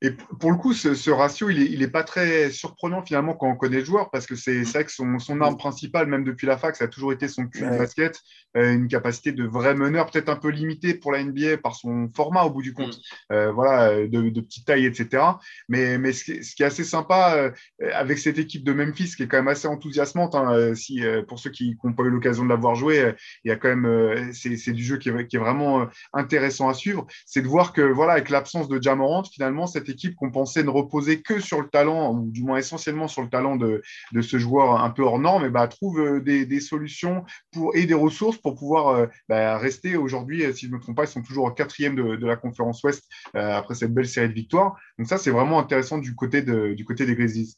Et 0.00 0.12
pour 0.12 0.52
le 0.52 0.56
coup, 0.56 0.74
ce, 0.74 1.10
ratio, 1.10 1.50
il 1.50 1.78
n'est 1.78 1.84
est 1.84 1.88
pas 1.88 2.04
très 2.04 2.50
surprenant 2.50 3.02
finalement 3.02 3.34
quand 3.34 3.48
on 3.48 3.56
connaît 3.56 3.80
le 3.80 3.84
joueur, 3.84 4.10
parce 4.10 4.26
que 4.26 4.36
c'est 4.36 4.62
vrai 4.62 4.84
que 4.84 4.92
son, 4.92 5.18
son, 5.18 5.40
arme 5.40 5.56
principale, 5.56 6.06
même 6.06 6.22
depuis 6.22 6.46
la 6.46 6.56
fac, 6.56 6.76
ça 6.76 6.84
a 6.84 6.88
toujours 6.88 7.12
été 7.12 7.26
son 7.26 7.48
cul 7.48 7.62
de 7.62 7.76
basket, 7.76 8.20
euh, 8.56 8.74
une 8.74 8.86
capacité 8.86 9.32
de 9.32 9.44
vrai 9.44 9.74
meneur, 9.74 10.08
peut-être 10.08 10.28
un 10.28 10.36
peu 10.36 10.50
limitée 10.50 10.94
pour 10.94 11.10
la 11.10 11.24
NBA 11.24 11.58
par 11.58 11.74
son 11.74 12.08
format 12.14 12.44
au 12.44 12.50
bout 12.50 12.62
du 12.62 12.72
compte, 12.72 12.96
mm. 12.96 13.32
euh, 13.32 13.52
voilà, 13.52 14.06
de, 14.06 14.28
de, 14.28 14.40
petite 14.40 14.66
taille, 14.66 14.86
etc. 14.86 15.22
Mais, 15.68 15.98
mais 15.98 16.12
ce, 16.12 16.24
qui 16.24 16.32
est, 16.32 16.42
ce, 16.42 16.54
qui 16.54 16.62
est, 16.62 16.66
assez 16.66 16.84
sympa 16.84 17.34
euh, 17.34 17.50
avec 17.92 18.18
cette 18.18 18.38
équipe 18.38 18.62
de 18.62 18.72
Memphis, 18.72 19.16
qui 19.16 19.24
est 19.24 19.28
quand 19.28 19.38
même 19.38 19.48
assez 19.48 19.66
enthousiasmante, 19.66 20.36
hein, 20.36 20.74
si, 20.76 21.02
pour 21.26 21.40
ceux 21.40 21.50
qui 21.50 21.76
n'ont 21.82 21.92
pas 21.92 22.04
eu 22.04 22.10
l'occasion 22.10 22.44
de 22.44 22.48
l'avoir 22.48 22.76
joué, 22.76 23.14
il 23.44 23.48
y 23.48 23.52
a 23.52 23.56
quand 23.56 23.74
même, 23.74 24.32
c'est 24.32 24.72
du 24.72 24.84
jeu 24.84 24.98
qui 24.98 25.08
est, 25.08 25.26
qui 25.26 25.36
est, 25.36 25.40
vraiment 25.40 25.88
intéressant 26.12 26.68
à 26.68 26.74
suivre, 26.74 27.06
c'est 27.26 27.42
de 27.42 27.48
voir 27.48 27.72
que, 27.72 27.82
voilà, 27.82 28.12
avec 28.12 28.30
l'absence 28.30 28.68
de 28.68 28.80
Jamorant, 28.80 29.24
finalement, 29.24 29.66
cette 29.66 29.87
équipe 29.88 30.14
qu'on 30.16 30.30
pensait 30.30 30.62
ne 30.62 30.70
reposer 30.70 31.22
que 31.22 31.40
sur 31.40 31.60
le 31.60 31.68
talent, 31.68 32.14
ou 32.14 32.30
du 32.30 32.42
moins 32.42 32.58
essentiellement 32.58 33.08
sur 33.08 33.22
le 33.22 33.28
talent 33.28 33.56
de, 33.56 33.82
de 34.12 34.22
ce 34.22 34.38
joueur 34.38 34.80
un 34.82 34.90
peu 34.90 35.02
hors 35.02 35.18
norme, 35.18 35.44
et 35.44 35.50
bah, 35.50 35.66
trouve 35.68 36.00
euh, 36.00 36.20
des, 36.20 36.46
des, 36.46 36.60
solutions 36.60 37.24
pour, 37.52 37.76
et 37.76 37.86
des 37.86 37.94
ressources 37.94 38.38
pour 38.38 38.54
pouvoir 38.54 38.88
euh, 38.88 39.06
bah, 39.28 39.58
rester 39.58 39.96
aujourd'hui, 39.96 40.44
euh, 40.44 40.52
si 40.52 40.66
je 40.66 40.70
ne 40.70 40.76
me 40.76 40.80
trompe 40.80 40.96
pas, 40.96 41.04
ils 41.04 41.08
sont 41.08 41.22
toujours 41.22 41.46
au 41.46 41.50
quatrième 41.50 41.94
de, 41.94 42.16
de 42.16 42.26
la 42.26 42.36
conférence 42.36 42.82
Ouest 42.82 43.04
après 43.34 43.74
cette 43.74 43.92
belle 43.92 44.08
série 44.08 44.28
de 44.28 44.34
victoires. 44.34 44.76
Donc 44.98 45.08
ça, 45.08 45.18
c'est 45.18 45.30
vraiment 45.30 45.58
intéressant 45.58 45.98
du 45.98 46.14
côté, 46.14 46.42
du 46.42 46.84
côté 46.84 47.06
des 47.06 47.14
Grizzlies. 47.14 47.56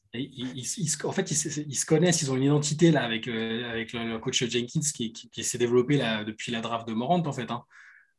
en 1.05 1.13
fait, 1.13 1.31
ils, 1.31 1.77
se 1.77 1.87
connaissent, 1.87 2.23
ils 2.23 2.31
ont 2.31 2.37
une 2.37 2.45
identité 2.45 2.91
là 2.91 3.05
avec, 3.05 3.29
avec 3.29 3.93
le, 3.93 4.19
coach 4.19 4.45
Jenkins 4.45 4.81
qui, 4.95 5.13
qui, 5.13 5.45
s'est 5.45 5.59
développé 5.59 5.97
là, 5.97 6.25
depuis 6.25 6.53
la 6.53 6.61
draft 6.61 6.87
de 6.87 6.93
Morant, 6.93 7.23
en 7.25 7.33
fait. 7.33 7.51
Hein. 7.51 7.65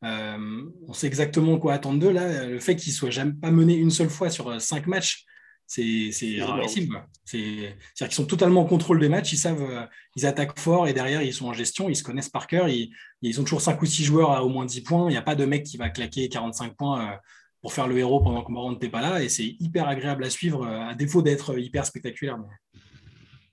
Euh, 0.04 0.64
on 0.88 0.94
sait 0.94 1.08
exactement 1.08 1.60
quoi 1.60 1.74
attendre 1.74 2.00
d'eux. 2.00 2.12
Là, 2.12 2.46
le 2.46 2.60
fait 2.60 2.76
qu'ils 2.76 2.92
ne 2.92 2.96
soient 2.96 3.10
jamais 3.10 3.34
pas 3.34 3.52
menés 3.52 3.76
une 3.76 3.92
seule 3.92 4.10
fois 4.10 4.30
sur 4.30 4.50
euh, 4.50 4.60
cinq 4.60 4.88
matchs, 4.88 5.26
c'est 5.68 6.12
rarissime. 6.42 7.02
C'est-à-dire 7.24 7.76
qu'ils 7.96 8.12
sont 8.12 8.26
totalement 8.26 8.62
en 8.62 8.66
contrôle 8.66 9.00
des 9.00 9.10
matchs, 9.10 9.34
ils 9.34 9.38
savent, 9.38 9.62
euh, 9.62 9.86
ils 10.16 10.26
attaquent 10.26 10.60
fort 10.60 10.88
et 10.88 10.94
derrière 10.94 11.22
ils 11.22 11.34
sont 11.34 11.48
en 11.48 11.54
gestion, 11.54 11.88
ils 11.88 11.96
se 11.96 12.04
connaissent 12.04 12.30
par 12.30 12.48
cœur, 12.48 12.68
ils, 12.68 13.40
ont 13.40 13.44
toujours 13.44 13.62
cinq 13.62 13.82
ou 13.82 13.86
six 13.86 14.04
joueurs 14.04 14.32
à 14.32 14.44
au 14.44 14.50
moins 14.50 14.66
10 14.66 14.82
points. 14.82 15.08
Il 15.08 15.12
n'y 15.12 15.18
a 15.18 15.22
pas 15.22 15.36
de 15.36 15.46
mec 15.46 15.64
qui 15.64 15.78
va 15.78 15.90
claquer 15.90 16.28
45 16.28 16.76
points 16.76 17.18
pour 17.62 17.72
faire 17.72 17.88
le 17.88 17.98
héros 17.98 18.22
pendant 18.22 18.44
que 18.44 18.52
Morant 18.52 18.72
n'était 18.72 18.90
pas 18.90 19.02
là 19.02 19.22
et 19.22 19.30
c'est 19.30 19.56
hyper 19.60 19.88
agréable 19.88 20.24
à 20.24 20.30
suivre, 20.32 20.66
à 20.66 20.96
défaut 20.96 21.22
d'être 21.22 21.58
hyper 21.58 21.86
spectaculaire. 21.86 22.40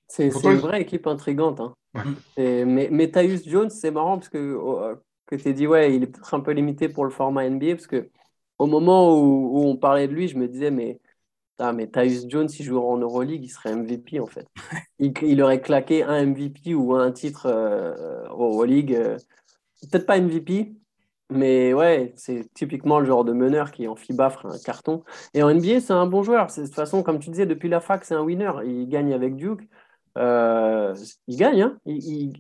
C'est 0.09 0.29
une 0.29 0.57
vraie 0.57 0.81
équipe 0.81 1.07
intrigante. 1.07 1.61
Hein. 1.61 1.75
mais, 2.37 2.89
mais 2.91 3.13
Jones, 3.47 3.71
c'est 3.71 3.91
marrant 3.91 4.17
parce 4.17 4.31
que 4.31 4.59
oh, 4.61 4.97
que 5.29 5.37
tu 5.37 5.53
dit, 5.55 5.67
ouais, 5.67 5.95
il 5.95 6.03
est 6.03 6.07
peut-être 6.07 6.35
un 6.35 6.41
peu 6.41 6.53
limité 6.53 6.89
pour 6.89 7.05
le 7.05 7.11
format 7.11 7.49
NBA, 7.49 7.75
parce 7.77 7.87
que 7.87 8.11
au 8.59 8.67
moment 8.67 9.17
où, 9.19 9.59
on 9.67 9.77
parlait 9.77 10.09
de 10.09 10.15
lui, 10.15 10.29
je 10.29 10.37
me 10.39 10.49
disais, 10.49 10.71
mais, 10.71 11.01
ah, 11.59 11.73
mais 11.73 11.89
Tyus 11.89 12.27
Jones, 12.29 12.49
s'il 12.49 12.67
jouerait 12.67 12.87
en 12.87 12.99
Euroleague, 12.99 13.45
il 13.45 13.49
serait 13.51 13.75
MVP, 13.75 14.21
en 14.21 14.27
fait. 14.27 14.47
Il, 14.99 15.43
aurait 15.43 15.61
claqué 15.61 16.03
un 16.05 16.27
MVP 16.27 16.75
ou 16.75 16.95
un 16.95 17.13
titre 17.13 17.47
euh, 17.47 18.25
Euroleague. 18.29 18.95
Euh, 18.95 19.17
peut-être 19.83 20.07
pas 20.07 20.21
MVP, 20.21 20.75
mais 21.31 21.75
ouais, 21.75 22.13
c'est 22.17 22.53
typiquement 22.55 23.01
le 23.01 23.07
genre 23.07 23.25
de 23.25 23.33
meneur 23.33 23.71
qui 23.73 23.87
en 23.89 23.97
FIBA 23.97 24.31
ferait 24.31 24.55
un 24.55 24.59
carton. 24.59 25.05
Et 25.35 25.43
en 25.43 25.51
NBA, 25.53 25.81
c'est 25.81 25.93
un 25.93 26.07
bon 26.07 26.23
joueur. 26.23 26.47
De 26.49 26.65
toute 26.65 26.75
façon, 26.75 27.03
comme 27.03 27.19
tu 27.19 27.31
disais, 27.31 27.47
depuis 27.47 27.69
la 27.69 27.81
fac, 27.81 28.05
c'est 28.05 28.15
un 28.15 28.23
winner. 28.23 28.53
Il 28.65 28.89
gagne 28.89 29.13
avec 29.13 29.37
Duke. 29.37 29.69
Euh, 30.17 30.95
il 31.27 31.37
gagne, 31.37 31.63
hein. 31.63 31.79
Ils, 31.87 32.33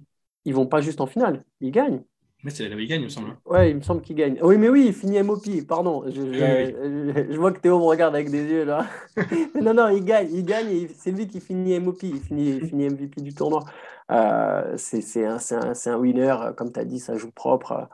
ils, 0.44 0.54
vont 0.54 0.66
pas 0.66 0.80
juste 0.80 1.00
en 1.00 1.06
finale. 1.06 1.44
Il 1.60 1.70
gagne. 1.70 2.02
Mais 2.44 2.50
c'est 2.50 2.72
où 2.72 2.78
il 2.78 2.86
gagne, 2.86 3.00
il 3.00 3.04
me 3.04 3.08
semble. 3.08 3.30
Hein. 3.30 3.38
Ouais, 3.46 3.70
il 3.70 3.76
me 3.76 3.80
semble 3.80 4.00
qu'il 4.00 4.14
gagne. 4.14 4.38
Oui, 4.42 4.58
mais 4.58 4.68
oui, 4.68 4.86
il 4.88 4.94
finit 4.94 5.20
MOP, 5.22 5.42
pardon. 5.66 6.04
Je, 6.06 6.12
je, 6.12 7.36
vois 7.36 7.50
que 7.52 7.58
Théo 7.58 7.78
me 7.78 7.84
regarde 7.84 8.14
avec 8.14 8.30
des 8.30 8.44
yeux 8.44 8.64
là. 8.64 8.86
non, 9.60 9.74
non, 9.74 9.88
il 9.88 10.04
gagne, 10.04 10.28
il 10.32 10.44
gagne 10.44 10.88
c'est 10.94 11.10
lui 11.10 11.26
qui 11.26 11.40
finit 11.40 11.78
MOP, 11.80 12.02
il 12.04 12.20
finit, 12.20 12.50
il 12.50 12.68
finit 12.68 12.88
MVP 12.88 13.22
du 13.22 13.34
tournoi. 13.34 13.64
Euh, 14.12 14.76
c'est 14.76 15.26
un, 15.26 15.38
un, 15.50 15.72
un, 15.84 15.96
winner, 15.96 16.36
comme 16.56 16.72
tu 16.72 16.78
as 16.78 16.84
dit, 16.84 17.00
ça 17.00 17.16
joue 17.16 17.32
propre. 17.32 17.88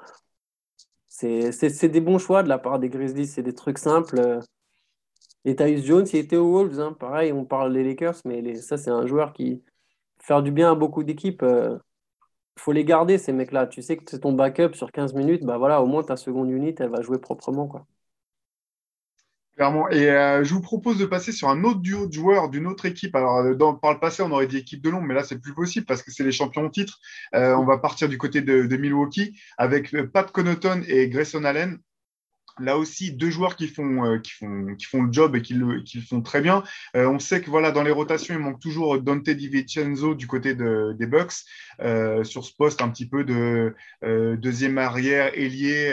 C'est 1.08 1.88
des 1.88 2.00
bons 2.00 2.18
choix 2.18 2.42
de 2.42 2.48
la 2.48 2.58
part 2.58 2.78
des 2.78 2.90
Grizzlies, 2.90 3.26
c'est 3.26 3.42
des 3.42 3.54
trucs 3.54 3.78
simples. 3.78 4.40
Et 5.44 5.56
Tyus 5.56 5.84
Jones, 5.84 6.06
il 6.12 6.18
était 6.18 6.36
aux 6.36 6.50
Wolves, 6.50 6.80
hein. 6.80 6.92
pareil, 6.98 7.32
on 7.32 7.44
parle 7.44 7.72
des 7.72 7.84
Lakers, 7.84 8.16
mais 8.24 8.54
ça, 8.56 8.76
c'est 8.78 8.90
un 8.90 9.06
joueur 9.06 9.32
qui 9.32 9.62
fait 10.18 10.42
du 10.42 10.50
bien 10.50 10.72
à 10.72 10.74
beaucoup 10.74 11.02
d'équipes. 11.02 11.42
Euh, 11.42 11.78
faut 12.56 12.72
les 12.72 12.84
garder, 12.84 13.18
ces 13.18 13.32
mecs-là. 13.32 13.66
Tu 13.66 13.82
sais 13.82 13.96
que 13.96 14.04
c'est 14.10 14.20
ton 14.20 14.32
backup 14.32 14.74
sur 14.74 14.92
15 14.92 15.14
minutes, 15.14 15.44
bah 15.44 15.58
voilà, 15.58 15.82
au 15.82 15.86
moins 15.86 16.02
ta 16.02 16.16
seconde 16.16 16.50
unité, 16.50 16.84
elle 16.84 16.90
va 16.90 17.02
jouer 17.02 17.18
proprement. 17.18 17.68
Clairement. 19.56 19.88
Et 19.90 20.10
euh, 20.10 20.42
je 20.42 20.52
vous 20.52 20.60
propose 20.60 20.98
de 20.98 21.06
passer 21.06 21.30
sur 21.30 21.48
un 21.48 21.62
autre 21.62 21.80
duo 21.80 22.06
de 22.06 22.12
joueurs 22.12 22.48
d'une 22.48 22.66
autre 22.66 22.86
équipe. 22.86 23.14
Alors, 23.14 23.38
euh, 23.38 23.72
par 23.80 23.92
le 23.92 24.00
passé, 24.00 24.22
on 24.22 24.32
aurait 24.32 24.48
dit 24.48 24.56
équipe 24.58 24.82
de 24.82 24.90
l'ombre, 24.90 25.06
mais 25.06 25.14
là, 25.14 25.22
c'est 25.22 25.38
plus 25.40 25.54
possible 25.54 25.86
parce 25.86 26.02
que 26.02 26.10
c'est 26.10 26.24
les 26.24 26.32
champions 26.32 26.62
au 26.64 26.68
titre. 26.70 26.98
Euh, 27.36 27.54
on 27.54 27.64
va 27.64 27.78
partir 27.78 28.08
du 28.08 28.18
côté 28.18 28.40
de, 28.40 28.66
de 28.66 28.76
Milwaukee 28.76 29.38
avec 29.56 29.94
Pat 30.12 30.30
Connaughton 30.30 30.82
et 30.88 31.08
Grayson 31.08 31.44
Allen 31.44 31.78
là 32.60 32.78
aussi 32.78 33.12
deux 33.12 33.30
joueurs 33.30 33.56
qui 33.56 33.68
font, 33.68 34.04
euh, 34.04 34.18
qui 34.18 34.32
font, 34.32 34.74
qui 34.76 34.86
font 34.86 35.02
le 35.02 35.12
job 35.12 35.36
et 35.36 35.42
qui 35.42 35.54
le, 35.54 35.80
qui 35.82 36.00
font 36.00 36.22
très 36.22 36.40
bien. 36.40 36.62
Euh, 36.96 37.08
on 37.08 37.18
sait 37.18 37.40
que 37.40 37.50
voilà, 37.50 37.72
dans 37.72 37.82
les 37.82 37.90
rotations, 37.90 38.34
il 38.34 38.40
manque 38.40 38.60
toujours 38.60 39.00
Dante 39.00 39.28
DiVincenzo 39.28 40.14
du 40.14 40.26
côté 40.26 40.54
de, 40.54 40.94
des 40.98 41.06
Bucks 41.06 41.32
euh, 41.80 42.24
sur 42.24 42.44
ce 42.44 42.54
poste 42.56 42.82
un 42.82 42.88
petit 42.88 43.08
peu 43.08 43.24
de 43.24 43.74
deuxième 44.36 44.78
arrière 44.78 45.36
ailier 45.36 45.92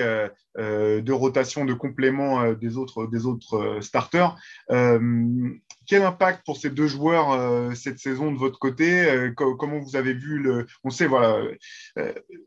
de 0.58 1.12
rotation 1.12 1.66
de 1.66 1.74
complément 1.74 2.54
des 2.54 2.78
autres, 2.78 3.08
des 3.08 3.26
autres 3.26 3.80
starters. 3.82 4.36
quel 4.68 6.04
impact 6.04 6.46
pour 6.46 6.58
ces 6.58 6.70
deux 6.70 6.88
joueurs 6.88 7.76
cette 7.76 8.00
saison 8.00 8.32
de 8.32 8.38
votre 8.38 8.60
côté 8.60 9.32
Comment 9.36 9.80
vous 9.80 9.96
avez 9.96 10.14
vu 10.14 10.40
le 10.40 10.66
On 10.84 10.90
sait 10.90 11.08
voilà 11.08 11.42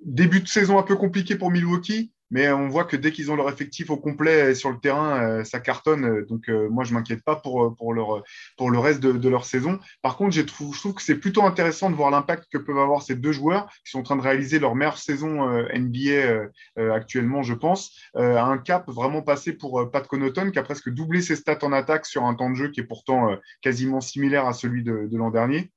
début 0.04 0.40
de 0.40 0.48
saison 0.48 0.78
un 0.78 0.82
peu 0.82 0.96
compliqué 0.96 1.36
pour 1.36 1.50
Milwaukee 1.50 2.12
mais 2.34 2.50
on 2.50 2.66
voit 2.66 2.82
que 2.82 2.96
dès 2.96 3.12
qu'ils 3.12 3.30
ont 3.30 3.36
leur 3.36 3.48
effectif 3.48 3.90
au 3.90 3.96
complet 3.96 4.56
sur 4.56 4.72
le 4.72 4.80
terrain, 4.80 5.44
ça 5.44 5.60
cartonne. 5.60 6.24
Donc 6.24 6.48
moi, 6.48 6.82
je 6.82 6.90
ne 6.90 6.98
m'inquiète 6.98 7.22
pas 7.22 7.36
pour, 7.36 7.94
le 7.94 8.78
reste 8.78 9.00
de, 9.00 9.28
leur 9.28 9.44
saison. 9.44 9.78
Par 10.02 10.16
contre, 10.16 10.34
je 10.34 10.40
trouve, 10.40 10.94
que 10.94 11.00
c'est 11.00 11.14
plutôt 11.14 11.44
intéressant 11.44 11.90
de 11.90 11.94
voir 11.94 12.10
l'impact 12.10 12.46
que 12.50 12.58
peuvent 12.58 12.78
avoir 12.78 13.02
ces 13.02 13.14
deux 13.14 13.30
joueurs 13.30 13.68
qui 13.84 13.92
sont 13.92 14.00
en 14.00 14.02
train 14.02 14.16
de 14.16 14.22
réaliser 14.22 14.58
leur 14.58 14.74
meilleure 14.74 14.98
saison 14.98 15.48
NBA 15.72 16.48
actuellement, 16.76 17.44
je 17.44 17.54
pense, 17.54 17.96
à 18.16 18.44
un 18.44 18.58
cap 18.58 18.90
vraiment 18.90 19.22
passé 19.22 19.52
pour 19.52 19.88
Pat 19.92 20.04
Connaughton 20.04 20.50
qui 20.50 20.58
a 20.58 20.64
presque 20.64 20.90
doublé 20.90 21.22
ses 21.22 21.36
stats 21.36 21.60
en 21.62 21.72
attaque 21.72 22.04
sur 22.04 22.24
un 22.24 22.34
temps 22.34 22.50
de 22.50 22.56
jeu 22.56 22.68
qui 22.68 22.80
est 22.80 22.84
pourtant 22.84 23.38
quasiment 23.62 24.00
similaire 24.00 24.46
à 24.46 24.54
celui 24.54 24.82
de, 24.82 25.08
l'an 25.12 25.30
dernier. 25.30 25.70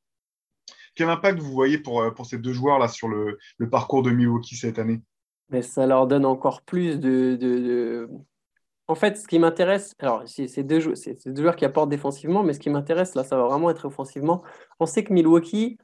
Quel 0.95 1.09
impact 1.09 1.39
vous 1.39 1.51
voyez 1.51 1.77
pour, 1.77 2.01
euh, 2.01 2.09
pour 2.09 2.25
ces 2.25 2.39
deux 2.39 2.53
joueurs-là 2.53 2.87
sur 2.87 3.07
le, 3.07 3.37
le, 3.59 3.69
parcours 3.69 4.01
de 4.01 4.09
Milwaukee 4.09 4.55
cette 4.55 4.79
année? 4.79 5.01
Mais 5.49 5.61
Ça 5.61 5.85
leur 5.85 6.07
donne 6.07 6.25
encore 6.25 6.61
plus 6.61 6.99
de... 6.99 7.35
de, 7.35 8.09
En 8.87 8.95
fait, 8.95 9.17
ce 9.17 9.27
qui 9.27 9.39
m'intéresse, 9.39 9.95
alors 9.99 10.23
c'est 10.25 10.63
deux, 10.63 10.79
deux, 10.79 11.41
joueurs 11.41 11.55
qui 11.55 11.65
apportent 11.65 11.89
défensivement, 11.89 12.43
mais 12.43 12.53
ce 12.53 12.59
qui 12.59 12.69
m'intéresse, 12.69 13.15
là, 13.15 13.23
ça 13.23 13.37
va 13.37 13.45
vraiment 13.45 13.69
être 13.69 13.85
offensivement. 13.85 14.43
On 14.79 14.85
sait 14.85 15.03
que 15.03 15.13
Milwaukee, 15.13 15.77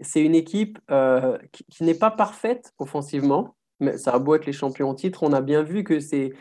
c'est 0.00 0.22
une 0.22 0.34
équipe 0.34 0.78
euh, 0.90 1.38
qui, 1.52 1.84
n'est 1.84 1.94
pas 1.94 2.10
parfaite 2.10 2.72
offensivement, 2.78 3.56
mais 3.80 3.98
ça 3.98 4.12
a 4.12 4.18
beau 4.18 4.34
être 4.34 4.46
les 4.46 4.52
champions 4.52 4.90
en 4.90 4.94
titre, 4.94 5.22
on 5.22 5.32
a 5.32 5.40
bien 5.40 5.62
vu 5.62 5.84
que 5.84 6.00
c'est 6.00 6.32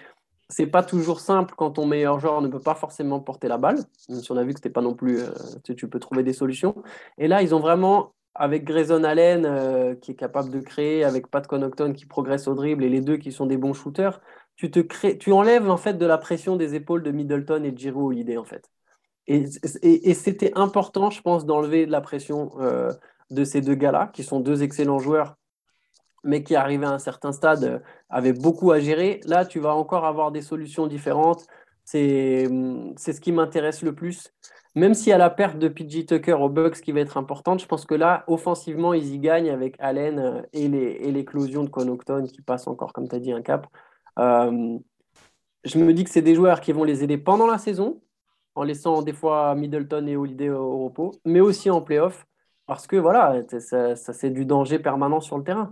c'est 0.52 0.68
pas 0.68 0.84
toujours 0.84 1.22
simple 1.22 1.54
quand 1.58 1.72
ton 1.72 1.86
meilleur 1.86 2.20
joueur 2.20 2.42
ne 2.42 2.50
peut 2.50 2.60
pas 2.60 2.76
forcément 2.76 3.20
porter 3.22 3.48
la 3.48 3.58
balle, 3.58 3.80
même 4.10 4.20
si 4.20 4.32
on 4.32 4.38
a 4.38 4.44
vu 4.44 4.50
que 4.54 4.60
c'était 4.60 4.70
pas 4.70 4.82
non 4.82 4.94
plus, 4.94 5.22
euh, 5.22 5.32
tu, 5.64 5.88
peux 5.88 6.00
trouver 6.00 6.24
des 6.24 6.34
solutions. 6.34 6.76
Et 7.18 7.28
là, 7.30 7.42
ils 7.42 7.56
ont 7.56 7.60
vraiment, 7.60 8.14
avec 8.36 8.64
Grayson 8.64 9.04
Allen 9.04 9.46
euh, 9.46 9.96
qui 9.96 10.12
est 10.12 10.16
capable 10.16 10.50
de 10.50 10.60
créer, 10.60 11.04
avec 11.04 11.28
Pat 11.28 11.46
Connaughton 11.46 11.94
qui 11.94 12.06
progresse 12.06 12.48
au 12.48 12.56
dribble 12.56 12.84
et 12.84 12.90
les 12.90 13.02
deux 13.02 13.18
qui 13.18 13.32
sont 13.32 13.46
des 13.46 13.58
bons 13.58 13.74
shooters, 13.74 14.22
tu 14.56 14.72
te 14.72 14.80
crées, 14.80 15.18
tu 15.18 15.32
enlèves 15.32 15.70
en 15.70 15.78
fait 15.78 15.96
de 15.96 16.06
la 16.06 16.18
pression 16.18 16.56
des 16.56 16.76
épaules 16.76 17.04
de 17.04 17.12
Middleton 17.12 17.64
et 17.64 17.72
de 17.72 17.78
Giro 17.78 18.12
l'idée 18.12 18.38
en 18.38 18.46
fait. 18.46 18.70
Et, 19.28 19.46
c'était 20.14 20.52
important, 20.56 21.10
je 21.10 21.22
pense, 21.22 21.46
d'enlever 21.46 21.86
de 21.86 21.92
la 21.92 22.02
pression 22.02 22.52
euh, 22.60 22.92
de 23.30 23.44
ces 23.46 23.62
deux 23.62 23.76
gars-là, 23.76 24.10
qui 24.12 24.24
sont 24.24 24.40
deux 24.40 24.64
excellents 24.64 25.00
joueurs 25.00 25.38
mais 26.24 26.44
qui 26.44 26.56
arrivé 26.56 26.86
à 26.86 26.92
un 26.92 27.00
certain 27.00 27.32
stade 27.32 27.64
euh, 27.64 27.80
avait 28.10 28.34
beaucoup 28.34 28.72
à 28.72 28.80
gérer. 28.80 29.22
Là, 29.26 29.46
tu 29.46 29.60
vas 29.60 29.74
encore 29.76 30.06
avoir 30.06 30.32
des 30.32 30.42
solutions 30.42 30.88
différentes. 30.88 31.46
C'est 31.84 32.48
ce 32.48 33.20
qui 33.20 33.32
m'intéresse 33.32 33.82
le 33.82 33.94
plus. 33.94 34.32
Même 34.76 34.94
si 34.94 35.12
à 35.12 35.18
la 35.18 35.30
perte 35.30 35.58
de 35.60 35.68
PG 35.68 36.06
Tucker 36.06 36.34
au 36.34 36.48
Bucks 36.48 36.80
qui 36.80 36.94
va 36.94 37.02
être 37.02 37.18
importante, 37.18 37.60
je 37.60 37.66
pense 37.66 37.86
que 37.86 37.96
là, 37.96 38.24
offensivement, 38.28 38.94
ils 38.94 39.14
y 39.14 39.20
gagnent 39.20 39.50
avec 39.50 39.76
Allen 39.80 40.20
euh, 40.20 40.42
et 40.54 41.12
l'éclosion 41.12 41.64
de 41.64 41.70
Connaughton 41.70 42.26
qui 42.28 42.42
passe 42.42 42.68
encore, 42.68 42.94
comme 42.94 43.10
tu 43.10 43.16
as 43.16 43.20
dit, 43.20 43.34
un 43.34 43.42
cap. 43.42 43.68
Euh, 44.20 44.78
je 45.66 45.78
me 45.78 45.94
dis 45.94 46.04
que 46.06 46.10
c'est 46.10 46.22
des 46.22 46.36
joueurs 46.36 46.62
qui 46.62 46.72
vont 46.72 46.86
les 46.86 47.04
aider 47.04 47.18
pendant 47.18 47.48
la 47.48 47.58
saison, 47.58 48.02
en 48.56 48.64
laissant 48.64 49.02
des 49.02 49.14
fois 49.14 49.56
Middleton 49.56 50.08
et 50.08 50.16
Holiday 50.16 50.50
au, 50.50 50.86
repos, 50.86 51.12
mais 51.26 51.42
aussi 51.42 51.70
en 51.70 51.82
playoff, 51.82 52.26
parce 52.66 52.88
que 52.88 52.96
voilà, 52.96 53.42
ça 53.60 54.14
c'est 54.14 54.30
du 54.30 54.46
danger 54.46 54.80
permanent 54.80 55.20
sur 55.20 55.38
le 55.38 55.44
terrain. 55.44 55.72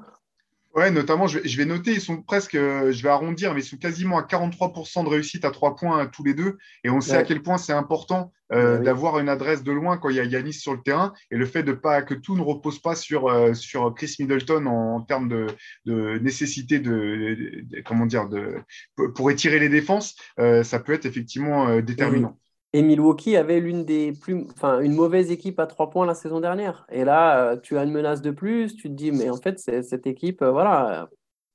Ouais, 0.80 0.92
notamment, 0.92 1.28
je 1.28 1.58
vais, 1.58 1.65
noter, 1.65 1.92
ils 1.92 2.00
sont 2.00 2.22
presque, 2.22 2.56
euh, 2.56 2.94
je 2.94 3.04
vais 3.04 3.10
arrondir, 3.10 3.54
mais 3.54 3.60
ils 3.60 3.65
sont 3.65 3.76
quasiment 3.76 4.18
à 4.18 4.22
43% 4.22 5.04
de 5.04 5.10
réussite 5.10 5.44
à 5.44 5.52
trois 5.52 5.76
points 5.76 6.08
tous 6.08 6.24
les 6.24 6.34
deux. 6.34 6.58
Et 6.86 6.89
on 6.89 7.02
sait 7.02 7.18
à 7.18 7.24
quel 7.24 7.42
point 7.42 7.58
c'est 7.58 7.74
important 7.74 8.32
euh, 8.54 8.80
d'avoir 8.80 9.20
une 9.20 9.28
adresse 9.28 9.62
de 9.62 9.74
loin 9.74 9.98
quand 9.98 10.08
il 10.08 10.15
y 10.15 10.22
a 10.22 10.24
Yanis 10.24 10.54
sur 10.54 10.72
le 10.74 10.80
terrain. 10.82 11.12
Et 11.32 11.36
le 11.36 11.46
fait 11.46 11.63
de 11.63 11.74
pas 11.74 12.02
que 12.02 12.13
tout 12.13 12.38
ne 12.38 12.42
repose 12.42 12.80
pas 12.80 12.96
sur, 12.96 13.28
euh, 13.28 13.54
sur 13.54 13.94
Chris 13.94 14.15
Middleton 14.20 14.68
en, 14.68 15.02
termes 15.02 15.28
de, 15.28 16.18
nécessité 16.20 16.80
de, 16.80 17.62
comment 17.84 18.06
dire, 18.06 18.30
de, 18.30 18.60
pour 19.15 19.32
étirer 19.32 19.60
les 19.60 19.70
défenses, 19.70 20.15
ça 20.38 20.80
peut 20.80 20.94
être 20.94 21.06
effectivement 21.06 21.82
déterminant. 21.82 22.39
Et 22.71 22.84
Milwaukee 22.84 23.36
avait 23.36 23.60
l'une 23.60 23.84
des 23.84 24.13
plus, 24.13 24.45
enfin, 24.53 24.79
une 24.79 24.93
mauvaise 24.93 25.32
équipe 25.32 25.60
à 25.60 25.65
trois 25.65 25.89
points 25.89 26.05
la 26.05 26.13
saison 26.13 26.39
dernière. 26.39 26.86
Et 26.91 27.03
là, 27.03 27.43
euh, 27.43 27.58
tu 27.58 27.77
as 27.77 27.84
une 27.84 27.91
menace 27.91 28.21
de 28.21 28.29
plus. 28.29 28.75
Tu 28.75 28.89
te 28.89 28.93
dis, 28.93 29.12
mais 29.12 29.29
en 29.29 29.38
fait, 29.38 29.60
cette 29.60 30.05
équipe, 30.05 30.43
euh, 30.43 30.51
voilà, 30.51 31.10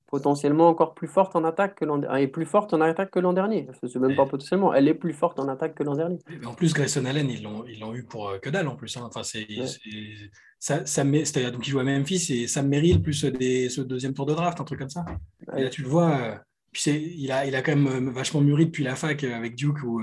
potentiellement 0.08 0.68
encore 0.68 0.94
plus 0.94 1.06
forte 1.06 1.36
en 1.36 1.44
attaque 1.44 1.76
que 1.76 1.84
l'an 1.84 2.02
est 2.14 2.26
plus 2.26 2.46
forte 2.46 2.74
en 2.74 2.80
attaque 2.80 3.10
que 3.10 3.20
l'an 3.20 3.32
dernier. 3.32 3.68
C'est 3.82 3.98
même 3.98 4.16
pas 4.16 4.26
potentiellement, 4.26 4.74
elle 4.74 4.88
est 4.88 4.94
plus 4.94 5.12
forte 5.12 5.38
en 5.38 5.48
attaque 5.48 5.74
que 5.74 5.82
l'an 5.84 5.94
dernier. 5.94 6.18
En 6.44 6.54
plus, 6.54 6.74
Grayson 6.74 7.04
Allen, 7.04 7.30
ils 7.30 7.42
l'ont, 7.42 7.64
ils 7.66 7.80
l'ont 7.80 7.94
eu 7.94 8.02
pour 8.02 8.28
euh, 8.28 8.38
que 8.38 8.50
dalle 8.50 8.66
en 8.66 8.74
plus. 8.74 8.96
Hein. 8.96 9.02
Enfin, 9.04 9.22
c'est, 9.22 9.46
ça, 10.58 10.84
ça 10.84 11.04
c'est-à-dire 11.04 11.52
donc 11.52 11.66
il 11.66 11.70
joue 11.70 11.78
à 11.78 11.84
Memphis 11.84 12.26
et 12.30 12.48
Sam 12.48 12.68
Merrill 12.68 13.02
plus 13.02 13.24
des, 13.24 13.68
ce 13.68 13.80
deuxième 13.80 14.14
tour 14.14 14.26
de 14.26 14.34
draft, 14.34 14.60
un 14.60 14.64
truc 14.64 14.80
comme 14.80 14.90
ça. 14.90 15.04
Et 15.56 15.62
là, 15.62 15.68
tu 15.68 15.82
le 15.82 15.88
vois. 15.88 16.40
Puis 16.72 16.90
il 16.90 17.30
a, 17.30 17.46
il 17.46 17.54
a 17.54 17.62
quand 17.62 17.76
même 17.76 18.10
vachement 18.10 18.40
mûri 18.40 18.66
depuis 18.66 18.82
la 18.82 18.96
fac 18.96 19.22
avec 19.22 19.54
Duke 19.54 19.82
où 19.84 20.02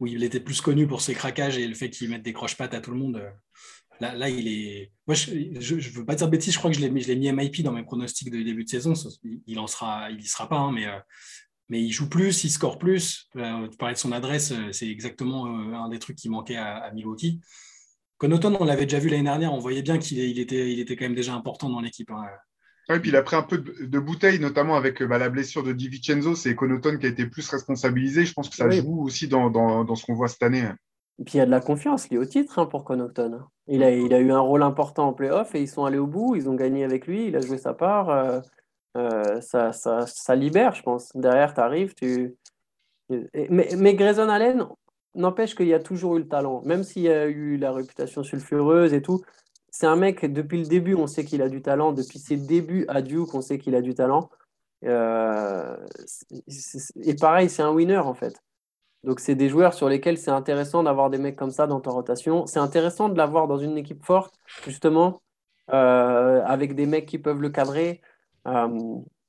où 0.00 0.06
il 0.06 0.22
était 0.22 0.40
plus 0.40 0.60
connu 0.60 0.86
pour 0.86 1.00
ses 1.00 1.14
craquages 1.14 1.58
et 1.58 1.66
le 1.66 1.74
fait 1.74 1.90
qu'il 1.90 2.10
mette 2.10 2.22
des 2.22 2.32
croche-pattes 2.32 2.74
à 2.74 2.80
tout 2.80 2.90
le 2.90 2.98
monde. 2.98 3.16
Euh, 3.16 3.30
là, 4.00 4.14
là, 4.14 4.28
il 4.28 4.48
est. 4.48 4.92
Moi, 5.06 5.14
je 5.14 5.32
ne 5.32 5.80
veux 5.80 6.04
pas 6.04 6.14
dire 6.14 6.28
bêtise, 6.28 6.52
je 6.52 6.58
crois 6.58 6.70
que 6.70 6.76
je 6.76 6.82
l'ai 6.82 6.90
mis 6.90 7.32
MIP 7.32 7.62
dans 7.62 7.72
mes 7.72 7.82
pronostics 7.82 8.30
de 8.30 8.42
début 8.42 8.64
de 8.64 8.68
saison. 8.68 8.92
Il 9.46 9.58
en 9.58 9.66
sera, 9.66 10.08
sera 10.24 10.48
pas, 10.48 10.58
hein, 10.58 10.72
mais, 10.72 10.86
euh, 10.86 10.98
mais 11.68 11.82
il 11.82 11.92
joue 11.92 12.08
plus, 12.08 12.44
il 12.44 12.50
score 12.50 12.78
plus. 12.78 13.28
Euh, 13.36 13.68
tu 13.68 13.76
parlais 13.76 13.94
de 13.94 13.98
son 13.98 14.12
adresse, 14.12 14.52
c'est 14.72 14.88
exactement 14.88 15.46
un 15.46 15.88
des 15.88 15.98
trucs 15.98 16.16
qui 16.16 16.28
manquait 16.28 16.56
à, 16.56 16.76
à 16.76 16.90
Milwaukee. 16.92 17.40
Connaughton, 18.18 18.56
on 18.60 18.64
l'avait 18.64 18.86
déjà 18.86 18.98
vu 18.98 19.08
l'année 19.10 19.24
dernière, 19.24 19.52
on 19.52 19.58
voyait 19.58 19.82
bien 19.82 19.98
qu'il 19.98 20.18
il 20.18 20.38
était, 20.38 20.72
il 20.72 20.80
était 20.80 20.96
quand 20.96 21.04
même 21.04 21.14
déjà 21.14 21.34
important 21.34 21.68
dans 21.68 21.80
l'équipe. 21.80 22.10
Hein. 22.10 22.24
Oui, 22.88 23.00
puis 23.00 23.10
il 23.10 23.16
a 23.16 23.22
pris 23.22 23.34
un 23.34 23.42
peu 23.42 23.58
de, 23.58 23.98
bouteille, 23.98 24.38
notamment 24.38 24.76
avec 24.76 25.02
bah, 25.02 25.18
la 25.18 25.28
blessure 25.28 25.64
de 25.64 25.72
Di 25.72 25.88
Vincenzo. 25.88 26.36
C'est 26.36 26.54
Connaughton 26.54 26.98
qui 26.98 27.06
a 27.06 27.08
été 27.08 27.26
plus 27.26 27.48
responsabilisé. 27.48 28.24
Je 28.24 28.32
pense 28.32 28.48
que 28.48 28.54
ça 28.54 28.70
joue 28.70 29.02
aussi 29.02 29.26
dans, 29.26 29.50
dans, 29.50 29.94
ce 29.96 30.06
qu'on 30.06 30.14
voit 30.14 30.28
cette 30.28 30.44
année. 30.44 30.68
Et 31.18 31.24
puis 31.24 31.34
il 31.34 31.38
y 31.38 31.40
a 31.40 31.46
de 31.46 31.50
la 31.50 31.60
confiance 31.60 32.10
liée 32.10 32.18
au 32.18 32.24
titre 32.24 32.58
hein, 32.58 32.66
pour 32.66 32.84
Connaughton. 32.84 33.40
Il 33.66 33.82
a, 33.82 33.90
il 33.90 34.14
a 34.14 34.20
eu 34.20 34.30
un 34.30 34.40
rôle 34.40 34.62
important 34.62 35.08
en 35.08 35.12
playoff 35.14 35.54
et 35.54 35.62
ils 35.62 35.68
sont 35.68 35.84
allés 35.84 35.98
au 35.98 36.06
bout. 36.06 36.36
Ils 36.36 36.48
ont 36.48 36.54
gagné 36.54 36.84
avec 36.84 37.06
lui. 37.06 37.26
Il 37.26 37.36
a 37.36 37.40
joué 37.40 37.58
sa 37.58 37.74
part. 37.74 38.10
Euh, 38.10 38.40
euh, 38.96 39.40
ça, 39.40 39.72
ça, 39.72 40.06
ça, 40.06 40.34
libère, 40.36 40.74
je 40.74 40.82
pense. 40.82 41.10
Derrière, 41.16 41.54
tu 41.54 41.60
arrives. 41.60 41.94
Tu... 41.94 42.36
Mais, 43.10 43.68
mais 43.76 43.94
Grayson 43.94 44.28
Allen, 44.28 44.64
n'empêche 45.16 45.54
qu'il 45.54 45.66
y 45.66 45.74
a 45.74 45.80
toujours 45.80 46.16
eu 46.16 46.20
le 46.20 46.28
talent. 46.28 46.62
Même 46.64 46.84
s'il 46.84 47.02
y 47.02 47.10
a 47.10 47.26
eu 47.26 47.56
la 47.56 47.72
réputation 47.72 48.22
sulfureuse 48.22 48.94
et 48.94 49.02
tout, 49.02 49.22
c'est 49.78 49.86
un 49.86 49.96
mec, 49.96 50.24
depuis 50.24 50.58
le 50.58 50.64
début, 50.64 50.94
on 50.94 51.06
sait 51.06 51.26
qu'il 51.26 51.42
a 51.42 51.50
du 51.50 51.60
talent. 51.60 51.92
Depuis 51.92 52.18
ses 52.18 52.38
débuts 52.38 52.86
à 52.88 53.02
Duke, 53.02 53.34
on 53.34 53.42
sait 53.42 53.58
qu'il 53.58 53.74
a 53.74 53.82
du 53.82 53.92
talent. 53.92 54.30
Euh, 54.86 55.76
et 57.02 57.14
pareil, 57.14 57.50
c'est 57.50 57.60
un 57.60 57.72
winner 57.72 57.98
en 57.98 58.14
fait. 58.14 58.42
Donc, 59.04 59.20
c'est 59.20 59.34
des 59.34 59.50
joueurs 59.50 59.74
sur 59.74 59.90
lesquels 59.90 60.16
c'est 60.16 60.30
intéressant 60.30 60.82
d'avoir 60.82 61.10
des 61.10 61.18
mecs 61.18 61.36
comme 61.36 61.50
ça 61.50 61.66
dans 61.66 61.78
ta 61.80 61.90
rotation. 61.90 62.46
C'est 62.46 62.58
intéressant 62.58 63.10
de 63.10 63.18
l'avoir 63.18 63.48
dans 63.48 63.58
une 63.58 63.76
équipe 63.76 64.02
forte, 64.02 64.34
justement, 64.64 65.20
euh, 65.70 66.42
avec 66.46 66.74
des 66.74 66.86
mecs 66.86 67.04
qui 67.04 67.18
peuvent 67.18 67.42
le 67.42 67.50
cadrer. 67.50 68.00
Euh, 68.48 68.68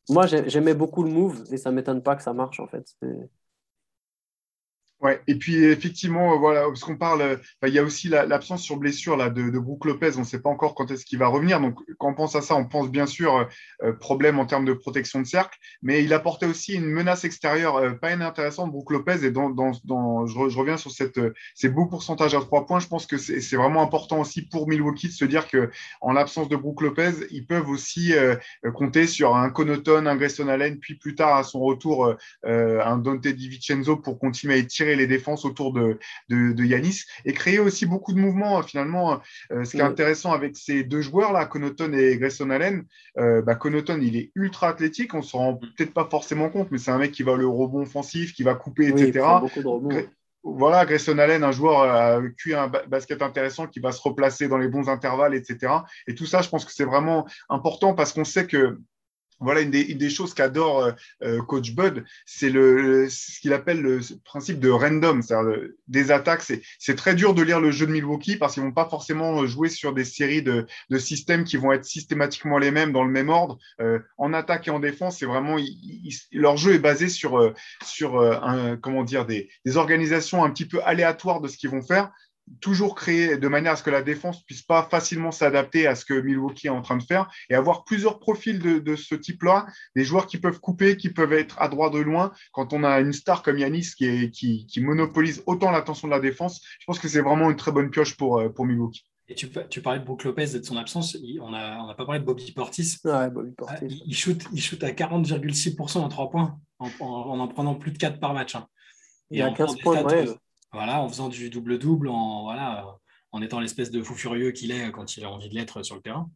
moi, 0.10 0.27
j'aimais 0.27 0.75
beaucoup 0.75 1.03
le 1.03 1.12
move 1.12 1.43
et 1.51 1.57
ça 1.57 1.71
ne 1.71 1.75
m'étonne 1.75 2.01
pas 2.01 2.15
que 2.15 2.23
ça 2.23 2.31
marche 2.31 2.62
en 2.62 2.67
fait. 2.67 2.95
Ouais, 4.99 5.21
et 5.27 5.36
puis 5.36 5.63
effectivement, 5.63 6.33
euh, 6.33 6.38
voilà, 6.38 6.63
parce 6.63 6.79
qu'on 6.79 6.97
parle, 6.97 7.21
euh, 7.21 7.38
il 7.67 7.69
y 7.69 7.77
a 7.77 7.83
aussi 7.83 8.10
l'absence 8.10 8.63
sur 8.63 8.77
blessure 8.77 9.15
là, 9.15 9.29
de, 9.29 9.51
de 9.51 9.60
Brook 9.60 9.86
Lopez, 9.86 10.13
on 10.15 10.21
ne 10.21 10.25
sait 10.25 10.39
pas 10.39 10.49
encore 10.49 10.73
quand 10.73 10.89
est-ce 10.89 11.05
qu'il 11.05 11.19
va 11.19 11.27
revenir. 11.27 11.62
Donc, 11.62 11.77
quand 11.99 12.10
on 12.10 12.13
pense 12.15 12.36
à 12.36 12.41
ça, 12.41 12.55
on 12.55 12.65
pense 12.65 12.89
bien 12.89 13.05
sûr 13.05 13.47
euh, 13.83 13.93
problème 13.93 14.39
en 14.39 14.47
termes 14.47 14.65
de 14.65 14.73
protection 14.73 15.21
de 15.21 15.27
cercle, 15.27 15.55
mais 15.83 16.03
il 16.03 16.13
apportait 16.13 16.47
aussi 16.47 16.73
une 16.73 16.88
menace 16.88 17.25
extérieure 17.25 17.99
pas 17.99 18.12
inintéressante, 18.12 18.71
Brook 18.71 18.91
Lopez. 18.91 19.23
Et 19.23 19.29
dans, 19.29 19.51
dans, 19.51 19.71
dans 19.83 20.25
je, 20.25 20.57
reviens 20.57 20.77
sur 20.77 20.89
cette, 20.89 21.19
ces 21.53 21.69
beaux 21.69 21.86
pourcentages 21.86 22.33
à 22.33 22.39
trois 22.39 22.65
points, 22.65 22.79
je 22.79 22.88
pense 22.88 23.05
que 23.05 23.17
c'est 23.17 23.55
vraiment 23.55 23.83
important 23.83 24.19
aussi 24.19 24.41
pour 24.47 24.67
Milwaukee 24.67 25.10
de 25.10 25.13
se 25.13 25.25
dire 25.25 25.47
que 25.47 25.69
en 26.01 26.12
l'absence 26.12 26.49
de 26.49 26.55
Brook 26.55 26.81
Lopez, 26.81 27.12
ils 27.29 27.45
peuvent 27.45 27.69
aussi 27.69 28.13
compter 28.73 29.05
sur 29.05 29.36
un 29.36 29.51
Connaughton, 29.51 30.07
un 30.07 30.15
Grayson 30.15 30.47
Allen, 30.47 30.79
puis 30.79 30.95
plus 30.95 31.13
tard 31.13 31.36
à 31.36 31.43
son 31.43 31.60
retour, 31.60 32.15
un 32.43 32.97
Dante 32.97 33.27
DiVincenzo 33.27 33.97
pour 33.97 34.17
continuer 34.17 34.55
à 34.55 34.57
étirer 34.57 34.87
les 34.95 35.08
défenses 35.08 35.45
autour 35.45 35.73
de, 35.73 36.00
de, 36.30 36.63
Yanis 36.63 37.04
et 37.26 37.34
créer 37.34 37.60
aussi 37.60 37.86
beaucoup 37.86 38.13
de 38.13 38.19
mouvements. 38.19 38.62
Finalement, 38.63 39.21
euh, 39.52 39.63
ce 39.63 39.71
qui 39.71 39.78
est 39.78 39.82
intéressant 39.82 40.32
avec 40.32 40.56
ces 40.56 40.84
deux 40.84 41.02
joueurs-là, 41.02 41.45
Connaughton 41.45 41.93
et 41.93 42.17
Grayson 42.17 42.50
Allen, 42.50 42.84
euh, 43.17 43.41
bah, 43.41 43.56
Connaughton, 43.56 44.00
il 44.02 44.15
est 44.15 44.32
ultra 44.36 44.69
athlétique. 44.69 45.13
On 45.13 45.19
ne 45.19 45.23
se 45.23 45.36
rend 45.36 45.56
peut-être 45.56 45.93
pas 45.93 46.08
forcément 46.10 46.50
compte, 46.50 46.71
mais 46.71 46.78
c'est 46.78 46.91
un 46.91 46.97
mec 46.97 47.12
qui 47.12 47.23
va 47.23 47.36
le 47.36 47.47
rebond 47.47 47.82
offensif, 47.82 48.34
qui 48.34 48.43
va 48.43 48.56
couper, 48.56 48.88
etc. 48.88 49.26
voilà, 50.43 50.86
Grayson 50.86 51.17
Allen, 51.17 51.43
un 51.43 51.52
joueur 51.52 51.82
euh, 51.82 52.17
avec 52.17 52.47
un 52.54 52.67
basket 52.88 53.21
intéressant 53.21 53.67
qui 53.67 53.80
va 53.80 53.91
se 53.91 54.02
replacer 54.02 54.47
dans 54.47 54.58
les 54.58 54.67
bons 54.67 54.89
intervalles, 54.89 55.36
etc. 55.36 55.73
Et 56.08 56.15
tout 56.15 56.26
ça, 56.26 56.41
je 56.41 56.50
pense 56.50 56.65
que 56.65 56.71
c'est 56.71 56.86
vraiment 56.86 57.28
important 57.50 57.93
parce 57.93 58.13
qu'on 58.13 58.23
sait 58.23 58.47
que 58.47 58.78
voilà 59.39 59.62
une 59.62 59.69
des, 59.69 60.10
choses 60.10 60.34
qu'adore 60.34 60.84
euh, 60.84 60.91
euh, 61.23 61.41
Coach 61.41 61.71
Bud, 61.73 62.06
c'est 62.26 62.50
le, 62.50 63.08
ce 63.10 63.39
qu'il 63.39 63.54
appelle 63.54 63.82
le 63.82 64.00
principe 64.23 64.60
de 64.60 64.69
random, 64.69 65.21
c'est-à-dire 65.21 65.69
des 65.88 66.12
attaques. 66.12 66.43
C'est 66.80 66.95
très 66.95 67.15
dur 67.15 67.34
de 67.34 67.41
lire 67.41 67.60
le 67.60 67.71
jeu 67.71 67.86
de 67.86 67.91
Milwaukee 67.91 68.38
parce 68.38 68.54
qu'ils 68.54 68.63
vont 68.63 68.71
pas 68.71 68.89
forcément 68.89 69.45
jouer 69.45 69.69
sur 69.69 69.93
des 69.93 70.06
séries 70.06 70.41
de, 70.41 70.65
de, 70.89 70.97
systèmes 70.97 71.44
qui 71.44 71.58
vont 71.58 71.71
être 71.71 71.85
systématiquement 71.85 72.58
les 72.58 72.71
mêmes 72.71 72.92
dans 72.92 73.04
le 73.04 73.12
même 73.12 73.29
ordre. 73.29 73.58
Euh, 73.81 74.00
en 74.17 74.33
attaque 74.33 74.67
et 74.67 74.71
en 74.71 74.79
défense, 74.79 75.19
c'est 75.19 75.25
vraiment 75.25 75.58
leur 76.31 76.58
jeu 76.58 76.73
est 76.73 76.79
basé 76.79 77.10
sur 77.10 77.54
sur 77.83 78.19
un, 78.21 78.77
comment 78.77 79.04
dire 79.04 79.25
des, 79.25 79.50
des 79.65 79.77
organisations 79.77 80.44
un 80.44 80.50
petit 80.50 80.65
peu 80.65 80.81
aléatoires 80.83 81.42
de 81.42 81.48
ce 81.48 81.58
qu'ils 81.58 81.69
vont 81.69 81.81
faire 81.81 82.12
toujours 82.62 82.95
créer 82.95 83.37
de 83.37 83.48
manière 83.48 83.73
à 83.73 83.75
ce 83.75 83.83
que 83.83 83.89
la 83.89 84.02
défense 84.02 84.43
puisse 84.43 84.62
pas 84.62 84.83
facilement 84.83 85.31
s'adapter 85.31 85.87
à 85.87 85.95
ce 85.95 86.06
que 86.06 86.13
Milwaukee 86.13 86.67
est 86.67 86.71
en 86.71 86.81
train 86.81 86.98
de 86.98 87.04
faire 87.04 87.29
et 87.50 87.56
avoir 87.56 87.83
plusieurs 87.83 88.19
profils 88.19 88.60
de, 88.60 88.95
ce 88.95 89.15
type-là, 89.15 89.67
des 89.95 90.04
joueurs 90.04 90.27
qui 90.27 90.37
peuvent 90.37 90.60
couper, 90.60 90.98
qui 90.98 91.10
peuvent 91.10 91.33
être 91.33 91.62
à 91.62 91.67
droite 91.67 91.93
de 91.93 92.00
loin. 92.00 92.31
Quand 92.52 92.73
on 92.73 92.83
a 92.83 93.00
une 93.00 93.13
star 93.13 93.43
comme 93.43 93.58
Yanis 93.58 93.91
qui, 93.98 94.31
qui, 94.31 94.81
monopolise 94.81 95.43
autant 95.45 95.71
l'attention 95.71 96.08
de 96.08 96.13
la 96.13 96.19
défense, 96.19 96.62
je 96.79 96.85
pense 96.85 97.00
que 97.00 97.08
c'est 97.08 97.21
vraiment 97.21 97.50
une 97.50 97.58
très 97.58 97.71
bonne 97.71 97.89
pioche 97.89 98.15
pour, 98.15 98.39
euh, 98.39 98.50
pour 98.50 98.65
Milwaukee. 98.65 99.04
Et 99.29 99.35
tu, 99.35 99.50
tu, 99.69 99.81
parlais 99.81 100.00
de 100.00 100.06
Brook 100.06 100.23
Lopez 100.23 100.56
et 100.56 100.60
de 100.60 100.63
son 100.63 100.77
absence. 100.77 101.17
on 101.41 101.50
n'a 101.50 101.83
on 101.83 101.89
a 101.89 101.95
pas 101.95 102.06
parlé 102.06 102.21
de 102.21 102.25
Bobby 102.25 102.54
Portis. 102.54 102.98
Ouais, 103.04 103.29
Bobby 103.29 103.52
Portis. 103.52 103.75
Ah, 103.81 104.04
il, 104.06 104.15
shoot, 104.15 104.41
il 104.54 104.62
shoot 104.62 104.81
à 104.83 104.91
40,6% 104.91 105.98
en 105.98 106.08
3 106.08 106.29
points 106.29 106.58
en, 106.79 106.89
en, 107.02 107.48
prenant 107.50 107.75
plus 107.75 107.91
de 107.91 107.98
4 107.98 108.21
par 108.21 108.33
match. 108.33 108.56
Hein. 108.56 108.67
Et 109.31 109.39
il 109.39 109.41
a 109.41 109.52
15 109.52 109.79
points, 109.79 110.02
ouais. 110.04 110.27
Voilà, 110.74 111.02
en 111.02 111.10
faisant 111.10 111.30
du 111.30 111.50
double-double, 111.50 112.10
en, 112.10 112.44
voilà, 112.44 112.98
en 113.32 113.42
étant 113.42 113.60
l'espèce 113.60 113.92
de 113.92 114.02
fou 114.04 114.15
furieux 114.15 114.52
qu'il 114.52 114.72
est 114.72 114.92
quand 114.92 115.18
il 115.18 115.24
a 115.24 115.32
envie 115.32 115.50
de 115.50 115.56
l'être 115.56 115.84
sur 115.84 115.96
le 115.96 116.02
terrain. 116.02 116.30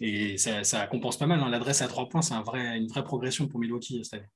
Et 0.00 0.36
ça, 0.38 0.86
compense 0.86 1.18
pas 1.18 1.26
mal. 1.26 1.40
Hein. 1.40 1.48
L'adresse 1.48 1.82
à 1.82 1.88
trois 1.88 2.08
points, 2.08 2.22
c'est 2.22 2.34
un 2.34 2.42
vrai, 2.42 2.76
une 2.76 2.88
vraie 2.88 3.04
progression 3.04 3.48
pour 3.48 3.60
Milwaukee 3.60 4.04
cette 4.04 4.14
année. 4.14 4.28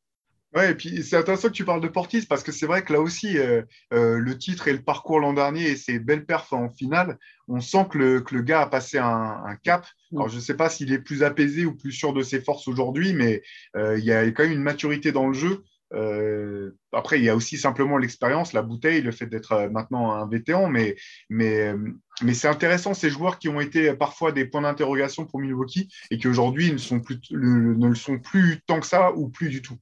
Ouais, 0.55 0.71
et 0.71 0.75
puis 0.75 1.03
c'est 1.03 1.17
intéressant 1.17 1.49
que 1.49 1.53
tu 1.53 1.67
parles 1.67 1.83
de 1.83 1.89
Portis 1.89 2.25
parce 2.25 2.43
que 2.43 2.53
c'est 2.53 2.65
vrai 2.65 2.83
que 2.83 2.95
là 2.95 3.03
aussi, 3.03 3.37
euh, 3.37 3.63
euh, 3.93 4.19
le 4.19 4.39
titre 4.39 4.67
et 4.69 4.73
le 4.73 4.83
parcours 4.83 5.21
l'an 5.21 5.35
dernier 5.35 5.65
et 5.65 5.77
ses 5.77 5.99
belles 5.99 6.25
perfs 6.25 6.55
en 6.55 6.71
finale, 6.71 7.19
on 7.49 7.61
sent 7.61 7.87
que 7.91 7.99
le, 7.99 8.21
que 8.23 8.35
le 8.35 8.41
gars 8.41 8.63
a 8.63 8.67
passé 8.67 8.97
un, 8.97 9.57
cap. 9.63 9.87
Mm. 10.11 10.17
Alors, 10.17 10.29
je 10.31 10.37
ne 10.37 10.41
sais 10.41 10.57
pas 10.57 10.71
s'il 10.71 10.91
est 10.91 11.01
plus 11.01 11.23
apaisé 11.23 11.67
ou 11.67 11.77
plus 11.77 11.93
sûr 11.93 12.15
de 12.15 12.23
ses 12.23 12.41
forces 12.41 12.67
aujourd'hui, 12.67 13.13
mais 13.13 13.43
euh, 13.77 13.99
il 13.99 14.05
y 14.07 14.13
a 14.13 14.25
quand 14.31 14.45
même 14.45 14.53
une 14.53 14.63
maturité 14.63 15.13
dans 15.13 15.27
le 15.27 15.35
jeu 15.35 15.65
euh, 15.95 16.71
après, 16.93 17.19
il 17.19 17.25
y 17.25 17.29
a 17.29 17.37
aussi 17.37 17.57
simplement 17.57 17.97
l'expérience, 17.97 18.53
la 18.53 18.63
bouteille, 18.63 19.01
le 19.01 19.13
fait 19.13 19.27
d'être 19.27 19.53
euh, 19.53 19.71
maintenant 19.71 20.13
un 20.13 20.27
vétéran, 20.29 20.69
mais, 20.69 20.97
mais, 21.31 21.69
euh, 21.69 21.79
mais 22.23 22.35
c'est 22.35 22.49
intéressant 22.49 22.95
ces 22.95 23.11
joueurs 23.11 23.39
qui 23.39 23.49
ont 23.49 23.61
été 23.61 23.95
parfois 23.95 24.33
des 24.33 24.45
points 24.45 24.63
d'interrogation 24.63 25.25
pour 25.25 25.41
Milwaukee 25.41 25.89
et 26.11 26.19
qui 26.19 26.29
aujourd'hui 26.29 26.73
ne, 26.73 27.75
ne 27.75 27.89
le 27.89 27.95
sont 27.95 28.19
plus 28.19 28.61
tant 28.67 28.81
que 28.81 28.87
ça 28.87 29.13
ou 29.13 29.29
plus 29.29 29.49
du 29.49 29.63
tout. 29.63 29.77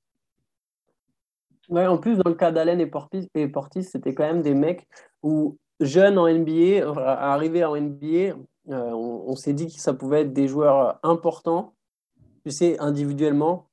Ouais, 1.69 1.87
en 1.87 1.99
plus, 1.99 2.17
dans 2.17 2.31
le 2.31 2.37
cas 2.37 2.53
d'Allen 2.53 2.81
et 2.81 2.87
Portis, 2.87 3.29
c'était 3.83 4.15
quand 4.15 4.27
même 4.27 4.43
des 4.43 4.55
mecs 4.55 4.87
où, 5.25 5.59
jeunes 5.81 6.17
en 6.19 6.29
NBA, 6.29 6.87
arrivés 6.97 7.65
en 7.65 7.77
NBA, 7.77 8.37
on, 8.69 9.25
on 9.27 9.35
s'est 9.35 9.53
dit 9.53 9.67
que 9.67 9.81
ça 9.81 9.93
pouvait 9.93 10.21
être 10.21 10.33
des 10.33 10.47
joueurs 10.47 11.01
importants, 11.03 11.75
tu 12.45 12.53
sais, 12.53 12.79
individuellement, 12.79 13.69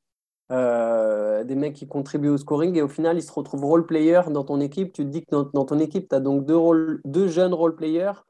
euh, 0.54 1.44
des 1.44 1.56
mecs 1.56 1.74
qui 1.74 1.88
contribuent 1.88 2.30
au 2.30 2.38
scoring 2.38 2.76
et 2.76 2.84
au 2.84 2.88
final 2.88 3.18
ils 3.18 3.24
se 3.24 3.32
retrouvent 3.32 3.66
role 3.66 3.88
player 3.88 4.22
dans 4.30 4.44
ton 4.44 4.60
équipe. 4.60 4.94
Tu 4.94 5.04
te 5.04 5.10
dis 5.10 5.26
que 5.26 5.36
dans, 5.52 5.66
ton 5.66 5.80
équipe, 5.80 6.08
tu 6.10 6.16
as 6.16 6.20
donc 6.20 6.46
deux, 6.46 7.02
deux 7.06 7.28
jeunes 7.28 7.56
role 7.56 7.76
players 7.76 8.24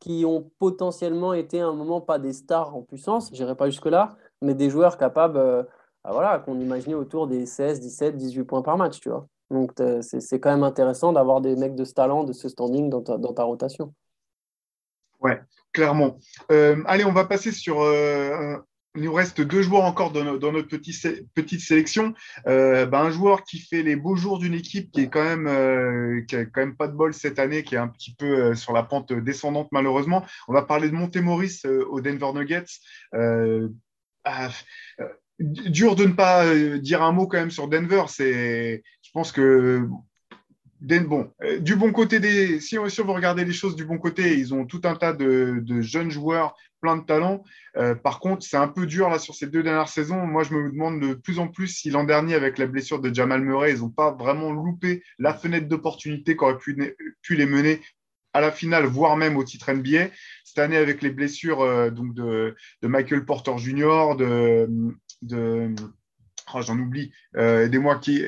qui 0.00 0.24
ont 0.24 0.50
potentiellement 0.58 1.34
été 1.34 1.60
à 1.60 1.66
un 1.66 1.74
moment 1.74 2.00
pas 2.00 2.18
des 2.18 2.32
stars 2.32 2.74
en 2.74 2.82
puissance, 2.82 3.30
j'irai 3.34 3.54
pas 3.54 3.68
jusque-là, 3.68 4.16
mais 4.40 4.54
des 4.54 4.70
joueurs 4.70 4.96
capables, 4.96 5.36
euh, 5.36 5.62
bah 6.04 6.10
voilà, 6.12 6.38
qu'on 6.38 6.58
imaginait 6.58 6.94
autour 6.94 7.26
des 7.26 7.44
16, 7.44 7.80
17, 7.80 8.16
18 8.16 8.44
points 8.44 8.62
par 8.62 8.78
match, 8.78 9.00
tu 9.00 9.10
vois. 9.10 9.26
Donc 9.50 9.72
c'est 10.00 10.40
quand 10.40 10.50
même 10.50 10.62
intéressant 10.62 11.12
d'avoir 11.12 11.40
des 11.40 11.56
mecs 11.56 11.74
de 11.74 11.84
ce 11.84 11.92
talent, 11.92 12.24
de 12.24 12.32
ce 12.32 12.48
standing 12.48 12.88
dans 12.88 13.02
ta, 13.02 13.18
dans 13.18 13.32
ta 13.32 13.44
rotation. 13.44 13.92
Ouais, 15.20 15.40
clairement. 15.72 16.16
Euh, 16.50 16.82
allez, 16.86 17.04
on 17.04 17.12
va 17.12 17.24
passer 17.24 17.50
sur 17.50 17.82
il 18.94 19.02
nous 19.02 19.12
reste 19.12 19.40
deux 19.40 19.62
joueurs 19.62 19.84
encore 19.84 20.12
dans, 20.12 20.24
notre 20.24 20.68
petite 20.68 21.60
sélection. 21.60 22.14
Euh, 22.46 22.86
ben, 22.86 23.04
un 23.04 23.10
joueur 23.10 23.44
qui 23.44 23.58
fait 23.58 23.82
les 23.82 23.96
beaux 23.96 24.16
jours 24.16 24.38
d'une 24.38 24.54
équipe 24.54 24.90
qui 24.90 25.02
est 25.02 25.08
quand 25.08 25.22
même 25.22 25.46
euh, 25.46 26.22
qui 26.26 26.36
a 26.36 26.44
quand 26.44 26.60
même 26.60 26.76
pas 26.76 26.88
de 26.88 26.94
bol 26.94 27.14
cette 27.14 27.38
année, 27.38 27.62
qui 27.62 27.74
est 27.74 27.78
un 27.78 27.88
petit 27.88 28.14
peu 28.14 28.26
euh, 28.26 28.54
sur 28.54 28.72
la 28.72 28.82
pente 28.82 29.12
descendante 29.12 29.68
malheureusement. 29.72 30.24
On 30.48 30.52
va 30.52 30.62
parler 30.62 30.88
de 30.88 30.94
Montemoris 30.94 31.64
au 31.64 32.00
Denver 32.00 32.32
Nuggets. 32.34 32.64
Ah, 34.24 34.50
dur 35.38 35.94
de 35.94 36.04
ne 36.04 36.12
pas 36.12 36.44
dire 36.78 37.02
un 37.02 37.12
mot 37.12 37.26
quand 37.26 37.38
même 37.38 37.50
sur 37.50 37.68
Denver. 37.68 38.04
C'est, 38.08 38.82
je 39.02 39.10
pense 39.12 39.32
que 39.32 39.88
bon, 40.80 41.32
du 41.60 41.76
bon 41.76 41.92
côté 41.92 42.20
des, 42.20 42.60
si 42.60 42.78
on, 42.78 42.88
si 42.88 43.00
on 43.00 43.06
veut 43.06 43.12
regarder 43.12 43.44
les 43.44 43.52
choses 43.52 43.76
du 43.76 43.84
bon 43.84 43.98
côté, 43.98 44.38
ils 44.38 44.54
ont 44.54 44.64
tout 44.64 44.80
un 44.84 44.94
tas 44.94 45.12
de, 45.12 45.62
jeunes 45.80 46.10
joueurs 46.10 46.56
plein 46.80 46.96
de 46.96 47.04
talent. 47.04 47.42
Euh, 47.76 47.94
par 47.94 48.20
contre, 48.20 48.46
c'est 48.46 48.56
un 48.56 48.68
peu 48.68 48.86
dur 48.86 49.08
là 49.08 49.18
sur 49.18 49.34
ces 49.34 49.48
deux 49.48 49.62
dernières 49.62 49.88
saisons. 49.88 50.26
Moi, 50.26 50.44
je 50.44 50.54
me 50.54 50.70
demande 50.70 51.00
de 51.00 51.14
plus 51.14 51.40
en 51.40 51.48
plus 51.48 51.68
si 51.68 51.90
l'an 51.90 52.04
dernier, 52.04 52.34
avec 52.34 52.58
la 52.58 52.66
blessure 52.66 53.00
de 53.00 53.12
Jamal 53.12 53.42
Murray, 53.42 53.72
ils 53.72 53.80
n'ont 53.80 53.90
pas 53.90 54.12
vraiment 54.12 54.52
loupé 54.52 55.02
la 55.18 55.34
fenêtre 55.34 55.66
d'opportunité 55.66 56.36
qu'aurait 56.36 56.58
pu, 56.58 56.76
les 57.30 57.46
mener 57.46 57.80
à 58.32 58.40
la 58.40 58.52
finale, 58.52 58.84
voire 58.84 59.16
même 59.16 59.36
au 59.36 59.42
titre 59.42 59.72
NBA. 59.72 60.08
Cette 60.44 60.58
année, 60.58 60.76
avec 60.76 61.02
les 61.02 61.10
blessures 61.10 61.62
euh, 61.62 61.90
donc 61.90 62.14
de, 62.14 62.54
Michael 62.82 63.24
Porter 63.24 63.58
Jr., 63.58 64.14
de 64.16 65.74
oh, 66.54 66.62
j'en 66.62 66.78
oublie, 66.78 67.12
euh, 67.36 67.66
aidez-moi, 67.66 67.98
qui 67.98 68.22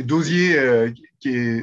Dosier, 0.00 0.92
qui 1.20 1.28
est, 1.28 1.62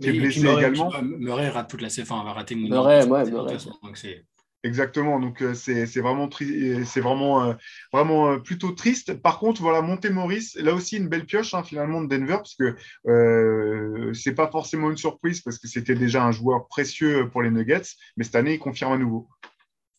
blessé 0.00 0.40
également. 0.40 0.90
Murray 1.02 1.48
rate 1.48 1.70
toute 1.70 1.82
la 1.82 1.90
saison, 1.90 2.22
va 2.22 2.32
rater 2.32 2.54
Murray, 2.54 3.04
ouais, 3.06 3.24
Murray. 3.30 3.56
Donc 3.82 3.96
c'est 3.96 4.24
Exactement, 4.64 5.20
donc 5.20 5.42
euh, 5.42 5.52
c'est 5.52 6.00
vraiment, 6.00 6.30
c'est 6.32 7.00
vraiment, 7.00 7.44
euh, 7.44 7.54
vraiment 7.92 8.30
euh, 8.30 8.38
plutôt 8.38 8.72
triste. 8.72 9.12
Par 9.12 9.38
contre, 9.38 9.60
voilà, 9.60 9.82
Montemoris, 9.82 10.54
là 10.54 10.72
aussi 10.72 10.96
une 10.96 11.08
belle 11.08 11.26
pioche 11.26 11.52
hein, 11.52 11.62
finalement 11.62 12.00
de 12.00 12.08
Denver, 12.08 12.38
parce 12.38 12.54
que 12.54 12.74
euh, 13.06 14.14
c'est 14.14 14.34
pas 14.34 14.50
forcément 14.50 14.90
une 14.90 14.96
surprise, 14.96 15.42
parce 15.42 15.58
que 15.58 15.68
c'était 15.68 15.94
déjà 15.94 16.24
un 16.24 16.32
joueur 16.32 16.66
précieux 16.66 17.28
pour 17.28 17.42
les 17.42 17.50
Nuggets, 17.50 17.82
mais 18.16 18.24
cette 18.24 18.36
année, 18.36 18.54
il 18.54 18.58
confirme 18.58 18.92
à 18.92 18.96
nouveau. 18.96 19.28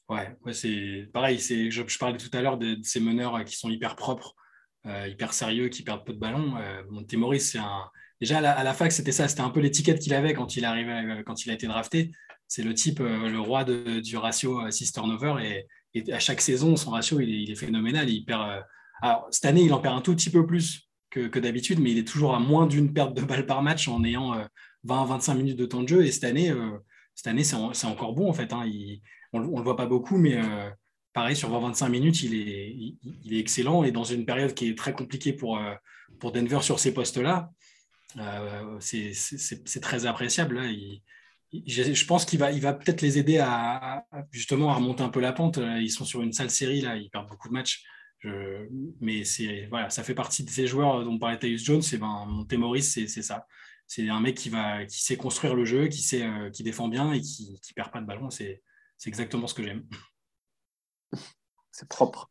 Ouais, 0.10 0.36
ouais 0.44 0.54
c'est 0.54 1.10
pareil, 1.14 1.38
je, 1.38 1.84
je 1.86 1.98
parlais 2.00 2.18
tout 2.18 2.36
à 2.36 2.42
l'heure 2.42 2.58
de, 2.58 2.76
ces 2.82 3.00
meneurs 3.00 3.46
qui 3.46 3.56
sont 3.56 3.70
hyper 3.70 3.96
propres, 3.96 4.34
hyper 5.08 5.34
sérieux, 5.34 5.70
qui 5.70 5.84
perdent 5.84 6.06
peu 6.06 6.14
de 6.14 6.20
ballons. 6.20 6.56
Montemoris, 6.90 7.52
c'est 7.52 7.60
un. 7.60 7.90
Déjà 8.22 8.38
à 8.38 8.64
la, 8.64 8.74
fac, 8.74 8.92
c'était 8.94 9.12
ça, 9.12 9.28
c'était 9.28 9.42
un 9.42 9.50
peu 9.50 9.60
l'étiquette 9.60 10.00
qu'il 10.00 10.14
avait 10.14 10.34
quand 10.34 10.56
il, 10.56 10.64
arrivait, 10.64 11.24
quand 11.26 11.46
il 11.46 11.52
a 11.52 11.54
été 11.54 11.68
drafté 11.68 12.12
c'est 12.48 12.64
le 12.64 12.74
type, 12.74 13.00
euh, 13.00 13.30
le 13.30 13.40
roi 13.40 13.64
du 13.64 14.18
ratio 14.18 14.60
assist-turnover. 14.60 15.36
Et, 15.44 15.68
et, 15.94 16.14
à 16.14 16.20
chaque 16.20 16.42
saison, 16.42 16.76
son 16.76 16.92
ratio, 16.92 17.20
il 17.20 17.52
est, 17.52 17.56
phénoménal. 17.56 18.10
Il 18.10 18.26
perd, 18.26 18.50
euh, 18.50 18.62
alors, 19.02 19.28
cette 19.32 19.46
année, 19.46 19.64
il 19.64 19.74
en 19.74 19.80
perd 19.80 19.98
un 19.98 20.02
tout 20.02 20.16
petit 20.16 20.30
peu 20.30 20.46
plus 20.46 20.90
que, 21.10 21.40
d'habitude, 21.40 21.80
mais 21.80 21.92
il 21.92 21.98
est 21.98 22.08
toujours 22.08 22.36
à 22.36 22.40
moins 22.40 22.68
d'une 22.68 22.92
perte 22.92 23.14
de 23.14 23.22
balles 23.22 23.46
par 23.46 23.62
match 23.62 23.88
en 23.88 24.04
ayant 24.04 24.36
20-25 24.86 25.32
euh, 25.32 25.36
minutes 25.36 25.58
de 25.58 25.66
temps 25.66 25.82
de 25.82 25.88
jeu. 25.88 26.06
Et 26.06 26.12
cette 26.12 26.26
année, 26.26 26.54
cette 27.14 27.28
année 27.28 27.46
c'est, 27.46 27.56
encore 27.86 28.14
bon, 28.14 28.30
en 28.30 28.34
fait. 28.34 28.52
Hein. 28.52 28.70
on 29.32 29.40
ne 29.40 29.46
le 29.46 29.64
voit 29.64 29.78
pas 29.78 29.86
beaucoup, 29.86 30.18
mais 30.18 30.38
pareil, 31.16 31.36
sur 31.36 31.50
20-25 31.50 31.90
minutes, 31.90 32.22
il 32.24 32.98
est, 33.34 33.40
excellent. 33.40 33.84
Et 33.84 33.92
dans 33.92 34.04
une 34.04 34.26
période 34.26 34.54
qui 34.54 34.70
est 34.70 34.78
très 34.78 34.94
compliquée 34.94 35.34
pour, 35.34 35.60
pour 36.20 36.34
Denver 36.34 36.60
sur 36.62 36.78
ces 36.78 36.94
postes-là, 36.94 37.50
c'est, 38.80 39.82
très 39.82 40.06
appréciable. 40.06 40.62
Il, 40.66 41.02
je 41.66 42.06
pense 42.06 42.26
qu'il 42.26 42.40
va, 42.40 42.74
peut-être 42.74 43.02
les 43.02 43.18
aider 43.18 43.38
à, 43.40 44.04
justement 44.32 44.74
remonter 44.74 45.04
un 45.04 45.10
peu 45.10 45.22
la 45.22 45.32
pente. 45.32 45.58
Ils 45.58 45.90
sont 45.90 46.04
sur 46.04 46.22
une 46.22 46.34
sale 46.34 46.50
série 46.50 46.82
là, 46.82 46.98
ils 46.98 47.10
perdent 47.10 47.30
beaucoup 47.30 47.48
de 47.48 47.54
matchs. 47.54 47.86
mais 49.00 49.24
ça 49.24 50.04
fait 50.04 50.16
partie 50.16 50.44
de 50.44 50.50
ces 50.50 50.68
joueurs 50.68 51.06
dont 51.06 51.18
parlait 51.18 51.40
Tyus 51.40 51.64
Jones. 51.64 51.84
Et 51.94 51.98
ben 51.98 52.26
Montemoris, 52.28 52.92
c'est, 52.92 53.08
ça. 53.08 53.48
C'est 53.88 54.10
un 54.10 54.20
mec 54.20 54.36
qui 54.36 54.50
va, 54.50 54.84
qui 54.86 55.02
sait 55.02 55.16
construire 55.16 55.56
le 55.56 55.64
jeu, 55.64 55.88
qui 55.88 56.02
sait, 56.02 56.24
euh, 56.24 56.50
qui 56.50 56.64
défend 56.64 56.90
bien 56.90 57.14
et 57.14 57.22
qui, 57.22 57.52
ne 57.54 57.74
perd 57.74 57.92
pas 57.92 58.02
de 58.02 58.06
ballon. 58.06 58.30
C'est 58.30 58.62
exactement 59.06 59.48
ce 59.48 59.54
que 59.54 59.64
j'aime. 59.64 59.86
C'est 61.72 61.88
propre. 61.90 62.30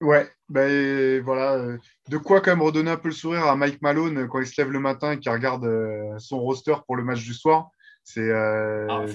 Ouais, 0.00 0.28
ben 0.48 1.22
voilà, 1.22 1.54
euh, 1.54 1.78
de 2.10 2.18
quoi 2.18 2.40
quand 2.40 2.50
même 2.50 2.62
redonner 2.62 2.90
un 2.90 2.96
peu 2.96 3.08
le 3.08 3.14
sourire 3.14 3.44
à 3.46 3.56
Mike 3.56 3.80
Malone 3.80 4.28
quand 4.28 4.40
il 4.40 4.46
se 4.46 4.60
lève 4.60 4.70
le 4.70 4.80
matin 4.80 5.12
et 5.12 5.18
qu'il 5.18 5.32
regarde 5.32 5.64
euh, 5.64 6.18
son 6.18 6.40
roster 6.40 6.74
pour 6.86 6.96
le 6.96 7.04
match 7.04 7.22
du 7.22 7.32
soir. 7.32 7.70
C'est. 8.02 8.20
Euh, 8.20 8.86
ah, 8.90 9.06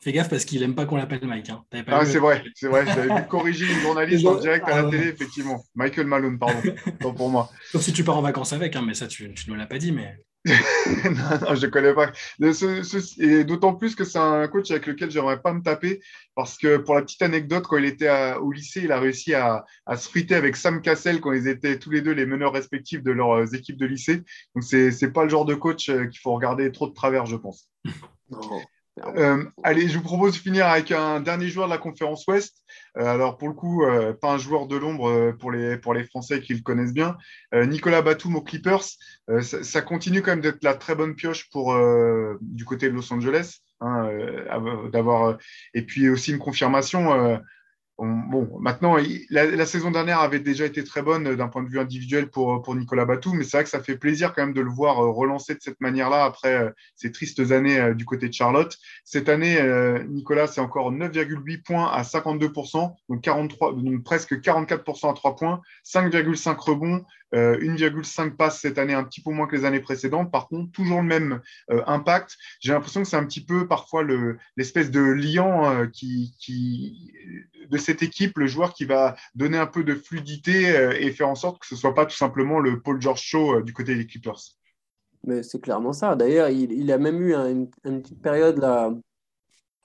fais 0.00 0.12
gaffe 0.12 0.30
parce 0.30 0.46
qu'il 0.46 0.62
aime 0.62 0.74
pas 0.74 0.86
qu'on 0.86 0.96
l'appelle 0.96 1.26
Mike. 1.26 1.50
Hein. 1.50 1.62
ah, 1.88 2.06
c'est 2.06 2.18
vrai, 2.18 2.42
c'est 2.54 2.68
vrai. 2.68 2.86
J'avais 2.86 3.14
vu 3.14 3.26
corriger 3.28 3.66
une 3.66 3.80
journaliste 3.80 4.26
en 4.26 4.36
direct 4.36 4.66
à 4.66 4.82
la 4.82 4.88
ah, 4.88 4.90
télé, 4.90 5.08
effectivement. 5.08 5.62
Michael 5.74 6.06
Malone, 6.06 6.38
pardon. 6.38 6.62
Tant 7.00 7.12
pour 7.12 7.28
moi. 7.28 7.50
Sauf 7.70 7.82
si 7.82 7.92
tu 7.92 8.02
pars 8.02 8.16
en 8.16 8.22
vacances 8.22 8.54
avec, 8.54 8.76
hein, 8.76 8.82
mais 8.86 8.94
ça, 8.94 9.06
tu 9.06 9.28
ne 9.28 9.52
me 9.52 9.58
l'as 9.58 9.66
pas 9.66 9.78
dit. 9.78 9.92
Mais... 9.92 10.16
non, 10.46 11.54
je 11.54 11.66
ne 11.66 11.70
connais 11.70 11.94
pas. 11.94 12.12
et 13.18 13.44
d'autant 13.44 13.74
plus 13.74 13.94
que 13.94 14.04
c'est 14.04 14.18
un 14.18 14.46
coach 14.46 14.70
avec 14.70 14.86
lequel 14.86 15.10
j'aimerais 15.10 15.40
pas 15.40 15.54
me 15.54 15.62
taper 15.62 16.00
parce 16.34 16.58
que 16.58 16.76
pour 16.76 16.94
la 16.94 17.02
petite 17.02 17.22
anecdote, 17.22 17.64
quand 17.66 17.78
il 17.78 17.86
était 17.86 18.34
au 18.34 18.52
lycée, 18.52 18.82
il 18.84 18.92
a 18.92 19.00
réussi 19.00 19.32
à, 19.32 19.64
se 19.96 20.08
friter 20.08 20.34
avec 20.34 20.56
Sam 20.56 20.82
Cassel 20.82 21.20
quand 21.20 21.32
ils 21.32 21.48
étaient 21.48 21.78
tous 21.78 21.90
les 21.90 22.02
deux 22.02 22.12
les 22.12 22.26
meneurs 22.26 22.52
respectifs 22.52 23.02
de 23.02 23.12
leurs 23.12 23.54
équipes 23.54 23.78
de 23.78 23.86
lycée. 23.86 24.22
Donc, 24.54 24.64
c'est 24.64 24.90
n'est 25.00 25.12
pas 25.12 25.24
le 25.24 25.30
genre 25.30 25.46
de 25.46 25.54
coach 25.54 25.88
euh, 25.88 26.06
qu'il 26.06 26.20
faut 26.20 26.34
regarder 26.34 26.70
trop 26.72 26.88
de 26.88 26.94
travers, 26.94 27.24
je 27.24 27.36
pense. 27.36 27.70
Euh, 29.16 29.44
allez, 29.62 29.88
je 29.88 29.98
vous 29.98 30.04
propose 30.04 30.34
de 30.34 30.38
finir 30.38 30.66
avec 30.66 30.92
un 30.92 31.20
dernier 31.20 31.48
joueur 31.48 31.66
de 31.66 31.72
la 31.72 31.78
conférence 31.78 32.26
Ouest. 32.26 32.62
Euh, 32.96 33.06
alors, 33.06 33.38
pour 33.38 33.48
le 33.48 33.54
coup, 33.54 33.84
euh, 33.84 34.12
pas 34.12 34.32
un 34.32 34.38
joueur 34.38 34.66
de 34.66 34.76
l'ombre 34.76 35.32
pour, 35.38 35.50
les, 35.50 35.76
pour 35.76 35.94
les 35.94 36.04
Français 36.04 36.40
qui 36.40 36.54
le 36.54 36.62
connaissent 36.62 36.92
bien. 36.92 37.16
Nicolas 37.52 38.02
Batum 38.02 38.36
aux 38.36 38.42
Clippers. 38.42 38.84
Ça, 39.40 39.82
continue 39.82 40.22
quand 40.22 40.32
même 40.32 40.40
d'être 40.40 40.62
la 40.62 40.74
très 40.74 40.94
bonne 40.94 41.14
pioche 41.14 41.48
pour, 41.50 41.76
du 42.40 42.64
côté 42.64 42.88
de 42.88 42.94
Los 42.94 43.12
Angeles. 43.12 43.58
Hein, 43.80 44.08
d'avoir 44.92 45.36
et 45.74 45.82
puis 45.82 46.08
aussi 46.08 46.30
une 46.30 46.38
confirmation 46.38 47.40
Bon, 47.96 48.58
maintenant, 48.58 48.96
la, 49.30 49.66
saison 49.66 49.92
dernière 49.92 50.18
avait 50.18 50.40
déjà 50.40 50.66
été 50.66 50.82
très 50.82 51.00
bonne 51.00 51.28
euh, 51.28 51.36
d'un 51.36 51.46
point 51.46 51.62
de 51.62 51.68
vue 51.68 51.78
individuel 51.78 52.28
pour, 52.28 52.60
pour 52.60 52.74
Nicolas 52.74 53.04
Batum, 53.04 53.36
mais 53.36 53.44
c'est 53.44 53.58
vrai 53.58 53.64
que 53.64 53.70
ça 53.70 53.80
fait 53.80 53.96
plaisir 53.96 54.34
quand 54.34 54.42
même 54.42 54.52
de 54.52 54.60
le 54.60 54.70
voir 54.70 54.98
euh, 54.98 55.12
relancer 55.12 55.54
de 55.54 55.60
cette 55.60 55.80
manière-là 55.80 56.24
après 56.24 56.54
euh, 56.54 56.70
ces 56.96 57.12
tristes 57.12 57.52
années 57.52 57.94
du 57.94 58.04
côté 58.04 58.28
de 58.28 58.34
Charlotte. 58.34 58.76
Cette 59.04 59.28
année, 59.28 59.60
Nicolas, 60.08 60.48
c'est 60.48 60.60
encore 60.60 60.92
9,8 60.92 61.62
points 61.62 61.86
à 61.86 62.02
52%, 62.02 62.94
donc, 63.08 63.20
43, 63.20 63.74
donc 63.74 64.02
presque 64.02 64.34
44% 64.40 65.10
à 65.10 65.14
3 65.14 65.36
points, 65.36 65.60
5,5 65.84 66.56
rebonds, 66.58 67.04
1,5 67.34 68.26
euh, 68.26 68.30
passes 68.30 68.60
cette 68.60 68.78
année, 68.78 68.94
un 68.94 69.04
petit 69.04 69.20
peu 69.20 69.30
moins 69.30 69.46
que 69.46 69.56
les 69.56 69.64
années 69.64 69.80
précédentes. 69.80 70.30
Par 70.30 70.48
contre, 70.48 70.70
toujours 70.72 71.00
le 71.00 71.06
même 71.06 71.40
euh, 71.70 71.82
impact. 71.86 72.36
J'ai 72.60 72.72
l'impression 72.72 73.02
que 73.02 73.08
c'est 73.08 73.16
un 73.16 73.24
petit 73.24 73.44
peu 73.44 73.66
parfois 73.66 74.04
l'espèce 74.56 74.90
de 74.90 75.00
liant 75.00 75.70
euh, 75.70 75.86
qui, 75.86 76.34
de 77.74 77.78
cette 77.78 78.04
équipe, 78.04 78.38
le 78.38 78.46
joueur 78.46 78.72
qui 78.72 78.84
va 78.84 79.16
donner 79.34 79.58
un 79.58 79.66
peu 79.66 79.82
de 79.82 79.96
fluidité 79.96 80.68
et 81.00 81.10
faire 81.10 81.28
en 81.28 81.34
sorte 81.34 81.58
que 81.60 81.66
ce 81.66 81.74
ne 81.74 81.80
soit 81.80 81.94
pas 81.94 82.06
tout 82.06 82.16
simplement 82.16 82.60
le 82.60 82.80
Paul 82.80 83.02
George 83.02 83.20
Show 83.20 83.62
du 83.62 83.72
côté 83.72 83.96
des 83.96 84.06
Clippers. 84.06 84.38
Mais 85.24 85.42
c'est 85.42 85.60
clairement 85.60 85.92
ça. 85.92 86.14
D'ailleurs, 86.14 86.50
il, 86.50 86.92
a 86.92 86.98
même 86.98 87.20
eu 87.20 87.34
une, 87.34 87.68
petite 87.82 88.22
période 88.22 88.58
là 88.58 88.94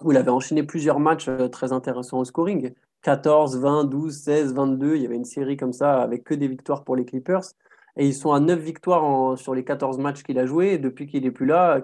où 0.03 0.11
il 0.11 0.17
avait 0.17 0.29
enchaîné 0.29 0.63
plusieurs 0.63 0.99
matchs 0.99 1.29
très 1.51 1.73
intéressants 1.73 2.19
au 2.19 2.25
scoring. 2.25 2.73
14, 3.01 3.57
20, 3.57 3.85
12, 3.85 4.15
16, 4.15 4.53
22. 4.53 4.95
Il 4.95 5.01
y 5.01 5.05
avait 5.05 5.15
une 5.15 5.25
série 5.25 5.57
comme 5.57 5.73
ça 5.73 6.01
avec 6.01 6.23
que 6.23 6.35
des 6.35 6.47
victoires 6.47 6.83
pour 6.83 6.95
les 6.95 7.05
Clippers. 7.05 7.43
Et 7.97 8.05
ils 8.05 8.13
sont 8.13 8.33
à 8.33 8.39
9 8.39 8.59
victoires 8.59 9.37
sur 9.37 9.55
les 9.55 9.63
14 9.63 9.97
matchs 9.97 10.21
qu'il 10.21 10.37
a 10.37 10.45
joués. 10.45 10.77
depuis 10.77 11.07
qu'il 11.07 11.23
n'est 11.23 11.31
plus 11.31 11.47
là, 11.47 11.81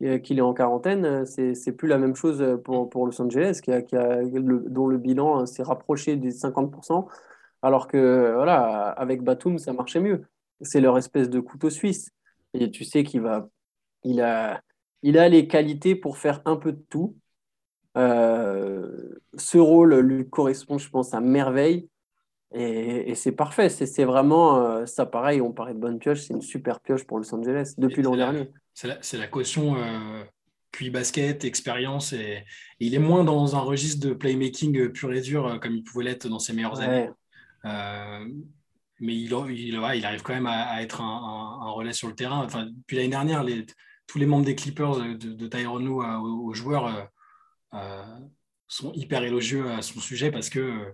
qu'il 0.00 0.38
est, 0.38 0.42
en 0.42 0.54
quarantaine, 0.54 1.24
c'est 1.26 1.72
plus 1.72 1.88
la 1.88 1.98
même 1.98 2.14
chose 2.14 2.60
pour, 2.64 2.88
pour 2.90 3.06
Los 3.06 3.20
Angeles, 3.20 3.60
qui 3.62 3.72
a, 3.72 3.82
qui 3.82 3.96
a 3.96 4.22
dont 4.24 4.86
le 4.86 4.98
bilan 4.98 5.46
s'est 5.46 5.62
rapproché 5.62 6.16
des 6.16 6.32
50%. 6.32 7.06
Alors 7.62 7.88
que 7.88 8.32
voilà, 8.34 8.90
avec 8.90 9.22
Batum, 9.22 9.58
ça 9.58 9.72
marchait 9.72 10.00
mieux. 10.00 10.24
C'est 10.60 10.80
leur 10.80 10.98
espèce 10.98 11.30
de 11.30 11.40
couteau 11.40 11.70
suisse. 11.70 12.10
Et 12.54 12.70
tu 12.70 12.84
sais 12.84 13.04
qu'il 13.04 13.22
va, 13.22 13.48
il 14.04 14.20
a, 14.20 14.62
il 15.02 15.18
a 15.18 15.28
les 15.28 15.46
qualités 15.48 15.94
pour 15.94 16.18
faire 16.18 16.42
un 16.44 16.56
peu 16.56 16.72
de 16.72 16.82
tout. 16.88 17.16
Euh, 17.96 19.18
ce 19.36 19.58
rôle 19.58 19.94
lui 19.96 20.28
correspond, 20.28 20.78
je 20.78 20.90
pense, 20.90 21.14
à 21.14 21.20
merveille. 21.20 21.88
Et, 22.52 23.14
c'est 23.14 23.32
parfait. 23.32 23.68
C'est 23.68 24.04
vraiment 24.04 24.58
euh, 24.58 24.86
ça, 24.86 25.04
pareil. 25.06 25.40
On 25.40 25.52
parlait 25.52 25.74
de 25.74 25.78
bonne 25.78 25.98
pioche, 25.98 26.22
c'est 26.22 26.34
une 26.34 26.42
super 26.42 26.80
pioche 26.80 27.04
pour 27.04 27.18
Los 27.18 27.34
Angeles 27.34 27.74
depuis 27.78 28.02
l'an 28.02 28.16
dernier. 28.16 28.50
C'est 28.76 29.16
la, 29.16 29.26
caution 29.26 29.76
euh, 29.76 30.22
QI 30.70 30.90
basket, 30.90 31.44
expérience. 31.44 32.12
Et, 32.12 32.44
il 32.78 32.94
est 32.94 32.98
moins 32.98 33.24
dans 33.24 33.56
un 33.56 33.60
registre 33.60 34.06
de 34.06 34.12
playmaking 34.12 34.92
pur 34.92 35.12
et 35.14 35.22
dur 35.22 35.58
comme 35.62 35.74
il 35.74 35.82
pouvait 35.82 36.04
l'être 36.04 36.28
dans 36.28 36.38
ses 36.38 36.52
meilleures 36.52 36.80
années. 36.80 37.08
mais 37.64 39.14
il, 39.16 39.32
il, 39.50 39.76
arrive 40.04 40.22
quand 40.22 40.34
même 40.34 40.46
à, 40.46 40.82
être 40.82 41.00
un, 41.00 41.70
relais 41.70 41.94
sur 41.94 42.08
le 42.08 42.14
terrain. 42.14 42.44
Enfin, 42.44 42.66
depuis 42.66 42.96
l'année 42.96 43.08
dernière, 43.08 43.42
les, 43.44 43.64
tous 44.06 44.18
les 44.18 44.26
membres 44.26 44.44
des 44.44 44.54
Clippers, 44.54 44.96
de, 44.96 45.14
de 45.14 45.66
aux, 45.66 46.52
joueurs, 46.52 47.10
euh, 47.72 48.02
sont 48.68 48.92
hyper 48.92 49.22
élogieux 49.22 49.70
à 49.70 49.80
son 49.80 50.00
sujet 50.00 50.30
parce 50.30 50.50
que 50.50 50.92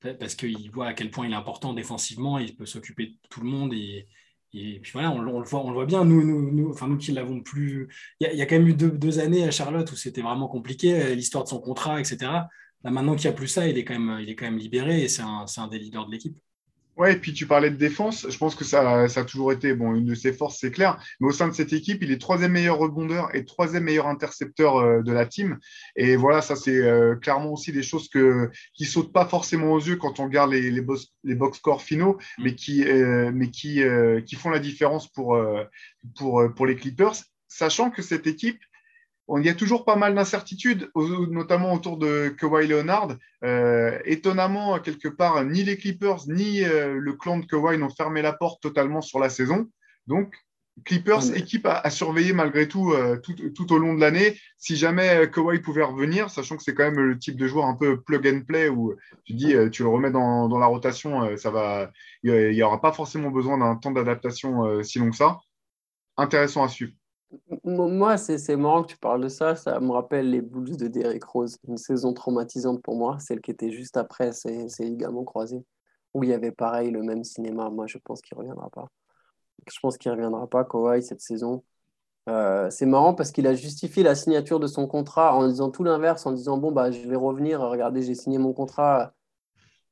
parce 0.00 0.36
qu'il 0.36 0.70
voit 0.70 0.86
à 0.86 0.94
quel 0.94 1.10
point 1.10 1.26
il 1.26 1.32
est 1.32 1.36
important 1.36 1.74
défensivement, 1.74 2.38
il 2.38 2.54
peut 2.56 2.66
s'occuper 2.66 3.06
de 3.08 3.16
tout 3.28 3.40
le 3.40 3.48
monde 3.48 3.74
et, 3.74 4.06
et 4.54 4.80
puis 4.80 4.92
voilà, 4.92 5.10
on, 5.10 5.20
le 5.20 5.42
voit, 5.44 5.60
on 5.60 5.68
le 5.68 5.74
voit 5.74 5.86
bien, 5.86 6.04
nous, 6.04 6.24
nous, 6.24 6.50
nous, 6.50 6.70
enfin, 6.70 6.88
nous 6.88 6.96
qui 6.96 7.12
l'avons 7.12 7.40
plus. 7.40 7.88
Il 8.20 8.32
y, 8.32 8.42
a, 8.42 8.46
quand 8.46 8.56
même 8.56 8.68
eu 8.68 8.74
deux, 8.74 9.18
années 9.18 9.44
à 9.44 9.50
Charlotte 9.50 9.90
où 9.92 9.96
c'était 9.96 10.22
vraiment 10.22 10.48
compliqué, 10.48 11.14
l'histoire 11.14 11.44
de 11.44 11.48
son 11.50 11.60
contrat, 11.60 12.00
etc. 12.00 12.16
Là, 12.84 12.90
maintenant 12.90 13.14
qu'il 13.14 13.28
n'y 13.28 13.34
a 13.34 13.36
plus 13.36 13.48
ça, 13.48 13.68
il 13.68 13.76
est 13.76 13.84
quand 13.84 13.98
même, 13.98 14.20
il 14.20 14.30
est 14.30 14.36
quand 14.36 14.46
même 14.46 14.58
libéré 14.58 15.02
et 15.02 15.08
c'est 15.08 15.22
un, 15.22 15.44
un, 15.56 15.68
des 15.68 15.78
leaders 15.78 16.06
de 16.06 16.12
l'équipe. 16.12 16.38
Ouais, 16.98 17.12
et 17.12 17.16
puis 17.16 17.32
tu 17.32 17.46
parlais 17.46 17.70
de 17.70 17.76
défense. 17.76 18.26
Je 18.28 18.36
pense 18.38 18.56
que 18.56 18.64
ça, 18.64 19.06
ça 19.08 19.20
a 19.20 19.24
toujours 19.24 19.52
été 19.52 19.72
bon, 19.72 19.94
une 19.94 20.04
de 20.04 20.16
ses 20.16 20.32
forces, 20.32 20.58
c'est 20.58 20.72
clair. 20.72 21.00
Mais 21.20 21.28
au 21.28 21.32
sein 21.32 21.46
de 21.46 21.54
cette 21.54 21.72
équipe, 21.72 22.02
il 22.02 22.10
est 22.10 22.20
troisième 22.20 22.50
meilleur 22.50 22.76
rebondeur 22.76 23.32
et 23.36 23.44
troisième 23.44 23.84
meilleur 23.84 24.08
intercepteur 24.08 24.78
euh, 24.78 25.02
de 25.02 25.12
la 25.12 25.24
team. 25.24 25.60
Et 25.94 26.16
voilà, 26.16 26.42
ça 26.42 26.56
c'est 26.56 26.76
euh, 26.76 27.14
clairement 27.14 27.52
aussi 27.52 27.70
des 27.70 27.84
choses 27.84 28.08
que, 28.08 28.50
qui 28.74 28.84
sautent 28.84 29.12
pas 29.12 29.26
forcément 29.26 29.74
aux 29.74 29.78
yeux 29.78 29.94
quand 29.94 30.18
on 30.18 30.24
regarde 30.24 30.50
les, 30.50 30.72
les, 30.72 30.80
box, 30.80 31.06
les 31.22 31.36
box 31.36 31.58
scores 31.58 31.82
finaux, 31.82 32.18
mm. 32.38 32.42
mais 32.42 32.54
qui, 32.56 32.82
euh, 32.82 33.30
mais 33.32 33.50
qui, 33.50 33.80
qui 34.26 34.34
font 34.34 34.50
la 34.50 34.58
différence 34.58 35.06
pour, 35.06 35.40
pour, 36.16 36.42
pour 36.56 36.66
les 36.66 36.74
Clippers. 36.74 37.14
Sachant 37.46 37.90
que 37.90 38.02
cette 38.02 38.26
équipe, 38.26 38.58
il 39.36 39.44
y 39.44 39.50
a 39.50 39.54
toujours 39.54 39.84
pas 39.84 39.96
mal 39.96 40.14
d'incertitudes, 40.14 40.90
notamment 40.94 41.74
autour 41.74 41.98
de 41.98 42.28
Kawhi 42.38 42.66
Leonard. 42.66 43.16
Euh, 43.44 43.98
étonnamment, 44.06 44.78
quelque 44.78 45.08
part, 45.08 45.44
ni 45.44 45.62
les 45.64 45.76
Clippers 45.76 46.26
ni 46.28 46.64
euh, 46.64 46.94
le 46.98 47.12
clan 47.12 47.38
de 47.38 47.44
Kawhi 47.44 47.76
n'ont 47.76 47.90
fermé 47.90 48.22
la 48.22 48.32
porte 48.32 48.62
totalement 48.62 49.02
sur 49.02 49.18
la 49.18 49.28
saison. 49.28 49.68
Donc, 50.06 50.34
Clippers, 50.84 51.36
équipe 51.36 51.66
à, 51.66 51.90
surveiller 51.90 52.32
malgré 52.32 52.68
tout, 52.68 52.92
euh, 52.92 53.18
tout, 53.18 53.72
au 53.72 53.78
long 53.78 53.94
de 53.94 54.00
l'année. 54.00 54.38
Si 54.56 54.76
jamais 54.76 55.28
Kawhi 55.30 55.58
pouvait 55.58 55.82
revenir, 55.82 56.30
sachant 56.30 56.56
que 56.56 56.62
c'est 56.62 56.72
quand 56.72 56.84
même 56.84 57.00
le 57.00 57.18
type 57.18 57.36
de 57.36 57.48
joueur 57.48 57.66
un 57.66 57.74
peu 57.74 58.00
plug 58.00 58.26
and 58.28 58.42
play 58.46 58.68
où 58.68 58.94
tu 59.24 59.34
dis, 59.34 59.54
tu 59.72 59.82
le 59.82 59.88
remets 59.88 60.12
dans, 60.12 60.48
dans 60.48 60.58
la 60.58 60.66
rotation, 60.66 61.36
ça 61.36 61.50
va, 61.50 61.90
il 62.22 62.50
n'y 62.50 62.62
aura 62.62 62.80
pas 62.80 62.92
forcément 62.92 63.30
besoin 63.30 63.58
d'un 63.58 63.74
temps 63.74 63.90
d'adaptation 63.90 64.82
si 64.84 65.00
long 65.00 65.10
que 65.10 65.16
ça. 65.16 65.38
Intéressant 66.16 66.62
à 66.62 66.68
suivre. 66.68 66.92
Moi, 67.64 68.16
c'est 68.16 68.56
marrant 68.56 68.82
que 68.82 68.88
tu 68.88 68.96
parles 68.96 69.22
de 69.22 69.28
ça. 69.28 69.54
Ça 69.54 69.78
me 69.80 69.90
rappelle 69.90 70.30
les 70.30 70.40
Bulls 70.40 70.76
de 70.76 70.88
Derrick 70.88 71.24
Rose. 71.24 71.58
Une 71.68 71.76
saison 71.76 72.12
traumatisante 72.14 72.82
pour 72.82 72.96
moi, 72.96 73.18
celle 73.18 73.40
qui 73.40 73.50
était 73.50 73.70
juste 73.70 73.96
après 73.96 74.32
ces, 74.32 74.68
ligaments 74.80 75.24
croisés, 75.24 75.64
où 76.14 76.24
il 76.24 76.30
y 76.30 76.32
avait 76.32 76.52
pareil 76.52 76.90
le 76.90 77.02
même 77.02 77.24
cinéma. 77.24 77.68
Moi, 77.70 77.86
je 77.86 77.98
pense 77.98 78.22
qu'il 78.22 78.36
ne 78.36 78.40
reviendra 78.40 78.70
pas. 78.70 78.88
Je 79.70 79.78
pense 79.80 79.98
qu'il 79.98 80.10
ne 80.10 80.16
reviendra 80.16 80.46
pas, 80.46 80.64
Kawhi, 80.64 81.02
cette 81.02 81.20
saison. 81.20 81.64
Euh, 82.28 82.70
c'est 82.70 82.86
marrant 82.86 83.14
parce 83.14 83.32
qu'il 83.32 83.46
a 83.46 83.54
justifié 83.54 84.02
la 84.02 84.14
signature 84.14 84.60
de 84.60 84.66
son 84.66 84.86
contrat 84.86 85.34
en 85.34 85.46
disant 85.48 85.70
tout 85.70 85.84
l'inverse, 85.84 86.26
en 86.26 86.32
disant 86.32 86.58
Bon, 86.58 86.72
bah, 86.72 86.90
je 86.90 87.08
vais 87.08 87.16
revenir, 87.16 87.60
regardez, 87.60 88.02
j'ai 88.02 88.14
signé 88.14 88.38
mon 88.38 88.52
contrat. 88.52 89.12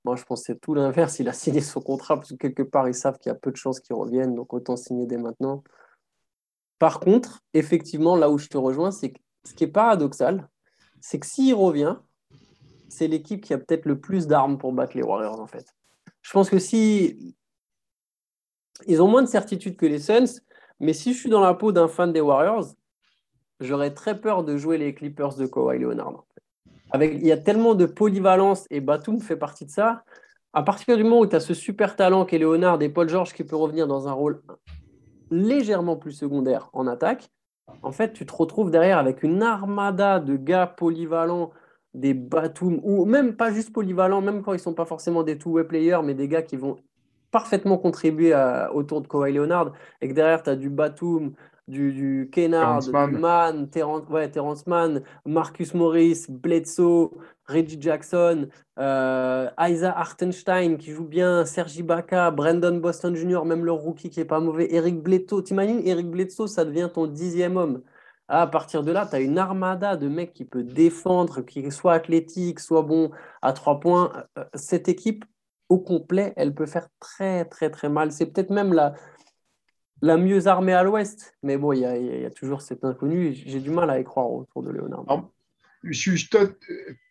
Moi, 0.05 0.17
je 0.17 0.25
pense 0.25 0.41
que 0.41 0.47
c'est 0.47 0.61
tout 0.61 0.75
l'inverse. 0.75 1.19
Il 1.19 1.29
a 1.29 1.33
signé 1.33 1.61
son 1.61 1.81
contrat 1.81 2.17
parce 2.17 2.31
que 2.31 2.37
quelque 2.37 2.63
part, 2.63 2.89
ils 2.89 2.95
savent 2.95 3.19
qu'il 3.19 3.31
y 3.31 3.35
a 3.35 3.39
peu 3.39 3.51
de 3.51 3.57
chances 3.57 3.81
qu'il 3.81 3.97
revienne, 3.97 4.35
donc 4.35 4.55
autant 4.55 4.77
signer 4.77 5.07
dès 5.07 5.19
maintenant. 5.19 5.63
Par 6.79 7.01
contre, 7.01 7.41
effectivement, 7.55 8.17
là 8.17 8.31
où 8.31 8.39
je 8.39 8.49
te 8.49 8.59
rejoins, 8.59 8.91
c'est 8.91 9.13
que 9.13 9.19
ce 9.45 9.55
qui 9.55 9.65
est 9.65 9.69
paradoxal, 9.69 10.49
c'est 11.01 11.19
que 11.19 11.27
s'il 11.27 11.55
revient, 11.55 11.97
c'est 12.89 13.09
l'équipe 13.09 13.43
qui 13.43 13.55
a 13.55 13.59
peut-être 13.59 13.87
le 13.87 13.99
plus 13.99 14.27
d'armes 14.27 14.59
pour 14.59 14.73
battre 14.73 14.97
les 14.97 15.03
Warriors, 15.03 15.41
en 15.41 15.47
fait. 15.47 15.67
Je 16.23 16.33
pense 16.33 16.51
que 16.51 16.59
si. 16.59 17.37
Ils 18.87 19.01
ont 19.01 19.09
moins 19.09 19.23
de 19.23 19.29
certitude 19.29 19.77
que 19.77 19.87
les 19.87 19.99
Suns, 19.99 20.41
mais 20.81 20.93
si 20.93 21.15
je 21.15 21.19
suis 21.19 21.31
dans 21.31 21.41
la 21.41 21.55
peau 21.55 21.73
d'un 21.73 21.89
fan 21.89 22.13
des 22.13 22.21
Warriors, 22.21 22.67
j'aurais 23.61 23.95
très 23.95 24.21
peur 24.21 24.45
de 24.45 24.59
jouer 24.59 24.77
les 24.77 24.95
Clippers 24.95 25.35
de 25.37 25.47
Kawhi 25.47 25.79
Leonard. 25.79 26.25
Avec, 26.91 27.15
il 27.15 27.27
y 27.27 27.33
a 27.33 27.39
tellement 27.39 27.75
de 27.75 27.87
polyvalence 27.87 28.67
et 28.71 28.81
Batum 28.81 29.21
fait 29.21 29.37
partie 29.37 29.65
de 29.65 29.71
ça. 29.71 30.05
À 30.53 30.63
partir 30.63 30.97
du 30.97 31.05
moment 31.05 31.21
où 31.21 31.27
tu 31.27 31.37
as 31.37 31.41
ce 31.41 31.55
super 31.55 31.97
talent 31.97 32.27
qu'est 32.27 32.39
Leonard 32.39 32.81
et 32.83 32.91
Paul 32.91 33.09
George 33.09 33.33
qui 33.33 33.45
peut 33.45 33.57
revenir 33.57 33.87
dans 33.87 34.09
un 34.09 34.13
rôle 34.13 34.43
légèrement 35.31 35.97
plus 35.97 36.13
secondaire 36.13 36.71
en 36.73 36.87
attaque, 36.87 37.31
en 37.83 37.93
fait, 37.93 38.13
tu 38.13 38.27
te 38.27 38.33
retrouves 38.33 38.71
derrière 38.71 38.99
avec 38.99 39.23
une 39.23 39.43
armada 39.43 40.21
de 40.21 40.37
gars 40.37 40.67
polyvalents, 40.67 41.51
des 41.95 42.15
Batum, 42.15 42.81
ou 42.83 43.05
même 43.07 43.37
pas 43.37 43.51
juste 43.51 43.73
polyvalents, 43.73 44.21
même 44.21 44.43
quand 44.43 44.53
ils 44.53 44.57
ne 44.57 44.61
sont 44.61 44.75
pas 44.75 44.85
forcément 44.85 45.23
des 45.23 45.39
two-way 45.39 45.65
players, 45.65 46.01
mais 46.05 46.15
des 46.15 46.29
gars 46.29 46.43
qui 46.43 46.57
vont 46.57 46.77
parfaitement 47.31 47.77
contribuer 47.77 48.35
autour 48.73 49.01
de 49.03 49.09
Kawhi 49.09 49.33
Leonard, 49.33 49.73
et 50.01 50.09
que 50.09 50.13
derrière, 50.15 50.43
tu 50.43 50.51
as 50.51 50.57
du 50.57 50.71
Batum, 50.71 51.33
du, 51.69 51.93
du 51.93 52.29
Kennard, 52.31 52.81
du 52.81 52.91
Mann, 52.91 53.69
Terrence, 53.69 54.67
Mann, 54.67 55.03
Marcus 55.25 55.75
Morris, 55.75 56.27
Bledsoe, 56.29 57.11
Reggie 57.47 57.81
Jackson, 57.81 58.49
euh, 58.79 59.49
Isa 59.59 59.97
Hartenstein 59.97 60.77
qui 60.79 60.93
joue 60.93 61.05
bien, 61.05 61.45
Sergi 61.45 61.83
Baca, 61.83 62.31
Brandon 62.31 62.77
Boston 62.77 63.15
Jr., 63.15 63.45
même 63.45 63.65
le 63.65 63.73
rookie 63.73 64.11
qui 64.11 64.21
est 64.21 64.25
pas 64.25 64.41
mauvais, 64.41 64.73
Eric 64.73 65.03
Bledsoe. 65.03 65.43
T'imagines, 65.43 65.81
Eric 65.85 66.11
Bledsoe, 66.11 66.47
ça 66.47 66.65
devient 66.65 66.89
ton 66.93 67.07
dixième 67.07 67.57
homme. 67.57 67.83
À 68.29 68.47
partir 68.47 68.83
de 68.83 68.91
là, 68.91 69.07
tu 69.09 69.17
as 69.17 69.21
une 69.21 69.39
armada 69.39 69.97
de 69.97 70.09
mecs 70.09 70.33
qui 70.33 70.45
peut 70.45 70.65
défendre, 70.65 71.43
qui 71.43 71.71
soit 71.71 71.95
athlétique, 71.95 72.59
soit 72.59 72.83
bon 72.83 73.11
à 73.43 73.53
trois 73.53 73.79
points. 73.79 74.13
Euh, 74.39 74.45
cette 74.55 74.89
équipe, 74.89 75.25
au 75.69 75.79
complet, 75.79 76.33
elle 76.37 76.55
peut 76.55 76.67
faire 76.67 76.89
très, 77.01 77.45
très, 77.45 77.71
très 77.71 77.89
mal. 77.89 78.13
C'est 78.13 78.27
peut-être 78.27 78.51
même 78.51 78.73
la, 78.73 78.95
la 80.03 80.17
mieux 80.17 80.47
armée 80.47 80.73
à 80.73 80.83
l'ouest. 80.83 81.35
Mais 81.43 81.57
bon, 81.57 81.73
il 81.73 81.81
y, 81.81 82.25
a, 82.25 82.31
toujours 82.31 82.63
cet 82.63 82.85
inconnu. 82.85 83.35
J'ai 83.35 83.61
du 83.61 83.71
mal 83.71 83.91
à 83.91 83.99
y 83.99 84.05
croire 84.05 84.31
autour 84.31 84.63
de 84.63 84.71
Léonard. 84.71 85.05
je 85.83 85.93
suis 85.93 86.29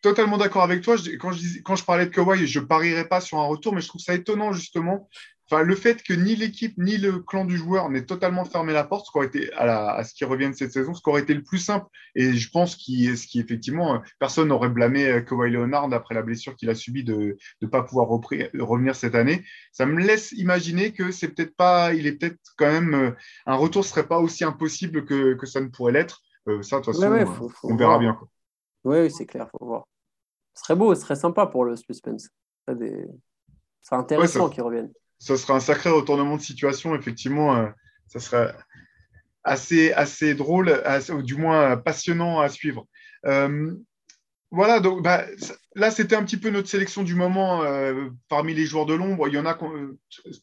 totalement 0.01 0.38
d'accord 0.38 0.63
avec 0.63 0.81
toi. 0.81 0.95
Quand 1.19 1.31
je, 1.31 1.86
parlais 1.86 2.05
de 2.05 2.11
Kawhi, 2.11 2.47
je 2.47 2.59
parierais 2.59 3.07
pas 3.07 3.21
sur 3.21 3.39
un 3.39 3.45
retour, 3.45 3.73
mais 3.73 3.81
je 3.81 3.88
trouve 3.88 4.01
ça 4.01 4.13
étonnant 4.13 4.53
justement 4.53 5.09
Enfin, 5.49 5.61
le 5.61 5.75
fait 5.75 6.01
que 6.01 6.13
ni 6.13 6.35
l'équipe 6.35 6.75
ni 6.77 6.97
le 6.97 7.19
clan 7.19 7.45
du 7.45 7.55
joueur 7.55 7.89
n'aient 7.89 8.05
totalement 8.05 8.45
fermé 8.45 8.73
la 8.73 8.83
porte, 8.83 9.05
ce 9.05 9.11
qui 9.11 9.17
aurait 9.17 9.27
été 9.27 9.53
à, 9.53 10.03
ce 10.03 10.13
qui 10.15 10.25
revient 10.25 10.49
de 10.49 10.55
cette 10.55 10.71
saison, 10.71 10.95
ce 10.95 11.03
qui 11.03 11.09
aurait 11.09 11.21
été 11.21 11.35
le 11.35 11.43
plus 11.43 11.59
simple. 11.59 11.85
Et 12.15 12.33
je 12.33 12.49
pense 12.49 12.75
qu'il, 12.75 13.15
ce 13.15 13.27
qui 13.27 13.39
effectivement, 13.39 14.01
personne 14.17 14.47
n'aurait 14.47 14.69
blâmé 14.69 15.07
euh, 15.07 15.21
Kawhi 15.21 15.51
Leonard 15.51 15.93
après 15.93 16.15
la 16.15 16.23
blessure 16.23 16.55
qu'il 16.55 16.69
a 16.71 16.75
subie 16.75 17.03
de 17.03 17.37
ne 17.61 17.67
pas 17.67 17.83
pouvoir 17.83 18.07
revenir 18.07 18.95
cette 18.95 19.13
année. 19.13 19.45
Ça 19.71 19.85
me 19.85 20.01
laisse 20.01 20.31
imaginer 20.31 20.93
que 20.93 21.11
c'est 21.11 21.27
peut-être 21.27 21.55
pas, 21.55 21.93
il 21.93 22.07
est 22.07 22.13
peut-être 22.13 22.39
quand 22.57 22.71
même 22.71 22.95
euh, 22.95 23.11
un 23.45 23.55
retour 23.55 23.85
serait 23.85 24.07
pas 24.07 24.19
aussi 24.19 24.43
impossible 24.43 25.05
que, 25.05 25.35
que 25.35 25.45
ça 25.45 25.61
ne 25.61 25.67
pourrait 25.67 25.93
l'être. 25.93 26.21
Euh, 26.47 26.63
ça, 26.63 26.79
de 26.79 26.85
toute 26.85 26.95
façon, 26.95 27.51
on 27.63 27.75
verra 27.75 27.99
bien. 27.99 28.19
Oui, 28.83 29.11
c'est 29.11 29.25
clair, 29.27 29.47
faut 29.51 29.65
voir. 29.65 29.87
Ce 30.55 30.63
serait 30.63 30.75
beau, 30.75 30.95
ce 30.95 31.01
serait 31.01 31.15
sympa 31.15 31.45
pour 31.45 31.65
le 31.65 31.75
suspense. 31.75 32.29
C'est 32.67 33.95
intéressant 33.95 34.49
qu'ils 34.49 34.63
reviennent 34.63 34.91
ce 35.20 35.36
sera 35.36 35.55
un 35.55 35.59
sacré 35.59 35.89
retournement 35.89 36.38
de 36.38 36.41
situation. 36.41 36.95
Effectivement, 36.95 37.55
euh, 37.55 37.68
ça 38.07 38.20
sera 38.20 38.51
assez, 39.43 39.91
assez 39.93 40.36
drôle, 40.36 40.82
ou 41.09 41.22
du 41.22 41.36
moins 41.36 41.78
passionnant 41.78 42.39
à 42.39 42.49
suivre. 42.49 42.88
Euh, 43.26 43.74
voilà, 44.51 44.80
donc 44.80 45.03
bah, 45.03 45.26
là, 45.76 45.91
c'était 45.91 46.16
un 46.16 46.24
petit 46.24 46.38
peu 46.38 46.49
notre 46.49 46.70
sélection 46.70 47.03
du 47.03 47.13
moment 47.13 47.63
euh, 47.63 48.09
parmi 48.30 48.53
les 48.53 48.66
joueurs 48.66 48.86
de 48.86 48.93
l'ombre. 48.93 49.28
Il 49.28 49.34
y 49.34 49.38
en 49.38 49.45
a 49.45 49.57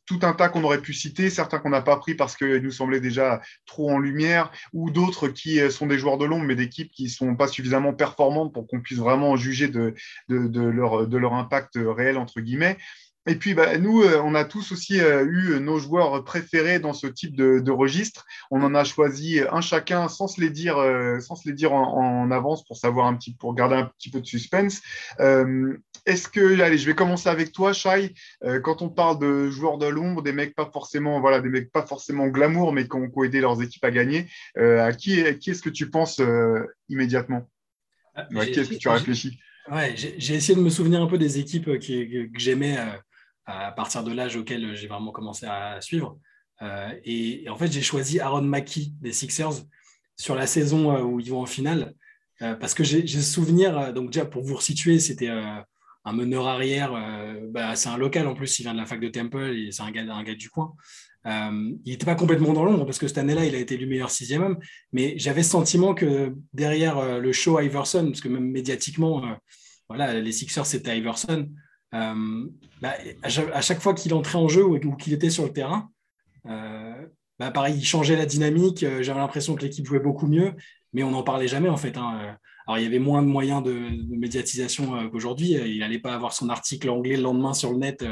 tout 0.04 0.18
un 0.22 0.34
tas 0.34 0.48
qu'on 0.48 0.64
aurait 0.64 0.82
pu 0.82 0.92
citer, 0.92 1.30
certains 1.30 1.58
qu'on 1.58 1.70
n'a 1.70 1.80
pas 1.80 1.96
pris 1.96 2.14
parce 2.14 2.36
qu'ils 2.36 2.62
nous 2.62 2.72
semblaient 2.72 3.00
déjà 3.00 3.40
trop 3.64 3.90
en 3.90 3.98
lumière, 3.98 4.52
ou 4.72 4.90
d'autres 4.90 5.28
qui 5.28 5.58
sont 5.70 5.86
des 5.86 5.98
joueurs 5.98 6.18
de 6.18 6.26
l'ombre, 6.26 6.44
mais 6.44 6.56
d'équipes 6.56 6.90
qui 6.90 7.04
ne 7.04 7.08
sont 7.08 7.36
pas 7.36 7.48
suffisamment 7.48 7.94
performantes 7.94 8.52
pour 8.52 8.66
qu'on 8.66 8.80
puisse 8.80 8.98
vraiment 8.98 9.36
juger 9.36 9.70
leur, 10.28 11.06
de 11.06 11.16
leur 11.16 11.34
impact 11.34 11.78
réel, 11.80 12.18
entre 12.18 12.40
guillemets. 12.40 12.76
Et 13.26 13.36
puis, 13.36 13.54
bah, 13.54 13.78
nous, 13.78 14.02
euh, 14.02 14.20
on 14.24 14.34
a 14.34 14.44
tous 14.44 14.72
aussi 14.72 15.00
euh, 15.00 15.24
eu 15.24 15.60
nos 15.60 15.78
joueurs 15.78 16.24
préférés 16.24 16.80
dans 16.80 16.92
ce 16.92 17.06
type 17.06 17.36
de, 17.36 17.70
registre. 17.70 18.26
On 18.50 18.62
en 18.62 18.74
a 18.74 18.82
choisi 18.82 19.40
un 19.50 19.60
chacun 19.60 20.08
sans 20.08 20.26
se 20.26 20.40
les 20.40 20.50
dire, 20.50 20.76
euh, 20.78 21.20
sans 21.20 21.36
se 21.36 21.48
les 21.48 21.54
dire 21.54 21.72
en, 21.72 22.30
avance 22.32 22.64
pour 22.64 22.76
savoir 22.76 23.06
un 23.06 23.14
petit, 23.14 23.34
pour 23.34 23.54
garder 23.54 23.76
un 23.76 23.90
petit 23.98 24.10
peu 24.10 24.20
de 24.20 24.26
suspense. 24.26 24.80
Est-ce 26.04 26.28
que, 26.28 26.60
allez, 26.60 26.78
je 26.78 26.86
vais 26.86 26.94
commencer 26.94 27.28
avec 27.28 27.52
toi, 27.52 27.72
Shai. 27.72 28.14
quand 28.64 28.82
on 28.82 28.88
parle 28.88 29.18
de 29.20 29.50
joueurs 29.50 29.78
de 29.78 29.86
l'ombre, 29.86 30.22
des 30.22 30.32
mecs 30.32 30.54
pas 30.54 30.68
forcément, 30.72 31.20
voilà, 31.20 31.40
des 31.40 31.48
mecs 31.48 31.70
pas 31.70 31.86
forcément 31.86 32.26
glamour, 32.28 32.72
mais 32.72 32.88
qui 32.88 32.96
ont, 32.96 33.24
aidé 33.24 33.40
leurs 33.40 33.62
équipes 33.62 33.84
à 33.84 33.90
gagner, 33.90 34.28
à 34.56 34.92
qui, 34.92 35.22
qui 35.38 35.50
est-ce 35.50 35.62
que 35.62 35.70
tu 35.70 35.90
penses 35.90 36.20
immédiatement? 36.88 37.48
À 38.14 38.24
qui 38.46 38.58
est-ce 38.58 38.70
que 38.70 38.74
tu 38.74 38.88
as 38.88 38.94
réfléchi? 38.94 39.38
Ouais, 39.70 39.94
j'ai 39.96 40.34
essayé 40.34 40.56
de 40.56 40.64
me 40.64 40.70
souvenir 40.70 41.02
un 41.02 41.06
peu 41.06 41.18
des 41.18 41.38
équipes 41.38 41.66
que 41.78 42.28
j'aimais 42.38 42.76
à 43.46 43.72
partir 43.72 44.04
de 44.04 44.12
l'âge 44.12 44.36
auquel 44.36 44.74
j'ai 44.74 44.86
vraiment 44.86 45.12
commencé 45.12 45.46
à 45.46 45.80
suivre. 45.80 46.18
Euh, 46.62 46.92
et, 47.04 47.48
en 47.48 47.56
fait, 47.56 47.70
j'ai 47.70 47.82
choisi 47.82 48.20
Aaron 48.20 48.42
Mackey 48.42 48.92
des 49.00 49.12
Sixers 49.12 49.64
sur 50.16 50.34
la 50.34 50.46
saison 50.46 50.94
euh, 50.94 51.02
où 51.02 51.20
ils 51.20 51.30
vont 51.30 51.40
en 51.40 51.46
finale, 51.46 51.94
euh, 52.42 52.54
parce 52.54 52.74
que 52.74 52.84
j'ai 52.84 53.06
ce 53.06 53.20
souvenir, 53.20 53.92
donc 53.92 54.10
déjà 54.10 54.24
pour 54.24 54.42
vous 54.42 54.54
resituer, 54.54 54.98
c'était 54.98 55.28
un 55.28 56.12
meneur 56.12 56.46
arrière, 56.46 56.92
bah, 57.50 57.76
c'est 57.76 57.88
un 57.88 57.96
local 57.96 58.26
en 58.26 58.34
plus, 58.34 58.58
il 58.58 58.62
vient 58.62 58.72
de 58.72 58.78
la 58.78 58.86
fac 58.86 59.00
de 59.00 59.08
Temple, 59.08 59.54
c'est 59.70 59.82
un 59.82 59.90
gars, 59.90 60.04
un 60.12 60.22
gars 60.22 60.34
du 60.34 60.50
coin. 60.50 60.74
il 61.24 61.78
n'était 61.86 62.04
pas 62.04 62.16
complètement 62.16 62.52
dans 62.52 62.64
l'ombre 62.64 62.84
parce 62.84 62.98
que 62.98 63.06
cette 63.06 63.18
année-là, 63.18 63.44
il 63.44 63.54
a 63.54 63.58
été 63.58 63.74
élu 63.74 63.86
meilleur 63.86 64.10
sixième 64.10 64.42
homme, 64.42 64.58
mais 64.92 65.14
j'avais 65.18 65.44
ce 65.44 65.50
sentiment 65.50 65.94
que 65.94 66.34
derrière 66.52 67.20
le 67.20 67.32
show 67.32 67.60
Iverson, 67.60 68.06
parce 68.06 68.20
que 68.20 68.28
même 68.28 68.50
médiatiquement, 68.50 69.22
voilà, 69.88 70.20
les 70.20 70.32
Sixers 70.32 70.66
c'était 70.66 70.98
Iverson, 70.98 71.48
euh, 71.94 72.46
bah, 72.80 72.94
à 73.22 73.60
chaque 73.60 73.80
fois 73.80 73.94
qu'il 73.94 74.14
entrait 74.14 74.38
en 74.38 74.48
jeu 74.48 74.64
ou 74.64 74.96
qu'il 74.96 75.12
était 75.12 75.30
sur 75.30 75.44
le 75.44 75.52
terrain, 75.52 75.90
euh, 76.46 77.06
bah, 77.38 77.50
pareil, 77.50 77.74
il 77.76 77.84
changeait 77.84 78.16
la 78.16 78.26
dynamique. 78.26 78.82
Euh, 78.82 79.02
j'avais 79.02 79.20
l'impression 79.20 79.54
que 79.54 79.62
l'équipe 79.62 79.86
jouait 79.86 80.00
beaucoup 80.00 80.26
mieux, 80.26 80.54
mais 80.92 81.02
on 81.02 81.10
n'en 81.10 81.22
parlait 81.22 81.48
jamais 81.48 81.68
en 81.68 81.76
fait. 81.76 81.96
Hein. 81.96 82.36
Alors 82.66 82.78
il 82.78 82.84
y 82.84 82.86
avait 82.86 82.98
moins 82.98 83.22
de 83.22 83.26
moyens 83.26 83.62
de, 83.62 83.88
médiatisation 84.16 85.10
qu'aujourd'hui. 85.10 85.52
Il 85.52 85.80
n'allait 85.80 85.98
pas 85.98 86.14
avoir 86.14 86.32
son 86.32 86.48
article 86.48 86.88
anglais 86.90 87.16
le 87.16 87.22
lendemain 87.22 87.54
sur 87.54 87.72
le 87.72 87.78
net 87.78 88.04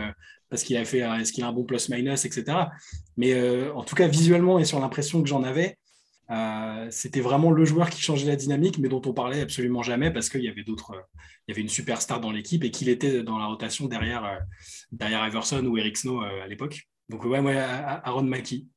parce 0.48 0.64
qu'il 0.64 0.76
a 0.76 0.84
fait 0.84 0.98
est-ce 0.98 1.32
qu'il 1.32 1.44
a 1.44 1.46
un 1.46 1.52
bon 1.52 1.62
plus-minus, 1.62 2.24
etc. 2.24 2.44
Mais 3.16 3.70
en 3.70 3.84
tout 3.84 3.94
cas, 3.94 4.08
visuellement 4.08 4.58
et 4.58 4.64
sur 4.64 4.80
l'impression 4.80 5.22
que 5.22 5.28
j'en 5.28 5.44
avais, 5.44 5.78
euh, 6.30 6.86
c'était 6.90 7.20
vraiment 7.20 7.50
le 7.50 7.64
joueur 7.64 7.90
qui 7.90 8.00
changeait 8.00 8.26
la 8.26 8.36
dynamique, 8.36 8.78
mais 8.78 8.88
dont 8.88 9.02
on 9.04 9.12
parlait 9.12 9.40
absolument 9.40 9.82
jamais 9.82 10.10
parce 10.10 10.28
qu'il 10.28 10.42
y 10.42 10.48
avait 10.48 10.62
d'autres, 10.62 10.92
il 11.46 11.50
y 11.50 11.52
avait 11.52 11.62
une 11.62 11.68
superstar 11.68 12.20
dans 12.20 12.30
l'équipe 12.30 12.62
et 12.62 12.70
qu'il 12.70 12.88
était 12.88 13.22
dans 13.22 13.38
la 13.38 13.46
rotation 13.46 13.86
derrière, 13.86 14.24
euh, 14.24 14.38
derrière 14.92 15.26
Iverson 15.26 15.64
ou 15.66 15.76
Eric 15.76 15.96
Snow 15.96 16.22
euh, 16.22 16.42
à 16.42 16.46
l'époque. 16.46 16.88
Donc 17.08 17.24
ouais, 17.24 17.40
ouais 17.40 17.56
Aaron 17.58 18.22
Mackie. 18.22 18.68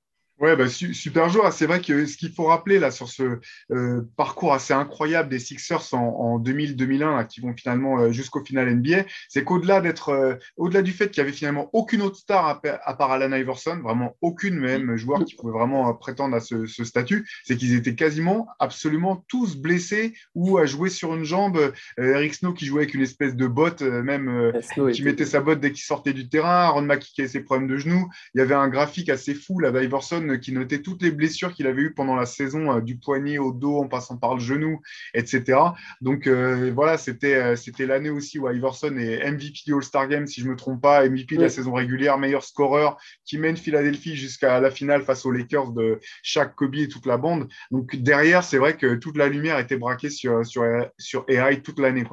Ouais, 0.43 0.57
bah, 0.57 0.67
super 0.67 1.29
joueur. 1.29 1.53
C'est 1.53 1.67
vrai 1.67 1.79
que 1.79 2.05
ce 2.05 2.17
qu'il 2.17 2.33
faut 2.33 2.43
rappeler 2.43 2.77
là 2.77 2.91
sur 2.91 3.07
ce 3.07 3.39
euh, 3.71 4.01
parcours 4.17 4.53
assez 4.53 4.73
incroyable 4.73 5.29
des 5.29 5.39
Sixers 5.39 5.93
en, 5.93 6.37
2000-2001 6.37 7.27
qui 7.27 7.39
vont 7.39 7.53
finalement 7.55 7.97
euh, 7.97 8.11
jusqu'au 8.11 8.43
final 8.43 8.69
NBA, 8.75 9.05
c'est 9.29 9.45
qu'au-delà 9.45 9.79
d'être, 9.79 10.09
euh, 10.09 10.35
au-delà 10.57 10.81
du 10.81 10.91
fait 10.91 11.07
qu'il 11.07 11.19
y 11.19 11.21
avait 11.21 11.31
finalement 11.31 11.69
aucune 11.71 12.01
autre 12.01 12.17
star 12.17 12.45
à, 12.45 12.93
part 12.93 13.11
Alan 13.11 13.31
Iverson, 13.31 13.79
vraiment 13.81 14.17
aucune 14.19 14.59
même 14.59 14.97
joueur 14.97 15.23
qui 15.23 15.35
pouvait 15.35 15.53
vraiment 15.53 15.93
prétendre 15.93 16.35
à 16.35 16.41
ce, 16.41 16.65
statut, 16.67 17.25
c'est 17.45 17.55
qu'ils 17.55 17.73
étaient 17.75 17.95
quasiment 17.95 18.49
absolument 18.59 19.23
tous 19.29 19.55
blessés 19.55 20.13
ou 20.35 20.57
à 20.57 20.65
jouer 20.65 20.89
sur 20.89 21.15
une 21.15 21.23
jambe. 21.23 21.71
Eric 21.97 22.33
Snow 22.33 22.51
qui 22.51 22.65
jouait 22.65 22.81
avec 22.81 22.93
une 22.93 23.01
espèce 23.01 23.37
de 23.37 23.47
botte, 23.47 23.81
même 23.81 24.51
qui 24.91 25.03
mettait 25.03 25.25
sa 25.25 25.39
botte 25.39 25.61
dès 25.61 25.71
qu'il 25.71 25.85
sortait 25.85 26.11
du 26.11 26.27
terrain. 26.27 26.65
Aaron 26.65 26.81
Mackie 26.81 27.13
qui 27.13 27.21
avait 27.21 27.29
ses 27.29 27.39
problèmes 27.39 27.69
de 27.69 27.77
genoux. 27.77 28.09
Il 28.35 28.39
y 28.39 28.41
avait 28.41 28.55
un 28.55 28.67
graphique 28.67 29.07
assez 29.07 29.33
fou 29.33 29.59
là 29.59 29.71
d'Iverson 29.71 30.32
qui 30.37 30.51
notait 30.51 30.81
toutes 30.81 31.01
les 31.01 31.11
blessures 31.11 31.53
qu'il 31.53 31.67
avait 31.67 31.81
eues 31.81 31.93
pendant 31.93 32.15
la 32.15 32.25
saison, 32.25 32.71
euh, 32.71 32.81
du 32.81 32.97
poignet 32.97 33.37
au 33.37 33.51
dos 33.51 33.77
en 33.77 33.87
passant 33.87 34.17
par 34.17 34.35
le 34.35 34.39
genou, 34.39 34.81
etc. 35.13 35.59
Donc 36.01 36.27
euh, 36.27 36.71
voilà, 36.73 36.97
c'était 36.97 37.35
euh, 37.35 37.55
c'était 37.55 37.85
l'année 37.85 38.09
aussi 38.09 38.39
où 38.39 38.49
Iverson 38.49 38.95
est 38.97 39.29
MVP 39.31 39.59
du 39.65 39.73
All-Star 39.73 40.07
Game, 40.07 40.27
si 40.27 40.41
je 40.41 40.45
ne 40.45 40.51
me 40.51 40.55
trompe 40.55 40.81
pas, 40.81 41.07
MVP 41.07 41.37
de 41.37 41.41
la 41.43 41.49
saison 41.49 41.73
régulière, 41.73 42.17
meilleur 42.17 42.43
scoreur, 42.43 42.97
qui 43.25 43.37
mène 43.37 43.57
Philadelphie 43.57 44.15
jusqu'à 44.15 44.59
la 44.59 44.71
finale 44.71 45.03
face 45.03 45.25
aux 45.25 45.31
Lakers 45.31 45.71
de 45.71 45.99
Shaq, 46.21 46.55
Kobe 46.55 46.75
et 46.75 46.87
toute 46.87 47.05
la 47.05 47.17
bande. 47.17 47.47
Donc 47.71 47.95
derrière, 47.95 48.43
c'est 48.43 48.57
vrai 48.57 48.77
que 48.77 48.95
toute 48.95 49.17
la 49.17 49.27
lumière 49.27 49.59
était 49.59 49.77
braquée 49.77 50.09
sur, 50.09 50.45
sur, 50.45 50.63
sur 50.97 51.25
AI 51.27 51.61
toute 51.61 51.79
l'année. 51.79 52.03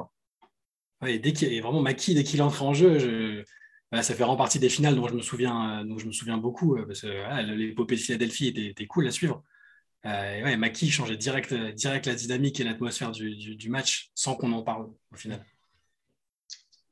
dès 1.01 1.33
qu'il 1.33 1.53
est 1.53 1.61
vraiment 1.61 1.81
Maki, 1.81 2.15
dès 2.15 2.23
qu'il 2.23 2.41
entre 2.41 2.63
en 2.63 2.73
jeu, 2.73 2.99
je, 2.99 3.43
ça 3.91 4.03
fait 4.03 4.23
vraiment 4.23 4.37
partie 4.37 4.59
des 4.59 4.69
finales 4.69 4.95
dont 4.95 5.07
je 5.07 5.15
me 5.15 5.21
souviens, 5.21 5.85
souviens 6.11 6.37
beaucoup, 6.37 6.77
euh, 6.77 6.85
parce 6.85 7.01
que 7.01 7.51
l'épopée 7.53 7.95
de 7.95 7.99
Philadelphie 7.99 8.47
était, 8.47 8.85
cool 8.87 9.07
à 9.07 9.11
suivre. 9.11 9.43
Euh, 10.05 10.35
et 10.35 10.43
ouais, 10.43 10.57
Maki 10.57 10.89
changeait 10.89 11.17
direct, 11.17 11.51
la 11.51 12.15
dynamique 12.15 12.59
et 12.59 12.63
l'atmosphère 12.63 13.11
du, 13.11 13.69
match 13.69 14.09
sans 14.15 14.35
qu'on 14.35 14.53
en 14.53 14.63
parle 14.63 14.89
au 15.11 15.15
final. 15.15 15.45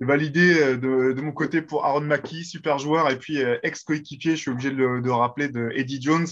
Validé 0.01 0.59
euh, 0.59 0.77
de, 0.77 1.21
mon 1.21 1.31
côté 1.31 1.61
pour 1.61 1.85
Aaron 1.85 2.01
Maki, 2.01 2.43
super 2.43 2.79
joueur, 2.79 3.09
et 3.09 3.17
puis 3.17 3.37
ex-coéquipier, 3.63 4.31
je 4.35 4.41
suis 4.41 4.51
obligé 4.51 4.71
de, 4.71 4.99
de 4.99 5.09
rappeler, 5.09 5.47
de 5.47 5.71
Eddie 5.73 6.01
Jones, 6.01 6.27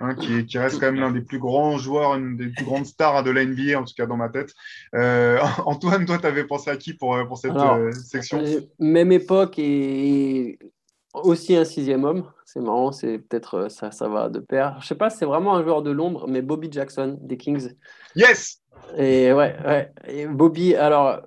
Hein, 0.00 0.14
qui, 0.14 0.58
reste 0.58 0.78
quand 0.78 0.86
même 0.92 1.00
l'un 1.00 1.10
des 1.10 1.22
plus 1.22 1.40
grands 1.40 1.76
joueurs, 1.76 2.14
une 2.14 2.36
des 2.36 2.48
plus 2.50 2.64
grandes 2.64 2.86
stars 2.86 3.24
de 3.24 3.32
la 3.32 3.44
NBA, 3.44 3.80
en 3.80 3.84
tout 3.84 3.94
cas 3.96 4.06
dans 4.06 4.16
ma 4.16 4.28
tête. 4.28 4.54
Euh, 4.94 5.40
Antoine, 5.66 6.06
toi, 6.06 6.18
tu 6.18 6.26
avais 6.26 6.44
pensé 6.44 6.70
à 6.70 6.76
qui 6.76 6.94
pour, 6.94 7.16
euh, 7.16 7.24
pour 7.24 7.36
cette 7.36 7.56
euh, 7.56 7.90
section? 7.92 8.40
Même 8.78 9.10
époque 9.10 9.58
et 9.58 10.58
aussi 11.14 11.56
un 11.56 11.64
sixième 11.64 12.04
homme. 12.04 12.30
C'est 12.44 12.60
marrant, 12.60 12.92
c'est 12.92 13.18
peut-être 13.18 13.68
ça, 13.70 13.90
ça 13.90 14.08
va 14.08 14.28
de 14.28 14.38
pair. 14.38 14.78
Je 14.80 14.86
sais 14.86 14.94
pas, 14.94 15.10
c'est 15.10 15.24
vraiment 15.24 15.56
un 15.56 15.64
joueur 15.64 15.82
de 15.82 15.90
l'ombre, 15.90 16.28
mais 16.28 16.42
Bobby 16.42 16.70
Jackson 16.70 17.18
des 17.20 17.36
Kings. 17.36 17.74
Yes 18.14 18.60
Et 18.96 19.32
ouais, 19.32 19.56
ouais. 19.66 19.92
Et 20.06 20.26
Bobby, 20.26 20.76
alors, 20.76 21.22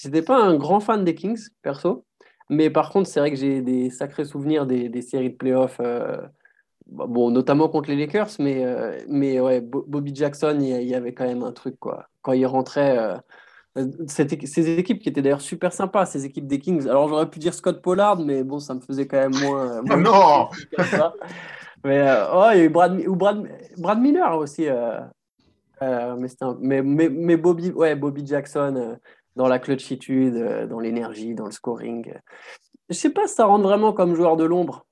j'étais 0.00 0.22
pas 0.22 0.42
un 0.42 0.56
grand 0.56 0.80
fan 0.80 1.04
des 1.04 1.14
Kings, 1.14 1.48
perso, 1.60 2.06
mais 2.48 2.70
par 2.70 2.88
contre, 2.88 3.06
c'est 3.06 3.20
vrai 3.20 3.30
que 3.30 3.36
j'ai 3.36 3.60
des 3.60 3.90
sacrés 3.90 4.24
souvenirs 4.24 4.64
des, 4.64 4.88
des 4.88 5.02
séries 5.02 5.30
de 5.30 5.36
playoffs 5.36 5.80
bon, 6.86 7.30
notamment 7.30 7.68
contre 7.68 7.90
les 7.90 7.96
Lakers, 7.96 8.30
mais, 8.38 8.64
mais 9.08 9.40
ouais, 9.40 9.60
Bobby 9.60 10.14
Jackson, 10.14 10.58
il 10.60 10.82
y, 10.82 10.94
avait 10.94 11.14
quand 11.14 11.24
même 11.24 11.42
un 11.42 11.52
truc, 11.52 11.76
quoi. 11.78 12.08
Quand 12.22 12.32
il 12.32 12.46
rentrait, 12.46 13.20
ces 14.06 14.78
équipes 14.78 15.00
qui 15.00 15.08
étaient 15.08 15.22
d'ailleurs 15.22 15.40
super 15.40 15.72
sympas, 15.72 16.06
ces 16.06 16.24
équipes 16.24 16.46
des 16.46 16.58
Kings. 16.58 16.88
Alors 16.88 17.08
j'aurais 17.08 17.28
pu 17.28 17.38
dire 17.38 17.54
Scott 17.54 17.82
Pollard, 17.82 18.20
mais 18.20 18.44
bon, 18.44 18.58
ça 18.58 18.74
me 18.74 18.80
faisait 18.80 19.06
quand 19.06 19.18
même 19.18 19.36
moins. 19.42 19.82
Ah 19.90 19.96
non 19.96 20.48
Mais 21.84 22.06
oh, 22.32 22.48
il 22.52 22.58
y 22.58 22.60
a 22.60 22.64
eu 22.64 22.68
Brad, 22.68 23.00
ou 23.06 23.16
Brad, 23.16 23.48
Brad 23.76 24.00
Miller 24.00 24.36
aussi. 24.38 24.68
Euh, 25.82 26.16
mais, 26.60 26.82
mais, 26.82 27.08
mais, 27.08 27.36
Bobby, 27.36 27.70
ouais, 27.70 27.94
Bobby 27.94 28.26
Jackson, 28.26 28.74
euh, 28.76 28.94
dans 29.36 29.48
la 29.48 29.58
clutchitude, 29.58 30.36
euh, 30.36 30.66
dans 30.66 30.80
l'énergie, 30.80 31.34
dans 31.34 31.46
le 31.46 31.50
scoring. 31.50 32.14
Je 32.88 32.94
sais 32.94 33.10
pas 33.10 33.26
si 33.26 33.34
ça 33.34 33.46
rentre 33.46 33.64
vraiment 33.64 33.92
comme 33.92 34.14
joueur 34.14 34.36
de 34.36 34.44
l'ombre. 34.44 34.86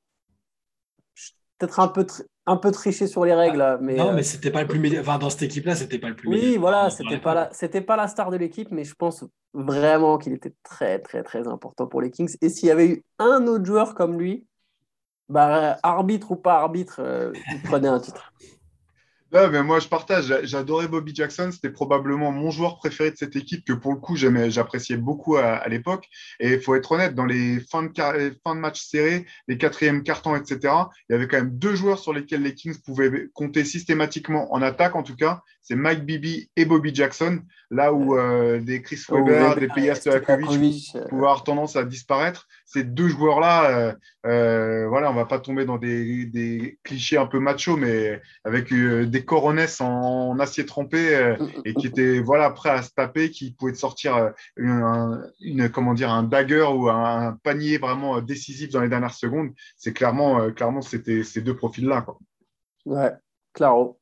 Peut-être 1.62 1.78
un 1.78 1.86
peu, 1.86 2.04
un 2.46 2.56
peu 2.56 2.72
triché 2.72 3.06
sur 3.06 3.24
les 3.24 3.34
règles. 3.34 3.58
Là, 3.58 3.78
mais, 3.80 3.94
non, 3.94 4.12
mais 4.12 4.24
c'était 4.24 4.50
pas 4.50 4.62
le 4.62 4.66
plus 4.66 4.98
enfin, 4.98 5.16
dans 5.16 5.30
cette 5.30 5.42
équipe-là, 5.42 5.76
c'était 5.76 6.00
pas 6.00 6.08
le 6.08 6.16
plus 6.16 6.28
Oui, 6.28 6.56
voilà, 6.56 6.90
c'était 6.90 7.18
pas, 7.18 7.34
la, 7.34 7.48
c'était 7.52 7.80
pas 7.80 7.94
la 7.94 8.08
star 8.08 8.32
de 8.32 8.36
l'équipe, 8.36 8.72
mais 8.72 8.82
je 8.82 8.94
pense 8.94 9.24
vraiment 9.54 10.18
qu'il 10.18 10.32
était 10.32 10.52
très, 10.64 10.98
très, 10.98 11.22
très 11.22 11.46
important 11.46 11.86
pour 11.86 12.02
les 12.02 12.10
Kings. 12.10 12.34
Et 12.40 12.48
s'il 12.48 12.66
y 12.66 12.72
avait 12.72 12.88
eu 12.88 13.04
un 13.20 13.46
autre 13.46 13.64
joueur 13.64 13.94
comme 13.94 14.18
lui, 14.18 14.44
bah, 15.28 15.78
arbitre 15.84 16.32
ou 16.32 16.36
pas 16.36 16.54
arbitre, 16.54 17.32
il 17.52 17.62
prenait 17.62 17.86
un 17.86 18.00
titre 18.00 18.32
mais 19.32 19.62
moi, 19.62 19.78
je 19.78 19.88
partage. 19.88 20.32
J'adorais 20.42 20.88
Bobby 20.88 21.14
Jackson. 21.14 21.50
C'était 21.52 21.70
probablement 21.70 22.32
mon 22.32 22.50
joueur 22.50 22.76
préféré 22.76 23.10
de 23.10 23.16
cette 23.16 23.34
équipe 23.34 23.64
que, 23.64 23.72
pour 23.72 23.92
le 23.92 23.98
coup, 23.98 24.16
j'appréciais 24.16 24.96
beaucoup 24.96 25.36
à, 25.36 25.66
l'époque. 25.68 26.08
Et 26.38 26.54
il 26.54 26.60
faut 26.60 26.74
être 26.74 26.92
honnête, 26.92 27.14
dans 27.14 27.24
les 27.24 27.60
fins 27.60 27.82
de, 27.82 27.90
fins 28.44 28.54
de 28.54 28.60
match 28.60 28.82
serrés, 28.82 29.26
les 29.48 29.56
quatrièmes 29.56 30.02
cartons, 30.02 30.36
etc., 30.36 30.58
il 31.08 31.12
y 31.12 31.14
avait 31.14 31.28
quand 31.28 31.38
même 31.38 31.58
deux 31.58 31.74
joueurs 31.74 31.98
sur 31.98 32.12
lesquels 32.12 32.42
les 32.42 32.54
Kings 32.54 32.78
pouvaient 32.84 33.28
compter 33.32 33.64
systématiquement 33.64 34.52
en 34.52 34.60
attaque, 34.60 34.96
en 34.96 35.02
tout 35.02 35.16
cas. 35.16 35.42
C'est 35.62 35.76
Mike 35.76 36.04
Bibby 36.04 36.50
et 36.56 36.64
Bobby 36.64 36.92
Jackson. 36.92 37.40
Là 37.70 37.94
où 37.94 38.18
euh, 38.18 38.60
des 38.60 38.82
Chris 38.82 39.02
oh, 39.08 39.24
Weber, 39.24 39.56
des 39.56 39.68
Peja 39.68 39.94
Stojakovic 39.94 40.92
pouvaient 41.08 41.22
avoir 41.22 41.44
tendance 41.44 41.76
à 41.76 41.84
disparaître. 41.84 42.48
Ces 42.66 42.84
deux 42.84 43.08
joueurs-là, 43.08 43.70
euh, 43.70 43.92
euh, 44.26 44.88
voilà, 44.88 45.10
on 45.10 45.14
va 45.14 45.24
pas 45.24 45.38
tomber 45.38 45.64
dans 45.64 45.78
des, 45.78 46.26
des, 46.26 46.78
clichés 46.82 47.16
un 47.16 47.26
peu 47.26 47.38
macho, 47.38 47.76
mais 47.76 48.20
avec 48.44 48.74
des 48.74 49.21
coronets 49.24 49.80
en, 49.80 50.38
acier 50.38 50.66
trempé 50.66 51.14
euh, 51.14 51.36
mm, 51.36 51.42
mm, 51.42 51.62
et 51.64 51.74
qui 51.74 51.86
mm. 51.86 51.90
étaient 51.90 52.20
voilà, 52.20 52.50
prêts 52.50 52.70
à 52.70 52.82
se 52.82 52.90
taper, 52.90 53.30
qui 53.30 53.52
pouvaient 53.52 53.74
sortir 53.74 54.16
euh, 54.16 54.30
une, 55.40 55.68
comment 55.70 55.94
dire, 55.94 56.10
un 56.10 56.22
dagger 56.22 56.68
ou 56.74 56.88
un, 56.88 57.38
panier 57.42 57.78
vraiment 57.78 58.18
euh, 58.18 58.20
décisif 58.20 58.70
dans 58.70 58.80
les 58.80 58.88
dernières 58.88 59.14
secondes. 59.14 59.50
C'est 59.76 59.92
clairement, 59.92 60.50
clairement 60.50 60.82
c'était 60.82 61.22
ces 61.22 61.40
deux 61.40 61.56
profils-là. 61.56 62.06
Ouais, 62.84 63.12
claro. 63.52 63.98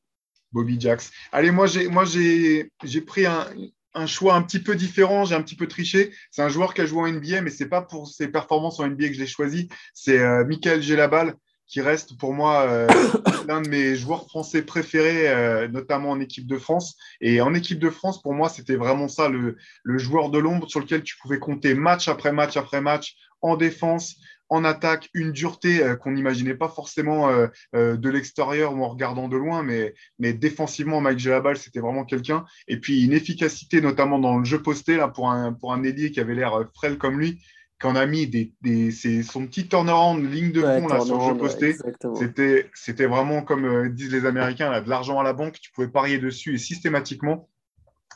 Bobby 0.51 0.79
Jax. 0.79 1.11
Allez, 1.31 1.51
moi, 1.51 1.65
j'ai, 1.65 1.87
moi, 1.87 2.03
j'ai, 2.03 2.71
j'ai 2.83 3.01
pris 3.01 3.25
un, 3.25 3.47
un 3.93 4.05
choix 4.05 4.35
un 4.35 4.41
petit 4.41 4.59
peu 4.59 4.75
différent, 4.75 5.23
j'ai 5.23 5.35
un 5.35 5.41
petit 5.41 5.55
peu 5.55 5.67
triché. 5.67 6.13
C'est 6.29 6.41
un 6.41 6.49
joueur 6.49 6.73
qui 6.73 6.81
a 6.81 6.85
joué 6.85 7.09
en 7.09 7.13
NBA, 7.13 7.41
mais 7.41 7.49
c'est 7.49 7.69
pas 7.69 7.81
pour 7.81 8.07
ses 8.07 8.27
performances 8.27 8.79
en 8.79 8.87
NBA 8.87 9.07
que 9.07 9.13
je 9.13 9.19
l'ai 9.19 9.27
choisi. 9.27 9.69
C'est 9.93 10.19
Michael 10.45 10.81
Gelabal 10.81 11.35
qui 11.71 11.79
reste 11.79 12.17
pour 12.17 12.33
moi 12.33 12.67
euh, 12.67 12.87
l'un 13.47 13.61
de 13.61 13.69
mes 13.69 13.95
joueurs 13.95 14.27
français 14.27 14.61
préférés, 14.61 15.29
euh, 15.29 15.67
notamment 15.69 16.11
en 16.11 16.19
équipe 16.19 16.45
de 16.45 16.57
France. 16.57 16.97
Et 17.21 17.41
en 17.41 17.53
équipe 17.53 17.79
de 17.79 17.89
France, 17.89 18.21
pour 18.21 18.33
moi, 18.33 18.49
c'était 18.49 18.75
vraiment 18.75 19.07
ça, 19.07 19.29
le, 19.29 19.55
joueur 19.97 20.29
de 20.29 20.37
l'ombre 20.37 20.69
sur 20.69 20.81
lequel 20.81 21.01
tu 21.01 21.15
pouvais 21.17 21.39
compter 21.39 21.73
match 21.73 22.09
après 22.09 22.33
match 22.33 22.57
après 22.57 22.81
match, 22.81 23.15
en 23.41 23.55
défense, 23.55 24.17
en 24.49 24.65
attaque, 24.65 25.09
une 25.13 25.31
dureté 25.31 25.81
euh, 25.81 25.95
qu'on 25.95 26.11
n'imaginait 26.11 26.55
pas 26.55 26.67
forcément 26.67 27.29
de 27.73 28.09
l'extérieur 28.09 28.75
ou 28.75 28.83
en 28.83 28.89
regardant 28.89 29.29
de 29.29 29.37
loin, 29.37 29.63
mais, 29.63 29.93
défensivement, 30.33 30.99
Mike 30.99 31.19
Gelabal, 31.19 31.57
c'était 31.57 31.79
vraiment 31.79 32.03
quelqu'un. 32.03 32.43
Et 32.67 32.77
puis 32.77 33.05
une 33.05 33.13
efficacité, 33.13 33.79
notamment 33.79 34.19
dans 34.19 34.37
le 34.37 34.43
jeu 34.43 34.61
posté, 34.61 34.97
là, 34.97 35.07
pour 35.07 35.31
un, 35.31 35.53
pour 35.53 35.71
un 35.71 35.81
qui 35.81 36.19
avait 36.19 36.35
l'air 36.35 36.65
frêle 36.75 36.97
comme 36.97 37.17
lui 37.17 37.39
qu'on 37.81 37.95
a 37.95 38.05
mis 38.05 38.27
des, 38.27 38.53
des 38.61 38.91
son 39.23 39.47
petit 39.47 39.67
turnaround 39.67 40.23
ligne 40.31 40.51
de 40.51 40.61
fond 40.61 40.87
là, 40.87 41.01
sur 41.01 41.17
le 41.17 41.25
jeu 41.25 41.37
posté. 41.37 41.75
c'était, 42.15 42.69
c'était 42.75 43.07
vraiment, 43.07 43.41
comme 43.41 43.65
euh, 43.65 43.89
disent 43.89 44.11
les 44.11 44.25
Américains, 44.25 44.69
là, 44.69 44.81
de 44.81 44.89
l'argent 44.89 45.19
à 45.19 45.23
la 45.23 45.33
banque. 45.33 45.59
Tu 45.59 45.71
pouvais 45.71 45.87
parier 45.87 46.19
dessus 46.19 46.53
et 46.53 46.57
systématiquement, 46.59 47.49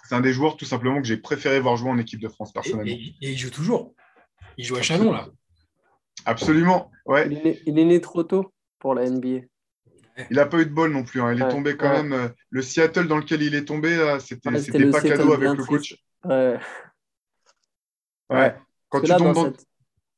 c'est 0.07 0.15
un 0.15 0.21
des 0.21 0.33
joueurs 0.33 0.55
tout 0.55 0.65
simplement 0.65 1.01
que 1.01 1.07
j'ai 1.07 1.17
préféré 1.17 1.59
voir 1.59 1.77
jouer 1.77 1.89
en 1.89 1.97
équipe 1.97 2.21
de 2.21 2.29
France 2.29 2.53
personnellement. 2.53 2.91
Et, 2.91 3.15
il 3.21 3.37
joue 3.37 3.49
toujours. 3.49 3.95
Il 4.57 4.65
joue 4.65 4.75
à 4.75 4.81
Chalon 4.83 5.11
là. 5.11 5.27
Absolument. 6.25 6.91
Ouais. 7.05 7.27
Il, 7.65 7.79
est 7.79 7.85
né, 7.85 8.01
trop 8.01 8.23
tôt 8.23 8.53
pour 8.79 8.93
la 8.93 9.09
NBA. 9.09 9.45
Il 10.29 10.37
n'a 10.37 10.45
pas 10.45 10.59
eu 10.59 10.65
de 10.65 10.71
bol 10.71 10.91
non 10.91 11.03
plus. 11.03 11.21
Hein. 11.21 11.33
Il 11.33 11.41
est 11.41 11.49
tombé 11.49 11.75
quand 11.75 11.89
même. 11.89 12.13
Euh, 12.13 12.29
le 12.49 12.61
Seattle 12.61 13.07
dans 13.07 13.17
lequel 13.17 13.41
il 13.41 13.53
est 13.53 13.65
tombé, 13.65 14.17
c'était, 14.19 14.57
c'était, 14.59 14.89
pas 14.89 15.01
cadeau 15.01 15.33
avec 15.33 15.57
le 15.57 15.63
coach. 15.65 15.95
Ouais. 18.29 18.55
Quand 18.99 19.01
tu 19.01 19.15
tombes 19.15 19.33
dans... 19.33 19.53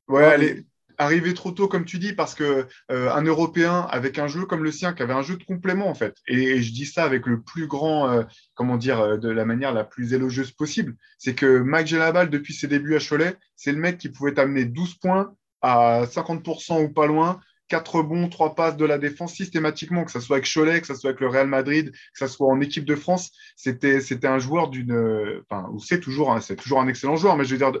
Ouais, 0.08 0.24
allez, 0.24 0.64
arriver 0.98 1.32
trop 1.32 1.52
tôt, 1.52 1.68
comme 1.68 1.84
tu 1.84 1.98
dis, 1.98 2.12
parce 2.12 2.34
que 2.34 2.66
euh, 2.90 3.10
un 3.12 3.22
Européen 3.22 3.86
avec 3.90 4.18
un 4.18 4.26
jeu 4.26 4.44
comme 4.44 4.64
le 4.64 4.72
sien, 4.72 4.92
qui 4.92 5.02
avait 5.02 5.14
un 5.14 5.22
jeu 5.22 5.36
de 5.36 5.44
complément 5.44 5.88
en 5.88 5.94
fait, 5.94 6.16
et, 6.26 6.60
je 6.60 6.72
dis 6.72 6.86
ça 6.86 7.04
avec 7.04 7.26
le 7.26 7.40
plus 7.40 7.66
grand, 7.66 8.10
euh, 8.10 8.24
comment 8.54 8.76
dire, 8.76 9.00
euh, 9.00 9.16
de 9.16 9.28
la 9.28 9.44
manière 9.44 9.72
la 9.72 9.84
plus 9.84 10.12
élogieuse 10.12 10.50
possible, 10.50 10.96
c'est 11.16 11.34
que 11.34 11.60
Mike 11.60 11.86
Gelabal, 11.86 12.30
depuis 12.30 12.52
ses 12.52 12.66
débuts 12.66 12.96
à 12.96 13.00
Cholet, 13.00 13.36
c'est 13.56 13.72
le 13.72 13.78
mec 13.78 13.98
qui 13.98 14.08
pouvait 14.08 14.34
t'amener 14.34 14.64
12 14.64 14.94
points 14.94 15.34
à 15.62 16.04
50% 16.04 16.84
ou 16.84 16.92
pas 16.92 17.06
loin, 17.06 17.40
quatre 17.68 18.02
bons, 18.02 18.28
trois 18.28 18.54
passes 18.54 18.76
de 18.76 18.84
la 18.84 18.98
défense 18.98 19.34
systématiquement, 19.34 20.04
que 20.04 20.10
ce 20.10 20.20
soit 20.20 20.36
avec 20.36 20.52
Cholet, 20.52 20.80
que 20.80 20.86
ce 20.86 20.94
soit 20.94 21.10
avec 21.10 21.20
le 21.20 21.28
Real 21.28 21.46
Madrid, 21.46 21.92
que 21.92 22.18
ce 22.18 22.26
soit 22.26 22.48
en 22.48 22.60
équipe 22.60 22.84
de 22.84 22.94
France. 22.94 23.30
C'était, 23.56 24.00
c'était 24.00 24.26
un 24.26 24.38
joueur 24.38 24.68
d'une. 24.68 25.42
Enfin, 25.42 25.70
c'est 25.78 26.00
toujours, 26.00 26.36
c'est 26.42 26.56
toujours 26.56 26.80
un 26.80 26.88
excellent 26.88 27.16
joueur, 27.16 27.36
mais 27.36 27.44
je 27.44 27.54
veux 27.54 27.58
dire, 27.58 27.72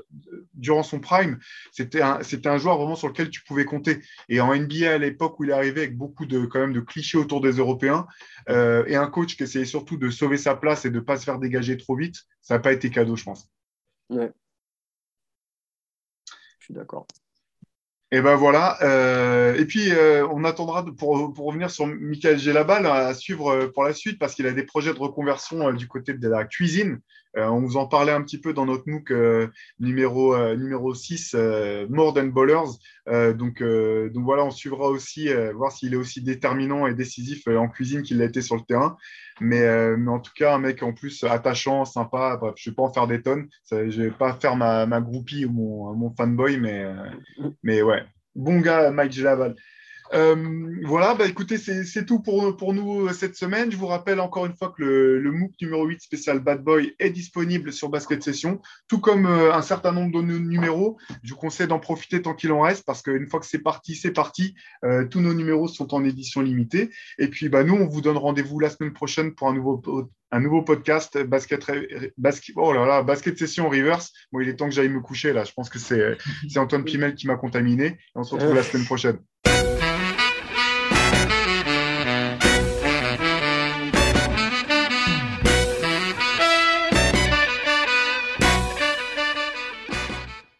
durant 0.54 0.82
son 0.82 1.00
prime, 1.00 1.38
c'était 1.72 2.02
un, 2.02 2.22
c'était 2.22 2.48
un 2.48 2.58
joueur 2.58 2.76
vraiment 2.76 2.96
sur 2.96 3.08
lequel 3.08 3.30
tu 3.30 3.42
pouvais 3.44 3.64
compter. 3.64 4.02
Et 4.28 4.40
en 4.40 4.54
NBA, 4.54 4.92
à 4.92 4.98
l'époque 4.98 5.40
où 5.40 5.44
il 5.44 5.50
est 5.50 5.54
arrivé 5.54 5.82
avec 5.82 5.96
beaucoup 5.96 6.26
de, 6.26 6.46
quand 6.46 6.60
même, 6.60 6.72
de 6.72 6.80
clichés 6.80 7.18
autour 7.18 7.40
des 7.40 7.52
Européens, 7.52 8.06
euh, 8.48 8.84
et 8.86 8.96
un 8.96 9.06
coach 9.08 9.36
qui 9.36 9.42
essayait 9.42 9.64
surtout 9.64 9.96
de 9.96 10.10
sauver 10.10 10.36
sa 10.36 10.54
place 10.54 10.84
et 10.84 10.90
de 10.90 10.96
ne 10.96 11.00
pas 11.00 11.16
se 11.16 11.24
faire 11.24 11.38
dégager 11.38 11.76
trop 11.76 11.96
vite, 11.96 12.16
ça 12.40 12.54
n'a 12.54 12.60
pas 12.60 12.72
été 12.72 12.90
cadeau, 12.90 13.16
je 13.16 13.24
pense. 13.24 13.48
Ouais. 14.10 14.32
Je 16.58 16.64
suis 16.64 16.74
d'accord. 16.74 17.06
Et 18.10 18.22
ben 18.22 18.36
voilà. 18.36 18.78
Euh, 18.82 19.54
et 19.56 19.66
puis, 19.66 19.90
euh, 19.92 20.26
on 20.28 20.44
attendra 20.44 20.84
pour, 20.84 21.34
pour, 21.34 21.46
revenir 21.46 21.70
sur 21.70 21.86
Michael 21.86 22.38
Gelabal 22.38 22.86
à 22.86 23.12
suivre 23.12 23.52
euh, 23.52 23.68
pour 23.70 23.84
la 23.84 23.92
suite 23.92 24.18
parce 24.18 24.34
qu'il 24.34 24.46
a 24.46 24.52
des 24.52 24.62
projets 24.62 24.94
de 24.94 24.98
reconversion 24.98 25.72
du 25.72 25.86
côté 25.86 26.14
de 26.14 26.28
la 26.28 26.44
cuisine. 26.44 27.00
On 27.36 27.60
vous 27.60 27.76
en 27.76 27.86
parlait 27.86 28.12
un 28.12 28.22
petit 28.22 28.40
peu 28.40 28.52
dans 28.52 28.66
notre 28.66 28.88
MOOC 28.88 29.12
numéro, 29.78 30.36
numéro 30.56 30.94
6, 30.94 31.34
More 31.88 32.14
Than 32.14 32.26
Ballers. 32.26 33.34
donc, 33.34 33.62
donc 33.62 34.24
voilà, 34.24 34.44
on 34.44 34.50
suivra 34.50 34.88
aussi, 34.88 35.28
voir 35.54 35.72
s'il 35.72 35.94
est 35.94 35.98
aussi 35.98 36.22
déterminant 36.22 36.86
et 36.86 36.94
décisif 36.94 37.46
en 37.46 37.68
cuisine 37.68 38.02
qu'il 38.02 38.18
l'a 38.18 38.24
été 38.24 38.40
sur 38.40 38.56
le 38.56 38.62
terrain. 38.62 38.96
Mais, 39.40 39.96
mais, 39.96 40.10
en 40.10 40.18
tout 40.20 40.32
cas, 40.34 40.54
un 40.54 40.58
mec 40.58 40.82
en 40.82 40.92
plus 40.92 41.22
attachant, 41.24 41.84
sympa. 41.84 42.36
Bref, 42.40 42.54
je 42.56 42.68
ne 42.68 42.72
vais 42.72 42.76
pas 42.76 42.82
en 42.82 42.92
faire 42.92 43.06
des 43.06 43.22
tonnes. 43.22 43.48
je 43.70 43.76
ne 43.76 44.04
vais 44.04 44.10
pas 44.10 44.32
faire 44.34 44.56
ma, 44.56 44.86
ma 44.86 45.00
groupie 45.00 45.44
ou 45.44 45.52
mon, 45.52 45.94
mon 45.94 46.14
fanboy, 46.16 46.58
mais, 46.58 46.84
mais 47.62 47.82
ouais, 47.82 48.02
bon 48.34 48.60
gars, 48.60 48.90
Mike 48.90 49.12
Gelaval. 49.12 49.54
Euh, 50.14 50.80
voilà, 50.84 51.14
bah 51.14 51.26
écoutez, 51.26 51.58
c'est 51.58 52.06
tout 52.06 52.20
pour, 52.20 52.56
pour 52.56 52.72
nous 52.72 53.06
euh, 53.08 53.12
cette 53.12 53.36
semaine. 53.36 53.70
Je 53.70 53.76
vous 53.76 53.86
rappelle 53.86 54.20
encore 54.20 54.46
une 54.46 54.54
fois 54.54 54.72
que 54.76 54.82
le, 54.82 55.18
le, 55.18 55.32
MOOC 55.32 55.52
numéro 55.60 55.84
8 55.84 56.00
spécial 56.00 56.40
Bad 56.40 56.62
Boy 56.62 56.94
est 56.98 57.10
disponible 57.10 57.72
sur 57.72 57.88
Basket 57.88 58.22
Session, 58.22 58.60
tout 58.88 59.00
comme 59.00 59.26
euh, 59.26 59.52
un 59.52 59.62
certain 59.62 59.92
nombre 59.92 60.12
de 60.12 60.22
nos 60.22 60.38
numéros. 60.38 60.98
Je 61.22 61.32
vous 61.32 61.38
conseille 61.38 61.66
d'en 61.66 61.78
profiter 61.78 62.22
tant 62.22 62.34
qu'il 62.34 62.52
en 62.52 62.62
reste 62.62 62.84
parce 62.86 63.02
qu'une 63.02 63.26
fois 63.26 63.40
que 63.40 63.46
c'est 63.46 63.58
parti, 63.58 63.94
c'est 63.94 64.12
parti. 64.12 64.54
tous 65.10 65.20
nos 65.20 65.34
numéros 65.34 65.68
sont 65.68 65.94
en 65.94 66.04
édition 66.04 66.40
limitée. 66.40 66.90
Et 67.18 67.28
puis, 67.28 67.48
bah, 67.48 67.64
nous, 67.64 67.74
on 67.74 67.86
vous 67.86 68.00
donne 68.00 68.16
rendez-vous 68.16 68.60
la 68.60 68.70
semaine 68.70 68.92
prochaine 68.92 69.34
pour 69.34 69.48
un 69.48 69.54
nouveau, 69.54 69.82
un 70.30 70.40
nouveau 70.40 70.62
podcast 70.62 71.18
Basket, 71.18 71.64
basket, 72.16 72.54
oh 72.56 72.72
là 72.72 72.86
là, 72.86 73.02
basket 73.02 73.38
Session 73.38 73.68
Reverse. 73.68 74.12
Bon, 74.32 74.40
il 74.40 74.48
est 74.48 74.56
temps 74.56 74.68
que 74.68 74.74
j'aille 74.74 74.88
me 74.88 75.00
coucher 75.00 75.32
là. 75.32 75.44
Je 75.44 75.52
pense 75.52 75.68
que 75.68 75.78
c'est 75.78 76.16
Antoine 76.56 76.84
Pimel 76.84 77.14
qui 77.14 77.26
m'a 77.26 77.36
contaminé. 77.36 77.98
on 78.14 78.24
se 78.24 78.34
retrouve 78.34 78.54
la 78.54 78.62
semaine 78.62 78.84
prochaine. 78.84 79.18